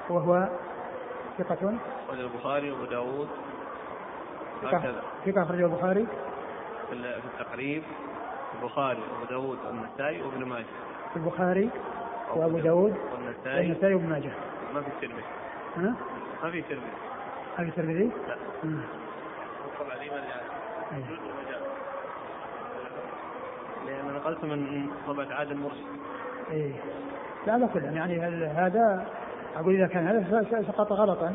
وهو 0.09 0.49
ثقة. 1.39 1.75
أخرج 2.09 2.21
البخاري 2.21 2.71
وأبو 2.71 2.85
داود. 2.85 3.29
هكذا. 4.65 5.03
ثقة 5.27 5.43
أخرجه 5.43 5.67
البخاري. 5.67 6.07
في 6.89 6.95
التقريب. 7.41 7.83
البخاري 8.61 9.01
وأبو 9.01 9.25
داود 9.31 9.59
والنسائي 9.67 10.23
وابن 10.23 10.45
ماجه. 10.45 10.65
البخاري 11.17 11.71
وأبو 12.35 12.59
داود 12.59 12.95
والنسائي. 13.13 13.69
والنسائي 13.69 13.95
وابن 13.95 14.09
ماجه. 14.09 14.33
ما 14.75 14.81
في 14.81 14.89
الترمذي. 14.89 15.25
ها؟ 15.77 15.95
ما 16.43 16.51
في 16.51 16.63
ترمذي. 16.63 16.87
ما 17.59 17.65
في 17.65 17.71
ترمذي؟ 17.71 18.11
لا. 18.29 18.37
طبعا 19.79 19.95
يعني. 19.95 20.33
لأن 23.87 24.15
نقلت 24.15 24.45
من 24.45 24.91
طبعة 25.07 25.27
عادل 25.31 25.57
مرشد 25.57 25.87
إيه. 26.51 26.73
لا 27.47 27.59
لا 27.59 27.67
كلهم 27.67 27.97
يعني 27.97 28.21
هذا 28.47 29.07
أقول 29.57 29.75
إذا 29.75 29.87
كان 29.87 30.07
هذا 30.07 30.63
سقط 30.63 30.93
غلطا 30.93 31.35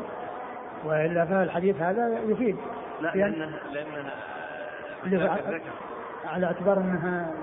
وإلا 0.84 1.24
فالحديث 1.24 1.80
هذا 1.80 2.20
يفيد؟ 2.26 2.56
لا 3.00 3.12
لأنه 3.14 3.58
لأنها 3.72 5.38
على 6.24 6.46
اعتبار 6.46 6.78
أنها 6.78 7.34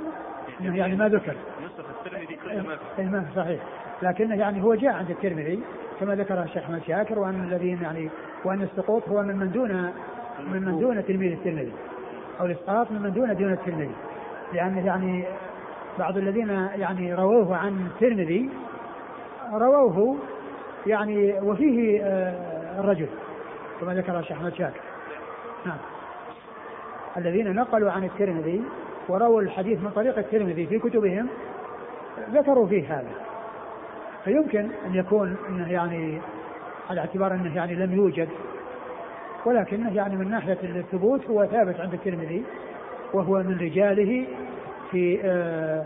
انه 0.62 0.78
يعني 0.78 0.96
ما 0.96 1.10
ذكر. 1.10 1.36
نسخ 1.66 1.86
الترمذي 1.90 2.36
كله 2.36 2.62
ما 2.62 2.76
في. 2.76 3.02
إيه، 3.02 3.26
صحيح. 3.36 3.62
لكنه 4.02 4.36
يعني 4.36 4.64
هو 4.64 4.76
جاء 4.76 4.94
عند 4.94 5.10
الترمذي 5.10 5.64
كما 6.00 6.16
ذكر 6.16 6.44
الشيخ 6.44 6.64
أحمد 6.64 6.82
شاكر 6.88 7.20
وأن 7.20 7.44
الذين 7.44 7.82
يعني 7.82 8.10
وأن 8.46 8.62
السقوط 8.62 9.10
هو 9.10 9.22
من 9.22 9.36
من 9.36 9.52
دون 9.52 9.94
من 10.52 10.62
من 10.62 10.80
دون 10.80 11.06
تلميذ 11.06 11.32
الترمذي 11.32 11.74
أو 12.40 12.46
الإسقاط 12.46 12.92
من 12.92 13.02
من 13.02 13.14
دون 13.14 13.36
دون 13.36 13.54
الترمذي. 13.54 13.96
لأن 14.54 14.78
يعني 14.78 15.26
بعض 16.00 16.18
الذين 16.18 16.50
يعني 16.76 17.14
رووه 17.14 17.58
عن 17.58 17.88
الترمذي 17.88 18.50
رووه 19.54 20.18
يعني 20.88 21.40
وفيه 21.40 22.04
آه، 22.04 22.80
الرجل 22.80 23.08
كما 23.82 23.94
ذكر 23.94 24.20
الشيخ 24.20 24.38
أحمد 24.38 24.54
شاكر. 24.54 24.82
نعم. 25.66 25.78
الذين 27.18 27.56
نقلوا 27.56 27.92
عن 27.92 28.04
الترمذي 28.04 28.64
ورووا 29.10 29.42
الحديث 29.42 29.80
من 29.80 29.92
طريق 29.96 30.18
الترمذي 30.18 30.66
في 30.66 30.80
كتبهم 30.80 31.28
ذكروا 32.34 32.68
فيه 32.68 33.00
هذا. 33.00 33.25
فيمكن 34.26 34.70
أن 34.86 34.96
يكون 34.96 35.36
إنه 35.50 35.72
يعني 35.72 36.22
على 36.90 37.02
اعتبار 37.02 37.34
إنه 37.34 37.56
يعني 37.56 37.76
لم 37.76 37.94
يوجد 37.94 38.30
ولكنه 39.46 39.96
يعني 39.96 40.16
من 40.16 40.32
ناحية 40.32 40.58
الثبوت 40.64 41.26
هو 41.26 41.46
ثابت 41.46 41.80
عند 41.80 41.94
الترمذي 41.94 42.44
وهو 43.14 43.44
من 43.44 43.58
رجاله 43.62 44.26
في 44.92 45.20
آه 45.24 45.86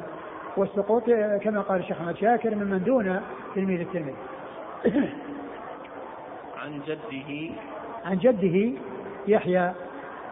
والسقوط 0.58 1.04
كما 1.42 1.62
قال 1.62 1.80
الشيخ 1.80 1.98
أحمد 2.02 2.18
شاكر 2.18 2.56
ممن 2.56 2.84
دون 2.84 3.22
تلميذ 3.56 3.80
الترمذي. 3.80 4.16
عن 6.64 6.80
جده 6.88 7.54
عن 8.06 8.18
جده 8.18 8.72
يحيى 9.28 9.74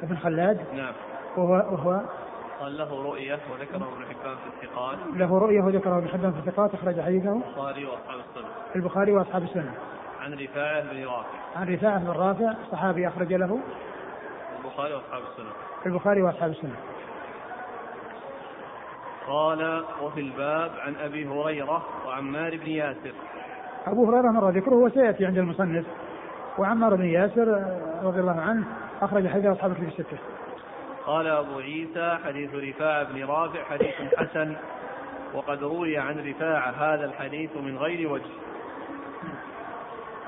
بن 0.03 0.15
خلاد 0.15 0.57
نعم 0.75 0.93
وهو 1.37 1.53
وهو 1.53 2.01
قال 2.59 2.77
له 2.77 3.03
رؤية 3.03 3.39
وذكره 3.51 3.75
ابن 3.75 4.05
حبان 4.05 4.35
في 4.35 4.65
الثقات. 4.65 4.97
له 5.13 5.39
رؤية 5.39 5.61
وذكره 5.61 5.97
ابن 5.97 6.07
حبان 6.07 6.31
في 6.31 6.39
الثقات 6.39 6.73
أخرج 6.73 7.01
حديثه. 7.01 7.33
البخاري 7.33 7.85
وأصحاب 7.85 8.19
السنة. 8.19 8.49
البخاري 8.75 9.11
وأصحاب 9.11 9.43
السنة. 9.43 9.73
عن 10.21 10.33
رفاعة 10.33 10.81
بن 10.81 11.05
رافع. 11.05 11.27
عن 11.55 11.73
رفاعة 11.73 11.99
بن 11.99 12.07
رافع 12.07 12.53
صحابي 12.71 13.07
أخرج 13.07 13.33
له. 13.33 13.59
البخاري 14.59 14.93
وأصحاب 14.93 15.21
السنة. 15.31 15.51
البخاري 15.85 16.21
وأصحاب 16.21 16.49
السنة. 16.49 16.75
قال 19.27 19.83
وفي 20.01 20.21
الباب 20.21 20.71
عن 20.79 20.95
أبي 20.95 21.27
هريرة 21.27 21.83
وعمار 22.07 22.57
بن 22.57 22.69
ياسر. 22.69 23.13
أبو 23.87 24.05
هريرة 24.05 24.31
مر 24.31 24.49
ذكره 24.49 24.75
وسيأتي 24.75 25.25
عند 25.25 25.37
المصنف. 25.37 25.85
وعمار 26.57 26.95
بن 26.95 27.05
ياسر 27.05 27.77
رضي 28.03 28.19
الله 28.19 28.41
عنه 28.41 28.65
أخرج 29.01 29.27
حديث 29.27 29.45
أصحاب 29.45 29.71
الكتب 29.71 29.87
الستة. 29.87 30.17
قال 31.07 31.27
أبو 31.27 31.59
عيسى 31.59 32.17
حديث 32.25 32.55
رفاعة 32.55 33.03
بن 33.03 33.25
رافع 33.25 33.63
حديث 33.63 33.95
حسن 34.17 34.55
وقد 35.33 35.63
روي 35.63 35.97
عن 35.97 36.29
رفاعة 36.29 36.69
هذا 36.69 37.05
الحديث 37.05 37.57
من 37.57 37.77
غير 37.77 38.11
وجه. 38.11 38.31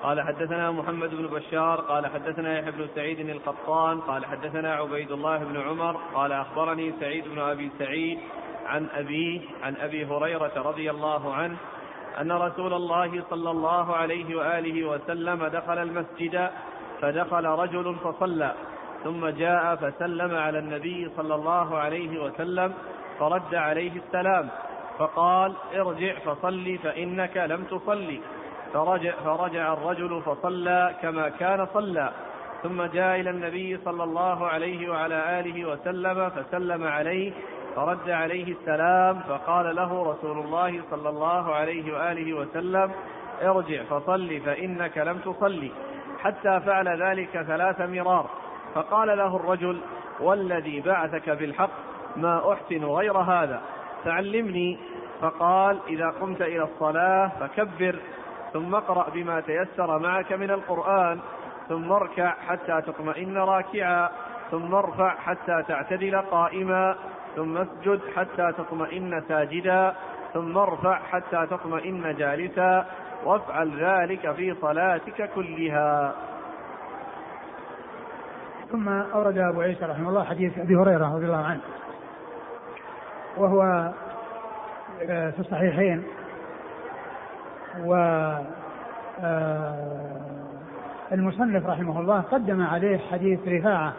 قال 0.04 0.22
حدثنا 0.22 0.72
محمد 0.72 1.10
بن 1.10 1.28
بشار 1.28 1.82
قال 1.82 2.08
حدثنا 2.08 2.60
يحيى 2.60 2.72
بن 2.72 2.88
سعيد 2.96 3.20
القطان 3.20 4.02
قال 4.02 4.26
حدثنا 4.26 4.74
عبيد 4.76 5.12
الله 5.12 5.38
بن 5.38 5.62
عمر 5.62 6.00
قال 6.14 6.32
أخبرني 6.32 6.94
سعيد 7.00 7.28
بن 7.28 7.40
أبي 7.40 7.72
سعيد 7.80 8.20
عن 8.66 8.88
أبيه 8.96 9.42
عن 9.64 9.76
أبي 9.76 10.06
هريرة 10.06 10.52
رضي 10.56 10.92
الله 10.92 11.34
عنه 11.34 11.58
أن 12.22 12.32
رسول 12.32 12.74
الله 12.74 13.24
صلى 13.30 13.52
الله 13.52 13.96
عليه 13.96 14.36
وآله 14.36 14.88
وسلم 14.88 15.46
دخل 15.48 15.78
المسجد 15.78 16.50
فدخل 17.02 17.46
رجل 17.46 17.96
فصلى. 18.04 18.56
ثم 19.04 19.28
جاء 19.28 19.76
فسلم 19.76 20.36
على 20.36 20.60
النبي 20.60 21.10
صلى 21.18 21.36
الله 21.36 21.78
عليه 21.78 22.24
وسلم 22.24 22.74
فرد 23.20 23.56
عليه 23.56 23.92
السلام 23.92 24.50
فقال 24.98 25.54
ارجع 25.76 26.14
فصلي 26.20 26.78
فإنك 26.78 27.38
لم 27.38 27.64
تصلي. 27.64 28.22
فرجع, 28.74 29.12
فرجع 29.12 29.74
الرجل 29.74 30.22
فصلى 30.22 30.96
كما 31.02 31.30
كان 31.30 31.68
صلى. 31.74 32.12
ثم 32.64 32.84
جاء 32.84 33.20
إلى 33.20 33.30
النبي 33.30 33.78
صلى 33.78 34.04
الله 34.04 34.48
عليه 34.48 34.92
وعلى 34.92 35.40
آله 35.40 35.66
وسلم 35.66 36.30
فسلم 36.30 36.84
عليه 36.88 37.32
فرد 37.76 38.10
عليه 38.10 38.52
السلام 38.54 39.20
فقال 39.20 39.76
له 39.76 40.12
رسول 40.12 40.40
الله 40.40 40.82
صلى 40.92 41.10
الله 41.10 41.56
عليه 41.56 41.94
وآله 41.94 42.34
وسلم 42.34 42.92
ارجع 43.42 43.84
فصل 43.84 44.40
فإنك 44.46 44.98
لم 44.98 45.18
تصلي. 45.18 45.72
حتى 46.20 46.60
فعل 46.60 47.02
ذلك 47.04 47.42
ثلاث 47.42 47.82
مرار. 47.82 48.30
فقال 48.76 49.18
له 49.18 49.36
الرجل 49.36 49.82
والذي 50.20 50.82
بعثك 50.82 51.30
بالحق 51.30 51.72
ما 52.16 52.54
أحسن 52.54 52.86
غير 52.86 53.18
هذا. 53.18 53.62
فعلمني. 54.06 54.78
فقال 55.22 55.80
إذا 55.88 56.10
قمت 56.10 56.42
إلى 56.42 56.64
الصلاة 56.64 57.32
فكبر 57.40 57.96
ثم 58.54 58.76
اقرأ 58.76 59.10
بما 59.10 59.40
تيسر 59.40 60.00
معك 60.00 60.34
من 60.34 60.52
القرآن 60.52 61.20
ثم 61.70 61.92
اركع 61.92 62.34
حتى 62.48 62.82
تطمئن 62.82 63.38
راكعا 63.38 64.10
ثم 64.52 64.76
ارفع 64.76 65.16
حتى 65.16 65.64
تعتدل 65.68 66.22
قائما 66.22 66.96
ثم 67.36 67.58
اسجد 67.58 68.02
حتى 68.16 68.52
تطمئن 68.58 69.24
ساجدا 69.28 69.96
ثم 70.34 70.58
ارفع 70.58 71.00
حتى 71.12 71.48
تطمئن 71.50 72.16
جالسا 72.16 72.86
وافعل 73.26 73.72
ذلك 73.80 74.32
في 74.32 74.56
صلاتك 74.62 75.30
كلها. 75.36 76.16
ثم 78.72 78.90
أورد 78.90 79.38
أبو 79.38 79.62
عيسى 79.62 79.86
رحمه 79.86 80.10
الله 80.10 80.24
حديث 80.24 80.60
أبي 80.60 80.76
هريرة 80.76 81.16
رضي 81.16 81.26
الله 81.26 81.38
عنه. 81.38 81.62
وهو 83.38 83.92
آه، 85.10 85.30
في 85.30 85.40
الصحيحين. 85.40 86.04
و 87.86 87.94
آه، 89.24 90.18
المصنف 91.12 91.66
رحمه 91.66 92.00
الله 92.00 92.22
قدم 92.22 92.64
عليه 92.64 92.98
حديث 92.98 93.40
رفاعة. 93.48 93.94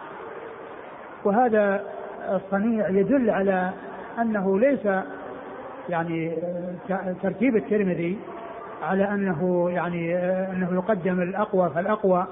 وهذا 1.25 1.83
الصنيع 2.29 2.89
يدل 2.89 3.31
على 3.31 3.71
أنه 4.19 4.59
ليس 4.59 4.89
يعني 5.89 6.33
آه، 6.91 7.15
ترتيب 7.23 7.57
الترمذي 7.57 8.19
على 8.83 9.05
أنه 9.05 9.71
يعني 9.71 10.17
أنه 10.53 10.75
يقدم 10.75 11.23
الأقوى 11.23 11.71
فالأقوى. 11.71 12.27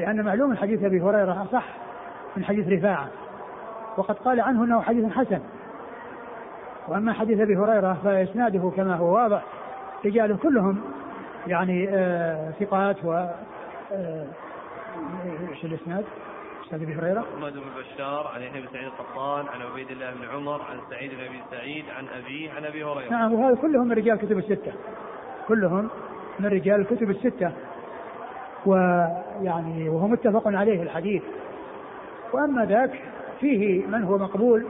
لأن 0.00 0.24
معلوم 0.24 0.56
حديث 0.56 0.84
أبي 0.84 1.00
هريرة 1.00 1.42
أصح 1.42 1.64
من 2.36 2.44
حديث 2.44 2.68
رفاعة 2.68 3.08
وقد 3.96 4.14
قال 4.14 4.40
عنه 4.40 4.64
أنه 4.64 4.80
حديث 4.80 5.12
حسن 5.12 5.40
وأما 6.88 7.12
حديث 7.12 7.40
أبي 7.40 7.56
هريرة 7.56 7.98
فإسناده 8.04 8.72
كما 8.76 8.96
هو 8.96 9.14
واضح 9.14 9.42
رجاله 10.04 10.36
كلهم 10.36 10.80
يعني 11.46 11.88
آه 11.90 12.50
ثقات 12.50 13.04
و 13.04 13.12
آه 13.92 14.26
إيش 15.50 15.64
الإسناد؟ 15.64 16.04
إستاذ 16.64 16.82
أبي 16.82 16.94
هريرة؟ 16.94 17.20
محمد 17.20 17.52
بن 17.52 17.60
بشار 17.78 18.30
عن 18.34 18.42
يحيى 18.42 18.60
بن 18.60 18.68
سعيد 18.72 18.86
القطان 18.86 19.46
عن 19.46 19.62
عبيد 19.62 19.90
الله 19.90 20.10
بن 20.10 20.28
عمر 20.34 20.62
عن 20.62 20.78
سعيد 20.90 21.10
بن 21.10 21.24
أبي 21.24 21.40
سعيد 21.50 21.84
عن 21.98 22.04
أبيه 22.08 22.50
عن 22.52 22.64
أبي 22.64 22.84
هريرة. 22.84 23.10
نعم 23.10 23.32
وهذا 23.32 23.54
كلهم 23.54 23.86
من 23.86 23.92
رجال 23.92 24.14
الكتب 24.14 24.38
الستة. 24.38 24.72
كلهم 25.48 25.90
من 26.40 26.46
رجال 26.46 26.80
الكتب 26.80 27.10
الستة 27.10 27.52
ويعني 28.66 29.88
وهو 29.88 30.08
متفق 30.08 30.48
عليه 30.48 30.82
الحديث. 30.82 31.22
وأما 32.32 32.64
ذاك 32.64 32.90
فيه 33.40 33.86
من 33.86 34.04
هو 34.04 34.18
مقبول 34.18 34.66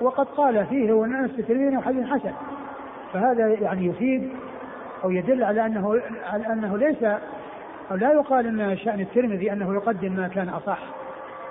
وقد 0.00 0.26
قال 0.26 0.66
فيه 0.66 1.06
نفس 1.06 1.38
الترمذي 1.38 1.78
حديث 1.78 2.06
حسن. 2.06 2.32
فهذا 3.12 3.48
يعني 3.48 3.86
يفيد 3.86 4.30
أو 5.04 5.10
يدل 5.10 5.44
على 5.44 5.66
أنه 5.66 6.00
على 6.32 6.46
أنه 6.46 6.78
ليس 6.78 7.02
أو 7.90 7.96
لا 7.96 8.12
يقال 8.12 8.46
إن 8.46 8.76
شأن 8.76 9.00
الترمذي 9.00 9.52
أنه 9.52 9.74
يقدم 9.74 10.12
ما 10.12 10.28
كان 10.28 10.48
أصح 10.48 10.78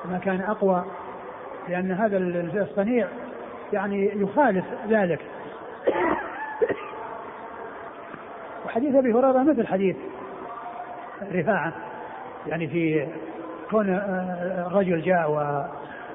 وما 0.05 0.17
كان 0.17 0.41
أقوى 0.41 0.85
لأن 1.69 1.91
هذا 1.91 2.17
الصنيع 2.61 3.07
يعني 3.73 4.11
يخالف 4.21 4.65
ذلك. 4.89 5.19
وحديث 8.65 8.95
أبي 8.95 9.13
هريرة 9.13 9.43
مثل 9.43 9.67
حديث. 9.67 9.95
رفاعة 11.34 11.74
يعني 12.47 12.68
في 12.68 13.07
كون 13.70 13.89
آه، 13.89 14.68
رجل 14.74 15.01
جاء 15.01 15.32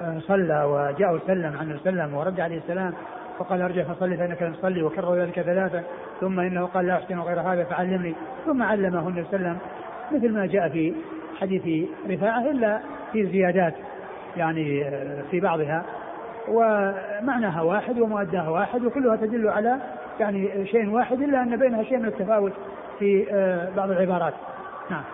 وصلى 0.01 0.65
وجاء 0.65 1.15
وسلم 1.15 1.57
عنه 1.57 1.75
وسلم 1.75 2.15
ورد 2.15 2.41
عليه 2.41 2.59
السلام 2.59 2.95
فقال 3.39 3.63
ارجع 3.63 3.83
فصلي 3.83 4.17
فإنك 4.17 4.43
لم 4.43 4.53
تصلي 4.53 4.83
وكرر 4.83 5.15
ذلك 5.15 5.41
ثلاثا 5.41 5.83
ثم 6.21 6.41
إنه 6.41 6.67
قال 6.67 6.87
لا 6.87 6.95
أحسن 6.95 7.19
غير 7.19 7.41
هذا 7.41 7.65
فعلمني. 7.65 8.15
ثم 8.47 8.63
علمه 8.63 9.09
النبي 9.09 9.25
صلى 9.25 9.37
الله 9.37 9.49
عليه 9.49 9.59
وسلم 9.59 9.59
مثل 10.13 10.33
ما 10.35 10.47
جاء 10.47 10.69
في 10.69 10.95
حديث 11.41 11.89
رفاعة 12.11 12.51
إلا 12.51 12.81
في 13.13 13.27
زيادات 13.27 13.75
يعني 14.37 14.85
آه، 14.89 15.23
في 15.31 15.41
بعضها. 15.41 15.85
ومعناها 16.49 17.63
واحد 17.63 18.01
ومؤداها 18.01 18.49
واحد 18.49 18.85
وكلها 18.85 19.17
تدل 19.17 19.49
على 19.49 19.79
يعني 20.21 20.67
شيء 20.67 20.91
واحد 20.91 21.21
إلا 21.23 21.43
أن 21.43 21.57
بينها 21.57 21.83
شيء 21.83 21.99
من 21.99 22.07
التفاوت 22.07 22.53
في 22.99 23.27
آه، 23.31 23.69
بعض 23.77 23.91
العبارات. 23.91 24.35
نعم 24.93 25.05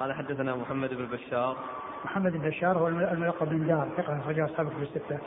قال 0.00 0.12
حدثنا 0.12 0.56
محمد 0.56 0.94
بن 0.94 1.06
بشار 1.06 1.56
محمد 2.04 2.32
بن 2.32 2.48
بشار 2.48 2.78
هو 2.78 2.88
الملقب 2.88 3.48
بن 3.48 3.66
دار 3.66 3.88
ثقة 3.96 4.18
أخرجه 4.18 4.44
أصحابه 4.44 4.70
في 4.70 4.82
الستة. 4.82 5.18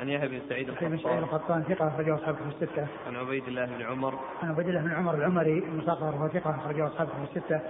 عن 0.00 0.08
يحيى 0.08 0.28
بن 0.28 0.40
سعيد 0.48 0.68
القطان. 0.68 0.90
بن 0.90 0.98
سعيد 0.98 1.22
القطان 1.22 1.62
ثقة 1.62 1.88
أخرجه 1.88 2.14
أصحابه 2.14 2.38
في 2.38 2.48
الستة. 2.48 2.86
عن 3.06 3.16
عبيد 3.16 3.48
الله 3.48 3.66
بن 3.66 3.82
عمر. 3.82 4.14
عن 4.42 4.48
عبيد 4.48 4.68
الله 4.68 4.80
بن 4.80 4.92
عمر 4.92 5.14
العمري 5.14 5.58
المصغر 5.58 6.14
وهو 6.14 6.28
ثقة 6.28 6.50
أخرجه 6.50 6.86
أصحابه 6.86 7.10
في 7.10 7.36
الستة. 7.36 7.60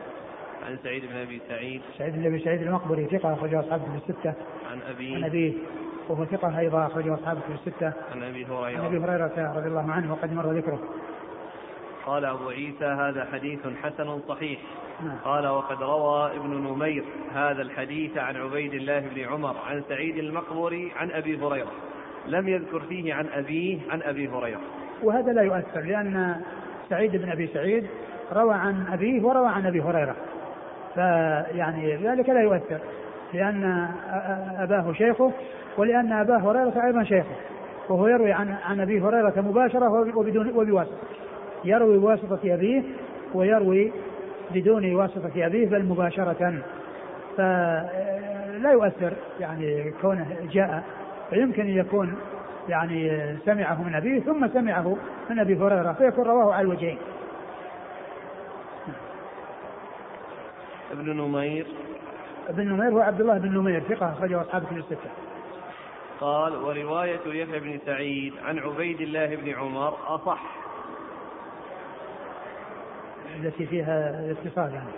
عن 0.66 0.78
سعيد 0.82 1.04
بن 1.06 1.16
أبي 1.16 1.40
سعيد. 1.48 1.82
سعيد 1.98 2.14
بن 2.14 2.26
أبي 2.26 2.44
سعيد 2.44 2.62
المقبري 2.62 3.06
ثقة 3.06 3.32
أخرجه 3.32 3.60
أصحابه 3.60 3.84
في 3.84 3.96
الستة. 3.96 4.34
عن 4.70 4.80
أبيه. 4.94 5.16
عن 5.16 5.24
أبيه 5.24 5.52
وهو 6.08 6.24
ثقة 6.24 6.58
أيضا 6.58 6.86
أخرجه 6.86 7.14
أصحابه 7.14 7.40
في 7.40 7.52
الستة. 7.52 7.92
عن 8.12 8.22
أبي 8.22 8.44
هريرة. 8.44 8.80
عن 8.80 8.84
أبي 8.84 8.98
هريرة 8.98 9.52
رضي 9.56 9.68
الله 9.68 9.92
عنه 9.92 10.12
وقد 10.12 10.32
مر 10.32 10.52
ذكره. 10.52 10.80
قال 12.06 12.24
أبو 12.24 12.48
عيسى 12.48 12.84
هذا 12.84 13.28
حديث 13.32 13.58
حسن 13.82 14.20
صحيح. 14.28 14.58
نعم. 15.04 15.18
قال 15.24 15.46
وقد 15.46 15.82
روى 15.82 16.36
ابن 16.36 16.50
نمير 16.50 17.04
هذا 17.34 17.62
الحديث 17.62 18.18
عن 18.18 18.36
عبيد 18.36 18.74
الله 18.74 19.00
بن 19.00 19.20
عمر 19.20 19.56
عن 19.66 19.82
سعيد 19.88 20.16
المقبري 20.16 20.92
عن 20.96 21.10
أبي 21.10 21.38
هريرة. 21.38 21.72
لم 22.26 22.48
يذكر 22.48 22.80
فيه 22.80 23.14
عن 23.14 23.26
أبيه 23.34 23.78
عن 23.90 24.02
أبي 24.02 24.28
هريرة. 24.28 24.60
وهذا 25.02 25.32
لا 25.32 25.42
يؤثر 25.42 25.80
لأن 25.80 26.40
سعيد 26.90 27.16
بن 27.16 27.30
أبي 27.30 27.46
سعيد 27.46 27.86
روى 28.32 28.54
عن 28.54 28.86
أبيه 28.92 29.22
وروى 29.22 29.48
عن 29.48 29.66
أبي 29.66 29.80
هريرة. 29.80 30.16
فيعني 30.94 31.96
ذلك 31.96 32.28
لا 32.28 32.40
يؤثر. 32.40 32.78
لأن 33.34 33.88
أباه 34.58 34.92
شيخه 34.92 35.32
ولأن 35.76 36.12
أبا 36.12 36.36
هريرة 36.36 36.86
أيضا 36.86 37.04
شيخه. 37.04 37.36
وهو 37.88 38.08
يروي 38.08 38.32
عن 38.32 38.56
عن 38.64 38.80
أبي 38.80 39.00
هريرة 39.00 39.34
مباشرة 39.36 39.88
وبدون 39.88 40.48
وبواسطة. 40.48 40.96
يروي 41.64 41.98
بواسطة 41.98 42.40
أبيه 42.44 42.82
ويروي 43.34 43.92
بدون 44.50 44.94
واسطة 44.94 45.46
أبيه 45.46 45.68
بل 45.68 45.84
مباشرة. 45.84 46.62
فلا 47.36 48.72
يؤثر 48.72 49.12
يعني 49.40 49.92
كونه 50.02 50.36
جاء. 50.52 50.84
فيمكن 51.30 51.62
أن 51.62 51.76
يكون 51.78 52.16
يعني 52.68 53.36
سمعه 53.44 53.82
من 53.82 53.94
أبيه 53.94 54.20
ثم 54.20 54.48
سمعه 54.48 54.96
من 55.30 55.38
أبي 55.38 55.56
هريرة 55.56 55.92
فيكون 55.92 56.24
رواه 56.24 56.54
على 56.54 56.64
الوجهين. 56.64 56.98
ابن 60.92 61.16
نمير. 61.16 61.66
ابن 62.48 62.68
نمير 62.68 62.92
هو 62.92 63.00
عبد 63.00 63.20
الله 63.20 63.38
بن 63.38 63.58
نمير 63.58 63.80
ثقة 63.80 64.12
أخرجه 64.12 64.40
أصحاب 64.40 64.64
كتب 64.66 64.76
الستة. 64.76 65.10
قال 66.20 66.56
ورواية 66.56 67.20
يحيى 67.26 67.60
بن 67.60 67.78
سعيد 67.86 68.32
عن 68.44 68.58
عبيد 68.58 69.00
الله 69.00 69.36
بن 69.36 69.50
عمر 69.50 69.94
أصح 70.06 70.42
التي 73.44 73.66
فيها 73.66 74.20
الاتصال 74.20 74.74
يعني 74.74 74.90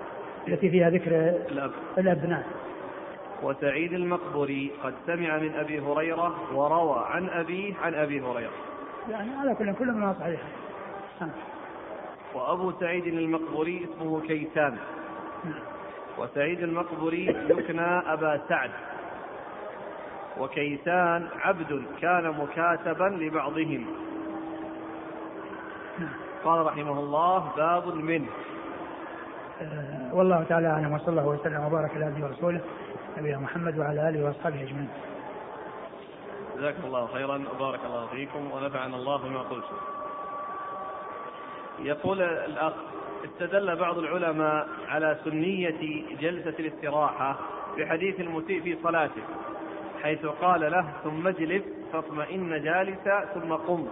التي 0.49 0.71
فيها 0.71 0.91
ذكر 0.91 1.11
الأب. 1.51 1.71
الأبناء. 1.99 2.47
وسعيد 3.43 3.93
المقبري 3.93 4.71
قد 4.83 4.95
سمع 5.07 5.39
من 5.39 5.55
أبي 5.55 5.81
هريرة 5.81 6.57
وروى 6.57 7.05
عن 7.07 7.29
أبيه 7.29 7.75
عن 7.83 7.95
أبي 7.95 8.21
هريرة. 8.21 8.51
يعني 9.11 9.31
على 9.37 9.55
كل 9.55 9.73
كل 9.73 9.93
منها 9.93 10.17
صحيح. 10.21 10.41
وأبو 12.35 12.73
سعيد 12.81 13.07
المقبري 13.07 13.85
اسمه 13.85 14.21
كيسان. 14.21 14.77
وسعيد 16.19 16.63
المقبري 16.63 17.27
يكنى 17.27 18.13
أبا 18.13 18.41
سعد. 18.49 18.71
وكيسان 20.41 21.29
عبد 21.41 21.83
كان 22.01 22.31
مكاتبا 22.31 23.05
لبعضهم. 23.05 23.87
قال 26.45 26.67
رحمه 26.67 27.01
الله 27.01 27.53
باب 27.57 27.95
من 27.95 28.27
أه 29.63 30.15
والله 30.15 30.45
تعالى 30.49 30.69
أعلم 30.69 30.93
وصلى 30.93 31.09
الله 31.09 31.27
وسلم 31.27 31.65
وبارك 31.65 31.91
على 31.95 32.05
عبده 32.05 32.27
ورسوله 32.27 32.61
نبينا 33.19 33.39
محمد 33.39 33.79
وعلى 33.79 34.09
آله 34.09 34.25
وأصحابه 34.25 34.63
أجمعين. 34.63 34.89
جزاكم 36.57 36.85
الله 36.85 37.07
خيرا 37.07 37.45
وبارك 37.55 37.81
الله 37.87 38.07
فيكم 38.07 38.53
ونفعنا 38.53 38.97
الله 38.97 39.17
بما 39.17 39.41
قلتم. 39.41 39.77
يقول 41.79 42.23
الأخ 42.23 42.73
استدل 43.25 43.77
بعض 43.77 43.99
العلماء 43.99 44.69
على 44.89 45.19
سنية 45.25 46.05
جلسة 46.21 46.55
الاستراحة 46.59 47.39
بحديث 47.79 48.21
المسيء 48.21 48.63
في 48.63 48.79
صلاته 48.83 49.23
حيث 50.03 50.27
قال 50.27 50.61
له 50.61 50.89
ثم 51.05 51.27
اجلس 51.27 51.63
فاطمئن 51.93 52.63
جالسا 52.63 53.25
ثم 53.35 53.53
قم 53.53 53.89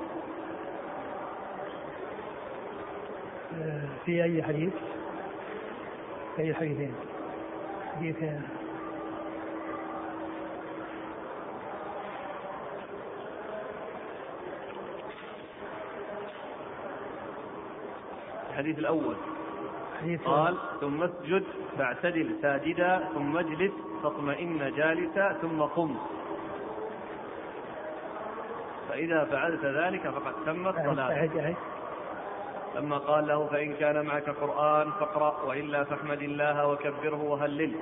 في 4.04 4.24
أي 4.24 4.42
حديث؟ 4.42 4.72
في 6.36 6.42
أي 6.42 6.54
حديثين؟ 6.54 6.94
حديث 7.96 8.16
الحديث 18.50 18.78
الأول 18.78 19.16
حديث 20.00 20.22
قال 20.22 20.56
ثم 20.80 21.02
اسجد 21.02 21.44
فاعتدل 21.78 22.36
ساجدا 22.42 23.08
ثم 23.14 23.36
اجلس 23.36 23.72
فاطمئن 24.02 24.72
جالسا 24.76 25.32
ثم 25.32 25.62
قم 25.62 25.96
فإذا 28.88 29.24
فعلت 29.24 29.64
ذلك 29.64 30.08
فقد 30.08 30.34
تمت 30.46 30.74
صلاتك 30.74 31.56
لما 32.76 32.98
قال 32.98 33.26
له 33.26 33.46
فإن 33.46 33.74
كان 33.74 34.06
معك 34.06 34.30
قرآن 34.30 34.90
فاقرأ 34.90 35.42
وإلا 35.42 35.84
فاحمد 35.84 36.22
الله 36.22 36.66
وكبره 36.66 37.22
وهلل. 37.22 37.72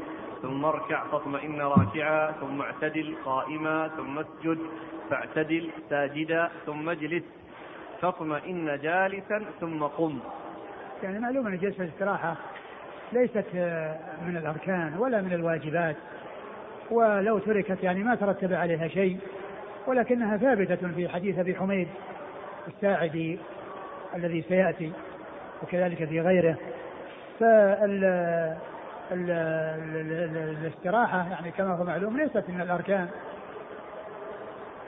ثم 0.42 0.64
اركع 0.64 1.05
فاطمئن 1.05 1.61
راكعا 1.61 2.32
ثم 2.32 2.61
اعتدل 2.62 3.14
قائما 3.24 3.90
ثم 3.97 4.18
اسجد 4.18 4.59
فاعتدل 5.11 5.70
ساجدا 5.90 6.51
ثم 6.66 6.88
اجلس 6.88 7.22
فاطمئن 8.01 8.78
جالسا 8.82 9.42
ثم 9.61 9.82
قم. 9.82 10.18
يعني 11.03 11.18
معلوم 11.18 11.47
أن 11.47 11.59
جلسة 11.59 11.84
الاستراحة 11.84 12.36
ليست 13.12 13.45
من 14.26 14.36
الأركان 14.36 14.95
ولا 14.99 15.20
من 15.20 15.32
الواجبات 15.32 15.97
ولو 16.90 17.38
تركت 17.38 17.82
يعني 17.82 18.03
ما 18.03 18.14
ترتب 18.14 18.53
عليها 18.53 18.88
شيء 18.88 19.18
ولكنها 19.86 20.36
ثابتة 20.36 20.88
في 20.97 21.09
حديث 21.09 21.38
أبي 21.38 21.55
حميد 21.55 21.88
الساعدي. 22.68 23.38
الذي 24.14 24.42
سيأتي 24.48 24.92
وكذلك 25.62 26.04
في 26.04 26.20
غيره. 26.20 26.56
فال 27.40 28.04
الاستراحة 30.34 31.28
يعني 31.30 31.50
كما 31.50 31.74
هو 31.74 31.84
معلوم 31.84 32.16
ليست 32.16 32.44
من 32.48 32.60
الأركان. 32.60 33.08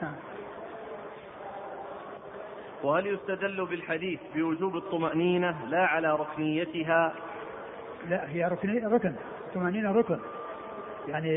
نعم. 0.01 0.13
وهل 2.83 3.07
يستدل 3.07 3.65
بالحديث 3.65 4.19
بوجوب 4.35 4.75
الطمأنينة 4.75 5.55
لا 5.69 5.85
على 5.85 6.15
ركنيتها؟ 6.15 7.13
لا 8.09 8.29
هي 8.29 8.45
ركن 8.45 8.87
ركن 8.87 9.13
الطمأنينة 9.47 9.91
ركن. 9.91 10.19
يعني 11.07 11.35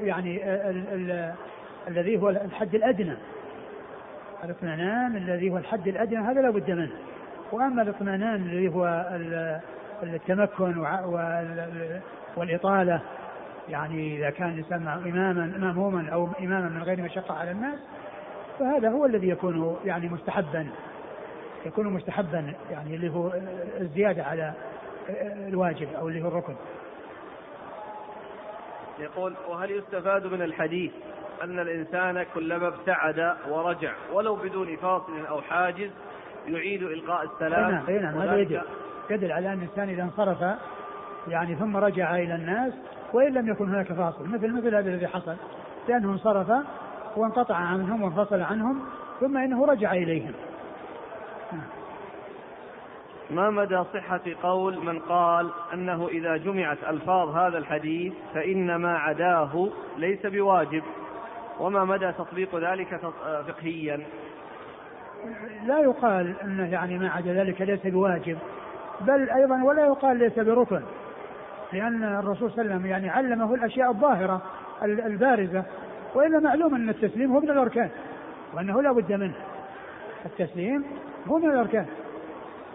يعني 0.00 0.44
ال 0.70 0.84
ال 0.88 1.34
الذي 1.88 2.20
هو 2.20 2.28
الحد 2.28 2.74
الأدنى. 2.74 3.16
الاطمئنان 4.44 5.16
الذي 5.16 5.50
هو 5.50 5.58
الحد 5.58 5.88
الأدنى 5.88 6.18
هذا 6.18 6.40
لا 6.42 6.50
بد 6.50 6.70
منه. 6.70 6.92
وأما 7.52 7.82
الاطمئنان 7.82 8.34
الذي 8.34 8.68
هو 8.68 9.06
التمكن 10.02 10.86
والإطالة 12.36 13.00
يعني 13.68 14.16
إذا 14.16 14.30
كان 14.30 14.48
الإنسان 14.48 14.88
اماما 14.88 15.58
مأموما 15.58 16.10
أو 16.12 16.28
إماما 16.40 16.68
من 16.68 16.82
غير 16.82 17.02
مشقه 17.02 17.34
على 17.34 17.50
الناس 17.50 17.78
فهذا 18.58 18.90
هو 18.90 19.06
الذي 19.06 19.28
يكون 19.28 19.76
يعني 19.84 20.08
مستحبا 20.08 20.66
يكون 21.66 21.86
مستحبا 21.86 22.54
يعني 22.70 22.94
اللي 22.94 23.10
هو 23.10 23.32
الزيادة 23.80 24.24
على 24.24 24.52
الواجب 25.48 25.88
أو 25.98 26.08
اللي 26.08 26.22
هو 26.22 26.28
الركن. 26.28 26.54
يقول 28.98 29.34
وهل 29.48 29.70
يستفاد 29.70 30.26
من 30.26 30.42
الحديث 30.42 30.92
أن 31.42 31.58
الإنسان 31.58 32.26
كلما 32.34 32.68
ابتعد 32.68 33.36
ورجع 33.48 33.92
ولو 34.12 34.36
بدون 34.36 34.76
فاصل 34.76 35.26
أو 35.28 35.42
حاجز 35.42 35.90
يعيد 36.46 36.82
إلقاء 36.82 37.24
السلام. 37.24 37.84
أي 37.88 37.98
نعم 37.98 38.18
هذا 38.18 38.36
يدل 38.36 38.60
يدل 39.10 39.32
على 39.32 39.52
أن 39.52 39.58
الإنسان 39.58 39.88
إذا 39.88 40.02
انصرف 40.02 40.56
يعني 41.28 41.54
ثم 41.54 41.76
رجع 41.76 42.16
إلى 42.16 42.34
الناس 42.34 42.72
وإن 43.12 43.32
لم 43.32 43.48
يكن 43.48 43.68
هناك 43.68 43.92
فاصل 43.92 44.28
مثل 44.28 44.52
مثل 44.52 44.74
هذا 44.74 44.90
الذي 44.90 45.06
حصل 45.06 45.36
لأنه 45.88 46.12
انصرف 46.12 46.52
وانقطع 47.16 47.54
عنهم 47.54 48.02
وانفصل 48.02 48.40
عنهم 48.40 48.80
ثم 49.20 49.36
إنه 49.36 49.66
رجع 49.66 49.92
إليهم. 49.92 50.32
ما 53.30 53.50
مدى 53.50 53.84
صحة 53.94 54.20
قول 54.42 54.84
من 54.84 54.98
قال 54.98 55.50
أنه 55.74 56.08
إذا 56.08 56.36
جمعت 56.36 56.78
ألفاظ 56.88 57.28
هذا 57.28 57.58
الحديث 57.58 58.12
فإن 58.34 58.74
ما 58.74 58.98
عداه 58.98 59.68
ليس 59.98 60.26
بواجب؟ 60.26 60.82
وما 61.60 61.84
مدى 61.84 62.12
تطبيق 62.12 62.56
ذلك 62.56 63.00
فقهيا؟ 63.46 64.00
لا 65.66 65.78
يقال 65.78 66.34
أنه 66.44 66.72
يعني 66.72 66.98
ما 66.98 67.10
عدا 67.10 67.32
ذلك 67.32 67.60
ليس 67.60 67.86
بواجب 67.86 68.38
بل 69.00 69.30
أيضا 69.30 69.62
ولا 69.64 69.86
يقال 69.86 70.16
ليس 70.16 70.38
بركن 70.38 70.80
لأن 71.72 72.04
الرسول 72.04 72.50
صلى 72.50 72.62
الله 72.62 72.74
عليه 72.74 72.80
وسلم 72.80 72.86
يعني 72.86 73.10
علمه 73.10 73.54
الأشياء 73.54 73.90
الظاهرة 73.90 74.42
البارزة 74.82 75.64
وإلا 76.14 76.40
معلوم 76.40 76.74
أن 76.74 76.88
التسليم 76.88 77.32
هو 77.32 77.40
من 77.40 77.50
الأركان 77.50 77.88
وأنه 78.54 78.82
لا 78.82 78.92
بد 78.92 79.12
منه. 79.12 79.34
التسليم 80.26 80.84
هو 81.28 81.38
من 81.38 81.50
الأركان 81.50 81.86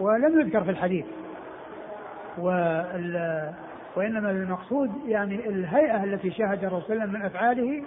ولم 0.00 0.40
يذكر 0.40 0.64
في 0.64 0.70
الحديث. 0.70 1.04
وإنما 3.96 4.30
المقصود 4.30 4.90
يعني 5.06 5.48
الهيئة 5.48 6.04
التي 6.04 6.30
شاهد 6.30 6.64
الرسول 6.64 7.06
من 7.06 7.22
أفعاله 7.22 7.82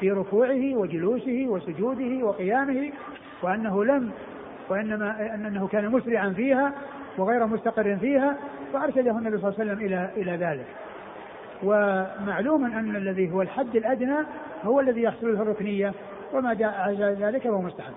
في 0.00 0.10
ركوعه 0.10 0.74
وجلوسه 0.74 1.44
وسجوده 1.48 2.26
وقيامه 2.26 2.92
وأنه 3.42 3.84
لم 3.84 4.10
وإنما 4.68 5.34
أنه 5.34 5.68
كان 5.68 5.88
مسرعا 5.88 6.28
فيها 6.28 6.72
وغير 7.18 7.46
مستقر 7.46 7.96
فيها 7.96 8.36
فأرشده 8.72 9.10
النبي 9.10 9.38
صلى 9.38 9.48
الله 9.48 9.60
عليه 9.60 9.72
وسلم 9.72 9.86
إلى 9.86 10.10
إلى 10.16 10.36
ذلك. 10.46 10.66
ومعلوم 11.62 12.64
أن 12.64 12.96
الذي 12.96 13.32
هو 13.32 13.42
الحد 13.42 13.76
الأدنى 13.76 14.16
هو 14.64 14.80
الذي 14.80 15.02
يحصل 15.02 15.34
له 15.34 15.42
الركنية 15.42 15.92
وما 16.32 16.54
جاء 16.54 16.96
ذلك 17.20 17.42
فهو 17.42 17.62
مستحب. 17.62 17.92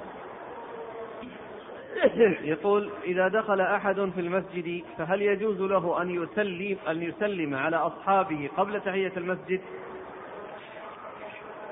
يقول 2.43 2.89
إذا 3.03 3.27
دخل 3.27 3.61
أحد 3.61 3.95
في 3.95 4.21
المسجد 4.21 4.83
فهل 4.97 5.21
يجوز 5.21 5.61
له 5.61 6.01
أن 6.01 6.09
يسلم 6.09 6.77
أن 6.89 7.01
يسلم 7.01 7.55
على 7.55 7.75
أصحابه 7.75 8.49
قبل 8.57 8.81
تحية 8.81 9.11
المسجد؟ 9.17 9.61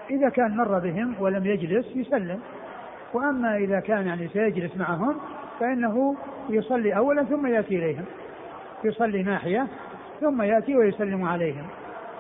إذا 0.10 0.30
كان 0.30 0.58
مر 0.58 0.80
بهم 0.80 1.16
ولم 1.20 1.46
يجلس 1.46 1.86
يسلم. 1.96 2.40
وأما 3.16 3.58
إذا 3.58 3.80
كان 3.80 4.08
يعني 4.08 4.28
سيجلس 4.28 4.78
معهم 4.78 5.16
فإنه 5.60 6.16
يصلي 6.50 6.98
أولا 6.98 7.24
ثم 7.24 7.48
يأتي 7.48 7.78
إليهم. 7.78 8.06
يصلي 8.84 9.24
ناحية 9.24 9.68
ثم 10.22 10.42
يأتي 10.42 10.76
ويسلم 10.76 11.26
عليهم. 11.26 11.68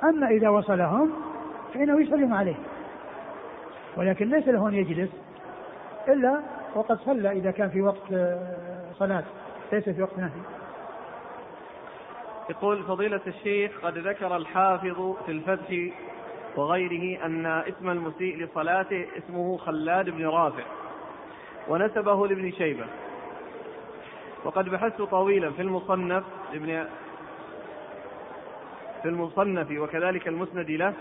أما 0.03 0.27
إذا 0.27 0.49
وصلهم 0.49 1.11
فإنه 1.73 2.01
يسلم 2.01 2.33
عليهم. 2.33 2.63
ولكن 3.97 4.29
ليس 4.29 4.47
له 4.47 4.67
أن 4.67 4.73
يجلس 4.73 5.09
إلا 6.07 6.39
وقد 6.75 6.99
صلى 6.99 7.31
إذا 7.31 7.51
كان 7.51 7.69
في 7.69 7.81
وقت 7.81 8.13
آه، 8.13 8.91
صلاة. 8.99 9.23
ليس 9.73 9.89
في 9.89 10.01
وقت 10.01 10.17
نهي. 10.17 10.29
يقول 12.49 12.83
فضيلة 12.83 13.21
الشيخ 13.27 13.71
قد 13.83 13.97
ذكر 13.97 14.35
الحافظ 14.35 15.15
في 15.25 15.31
الفتح 15.31 15.97
وغيره 16.55 17.25
أن 17.25 17.45
اسم 17.45 17.89
المسيء 17.89 18.37
لصلاته 18.37 19.05
اسمه 19.17 19.57
خلاد 19.57 20.09
بن 20.09 20.25
رافع. 20.25 20.63
ونسبه 21.67 22.27
لابن 22.27 22.51
شيبة. 22.51 22.85
وقد 24.43 24.69
بحثت 24.69 25.01
طويلا 25.01 25.51
في 25.51 25.61
المصنف 25.61 26.23
ابن 26.53 26.85
في 29.01 29.09
المصنف 29.09 29.71
وكذلك 29.71 30.27
المسند 30.27 30.71
له 30.71 30.93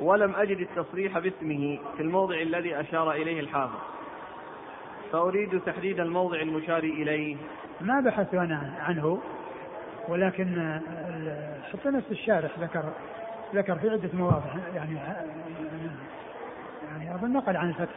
ولم 0.00 0.34
أجد 0.34 0.60
التصريح 0.60 1.18
باسمه 1.18 1.78
في 1.96 2.02
الموضع 2.02 2.40
الذي 2.40 2.80
أشار 2.80 3.12
إليه 3.12 3.40
الحافظ. 3.40 3.78
فأريد 5.12 5.60
تحديد 5.60 6.00
الموضع 6.00 6.40
المشار 6.40 6.82
إليه. 6.82 7.36
ما 7.80 8.00
بحثت 8.00 8.34
أنا 8.34 8.74
عنه 8.80 9.20
ولكن 10.08 10.80
حتى 11.72 11.88
نفس 11.88 12.10
الشارح 12.10 12.58
ذكر 12.58 12.84
ذكر 13.54 13.78
في 13.78 13.90
عدة 13.90 14.10
مواضع 14.14 14.54
يعني 14.74 14.98
يعني 16.90 17.14
أظن 17.14 17.32
نقل 17.32 17.56
عن 17.56 17.68
الفتح. 17.68 17.94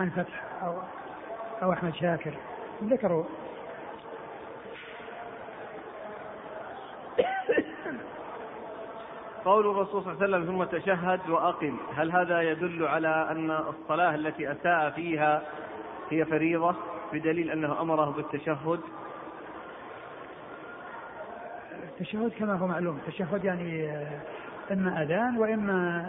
عن 0.00 0.10
فتح 0.10 0.42
أو 0.62 0.74
أو 1.62 1.72
أحمد 1.72 1.94
شاكر. 1.94 2.34
ذكروا. 2.84 3.24
قول 9.44 9.66
الرسول 9.70 10.02
صلى 10.02 10.12
الله 10.12 10.22
عليه 10.22 10.36
وسلم 10.36 10.44
ثم 10.46 10.64
تشهد 10.78 11.30
وأقم. 11.30 11.76
هل 11.96 12.12
هذا 12.12 12.42
يدل 12.42 12.86
على 12.86 13.28
أن 13.30 13.50
الصلاة 13.50 14.14
التي 14.14 14.52
أساء 14.52 14.90
فيها 14.90 15.42
هي 16.10 16.24
فريضة 16.24 16.74
بدليل 17.12 17.50
أنه 17.50 17.80
أمره 17.80 18.10
بالتشهد؟ 18.10 18.80
التشهد 21.82 22.32
كما 22.38 22.54
هو 22.54 22.66
معلوم. 22.66 22.96
التشهد 23.06 23.44
يعني 23.44 23.90
إما 24.72 25.02
أذان 25.02 25.36
وإما 25.36 26.04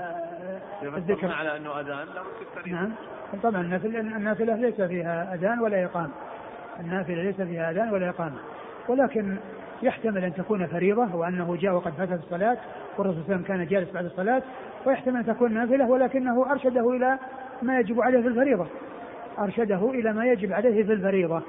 الذكر. 0.83 1.31
على 1.31 1.57
أنه 1.57 1.79
أذان 1.79 2.07
لا 2.07 2.23
نعم. 2.65 2.93
طبعا 3.43 3.61
النافلة, 3.61 4.55
ليس 4.55 4.81
فيها 4.81 5.33
أذان 5.33 5.59
ولا 5.59 5.85
إقامة. 5.85 6.11
النافلة 6.79 7.23
ليس 7.23 7.41
فيها 7.41 7.71
أذان 7.71 7.93
ولا 7.93 8.09
إقامة. 8.09 8.37
ولكن 8.87 9.37
يحتمل 9.83 10.23
أن 10.23 10.33
تكون 10.33 10.67
فريضة 10.67 11.15
وأنه 11.15 11.55
جاء 11.55 11.73
وقد 11.73 11.93
فاتت 11.93 12.23
الصلاة 12.23 12.57
والرسول 12.97 13.23
صلى 13.23 13.35
الله 13.35 13.35
عليه 13.35 13.35
وسلم 13.35 13.41
كان 13.43 13.65
جالس 13.65 13.91
بعد 13.91 14.05
الصلاة 14.05 14.43
ويحتمل 14.85 15.17
أن 15.17 15.25
تكون 15.25 15.53
نافلة 15.53 15.89
ولكنه 15.89 16.51
أرشده 16.51 16.89
إلى 16.89 17.19
ما 17.61 17.79
يجب 17.79 18.01
عليه 18.01 18.21
في 18.21 18.27
الفريضة. 18.27 18.67
أرشده 19.39 19.89
إلى 19.89 20.13
ما 20.13 20.25
يجب 20.25 20.53
عليه 20.53 20.83
في 20.83 20.93
الفريضة. 20.93 21.41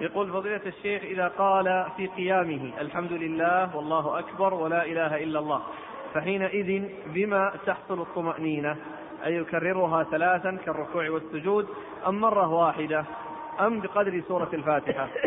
يقول 0.00 0.32
فضيلة 0.32 0.60
الشيخ 0.66 1.02
إذا 1.02 1.28
قال 1.28 1.86
في 1.96 2.06
قيامه 2.06 2.70
الحمد 2.80 3.12
لله 3.12 3.76
والله 3.76 4.18
أكبر 4.18 4.54
ولا 4.54 4.84
إله 4.84 5.22
إلا 5.24 5.38
الله 5.38 5.62
فحينئذ 6.14 6.88
بما 7.14 7.52
تحصل 7.66 8.00
الطمأنينة؟ 8.00 8.76
أي 9.26 9.34
يكررها 9.34 10.04
ثلاثا 10.04 10.56
كالركوع 10.66 11.10
والسجود 11.10 11.66
أم 12.06 12.20
مرة 12.20 12.52
واحدة 12.54 13.04
أم 13.60 13.80
بقدر 13.80 14.22
سورة 14.28 14.48
الفاتحة؟ 14.52 15.08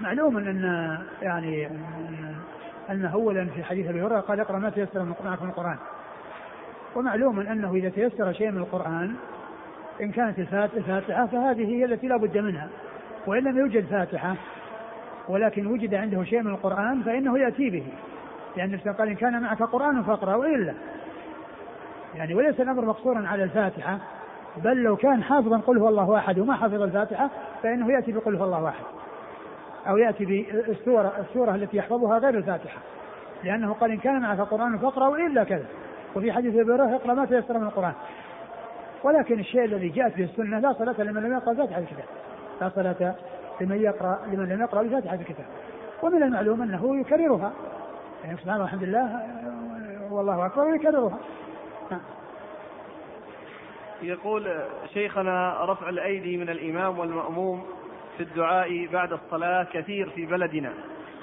معلوم 0.00 0.36
أن 0.36 0.98
يعني 1.22 1.66
أن 2.90 3.04
أولا 3.04 3.44
في 3.44 3.64
حديث 3.64 3.86
أبي 3.86 4.00
هريرة 4.00 4.20
قال 4.20 4.40
اقرأ 4.40 4.58
ما 4.58 4.70
تيسر 4.70 5.02
من 5.02 5.14
القرآن 5.42 5.76
ومعلوم 6.96 7.40
أنه 7.40 7.74
إذا 7.74 7.88
تيسر 7.88 8.32
شيء 8.32 8.50
من 8.50 8.58
القرآن 8.58 9.14
إن 10.00 10.12
كانت 10.12 10.38
الفاتحة 10.38 11.26
فهذه 11.26 11.66
هي 11.66 11.84
التي 11.84 12.06
لا 12.06 12.16
بد 12.16 12.38
منها. 12.38 12.68
وإن 13.26 13.44
لم 13.44 13.58
يوجد 13.58 13.86
فاتحة 13.86 14.34
ولكن 15.28 15.66
وجد 15.66 15.94
عنده 15.94 16.24
شيء 16.24 16.42
من 16.42 16.50
القرآن 16.50 17.02
فإنه 17.02 17.38
يأتي 17.38 17.70
به. 17.70 17.86
لأن 18.56 18.74
النبي 18.74 18.90
قال 18.90 19.08
إن 19.08 19.14
كان 19.14 19.42
معك 19.42 19.62
قرآن 19.62 20.02
فاقرأ 20.02 20.34
وإلا 20.34 20.74
يعني 22.16 22.34
وليس 22.34 22.60
الأمر 22.60 22.84
مقصورا 22.84 23.26
على 23.26 23.44
الفاتحة 23.44 23.98
بل 24.56 24.76
لو 24.76 24.96
كان 24.96 25.22
حافظا 25.22 25.58
قل 25.58 25.78
هو 25.78 25.88
الله 25.88 26.18
أحد 26.18 26.38
وما 26.38 26.54
حفظ 26.54 26.82
الفاتحة 26.82 27.30
فإنه 27.62 27.92
يأتي 27.92 28.12
بقل 28.12 28.36
هو 28.36 28.44
الله 28.44 28.68
أحد. 28.68 28.84
أو 29.88 29.96
يأتي 29.96 30.24
بالسورة 30.24 31.12
السورة 31.20 31.54
التي 31.54 31.76
يحفظها 31.76 32.18
غير 32.18 32.38
الفاتحة. 32.38 32.78
لأنه 33.44 33.72
قال 33.72 33.90
إن 33.90 33.98
كان 33.98 34.20
معك 34.20 34.40
قرآن 34.40 34.78
فاقرأ 34.78 35.08
وإلا 35.08 35.44
كذا. 35.44 35.64
وفي 36.16 36.32
حديث 36.32 36.54
أبي 36.54 36.72
هريرة 36.72 36.96
اقرأ 36.96 37.14
ما 37.14 37.24
تيسر 37.24 37.58
من 37.58 37.66
القرآن. 37.66 37.92
ولكن 39.04 39.40
الشيء 39.40 39.64
الذي 39.64 39.88
جاءت 39.88 40.16
به 40.16 40.24
السنة 40.24 40.58
لا 40.58 40.72
صلاة 40.72 41.02
لمن 41.02 41.22
لم 41.22 41.32
يقرأ 41.32 41.54
فاتحه 41.54 41.78
الكتاب. 41.78 42.04
لا 42.60 42.68
صلاة 42.68 43.14
لمن 43.60 43.76
يقرأ 43.76 44.18
لمن 44.32 44.48
لم 44.48 44.60
يقرأ 44.60 44.82
بفاتحه 44.82 45.14
الكتاب. 45.14 45.46
ومن 46.02 46.22
المعلوم 46.22 46.62
أنه 46.62 47.00
يكررها. 47.00 47.52
يعني 48.24 48.36
سبحان 48.36 48.54
الله 48.54 48.64
الحمد 48.64 48.82
لله 48.82 49.22
والله 50.10 50.46
أكبر 50.46 50.62
ويكررها 50.62 51.18
نعم. 51.90 52.00
يقول 54.02 54.52
شيخنا 54.94 55.64
رفع 55.64 55.88
الأيدي 55.88 56.36
من 56.36 56.48
الإمام 56.48 56.98
والمأموم 56.98 57.64
في 58.16 58.22
الدعاء 58.22 58.86
بعد 58.92 59.12
الصلاة 59.12 59.66
كثير 59.72 60.10
في 60.10 60.26
بلدنا 60.26 60.72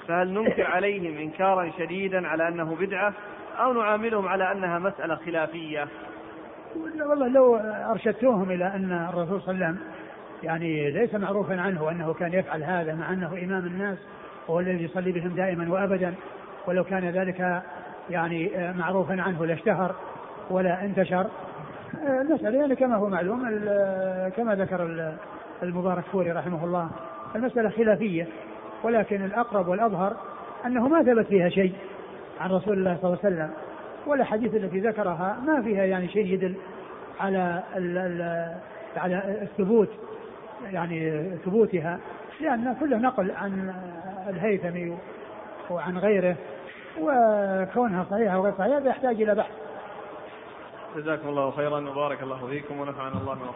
فهل 0.08 0.28
ننكر 0.28 0.66
عليهم 0.66 1.18
إنكارا 1.18 1.70
شديدا 1.78 2.28
على 2.28 2.48
أنه 2.48 2.76
بدعة 2.80 3.12
أو 3.58 3.72
نعاملهم 3.72 4.28
على 4.28 4.52
أنها 4.52 4.78
مسألة 4.78 5.14
خلافية؟ 5.14 5.88
والله 7.08 7.28
لو 7.28 7.56
أرشدتوهم 7.90 8.50
إلى 8.50 8.66
أن 8.66 9.08
الرسول 9.12 9.42
صلى 9.42 9.54
الله 9.54 9.66
عليه 9.66 9.74
وسلم 9.74 9.78
يعني 10.42 10.90
ليس 10.90 11.14
معروفا 11.14 11.60
عنه 11.60 11.90
أنه 11.90 12.14
كان 12.14 12.32
يفعل 12.32 12.62
هذا 12.62 12.94
مع 12.94 13.12
أنه 13.12 13.26
إمام 13.26 13.66
الناس 13.66 13.98
وهو 14.48 14.60
الذي 14.60 14.84
يصلي 14.84 15.12
بهم 15.12 15.28
دائما 15.28 15.72
وأبدا 15.72 16.14
ولو 16.66 16.84
كان 16.84 17.10
ذلك 17.10 17.62
يعني 18.10 18.72
معروفا 18.72 19.22
عنه 19.22 19.46
لاشتهر 19.46 19.94
ولا 20.50 20.84
انتشر 20.84 21.26
المسألة 22.02 22.58
يعني 22.58 22.76
كما 22.76 22.96
هو 22.96 23.08
معلوم 23.08 23.40
كما 24.36 24.54
ذكر 24.54 25.12
المبارك 25.62 26.04
فوري 26.04 26.32
رحمه 26.32 26.64
الله 26.64 26.90
المسألة 27.36 27.70
خلافية 27.70 28.26
ولكن 28.82 29.24
الأقرب 29.24 29.68
والأظهر 29.68 30.16
أنه 30.66 30.88
ما 30.88 31.02
ثبت 31.02 31.26
فيها 31.26 31.48
شيء 31.48 31.72
عن 32.40 32.50
رسول 32.50 32.78
الله 32.78 32.96
صلى 33.02 33.04
الله 33.04 33.18
عليه 33.24 33.34
وسلم 33.34 33.50
والاحاديث 34.06 34.54
التي 34.54 34.80
ذكرها 34.80 35.36
ما 35.46 35.62
فيها 35.62 35.84
يعني 35.84 36.08
شيء 36.08 36.26
يدل 36.26 36.54
على 37.20 37.62
على 38.96 39.38
الثبوت 39.42 39.88
يعني 40.72 41.30
ثبوتها 41.44 41.98
لأن 42.40 42.76
كله 42.80 42.96
نقل 42.96 43.30
عن 43.30 43.74
الهيثمي 44.28 44.96
وعن 45.70 45.98
غيره 45.98 46.36
وكونها 47.00 48.06
صحيحة 48.10 48.38
وغير 48.38 48.54
صحيحة 48.58 48.80
يحتاج 48.80 49.22
إلى 49.22 49.34
بحث. 49.34 49.50
جزاكم 50.96 51.28
الله 51.28 51.50
خيرا 51.50 51.90
وبارك 51.90 52.22
الله 52.22 52.46
فيكم 52.46 52.80
ونفعنا 52.80 53.20
الله 53.20 53.34
بما 53.34 53.52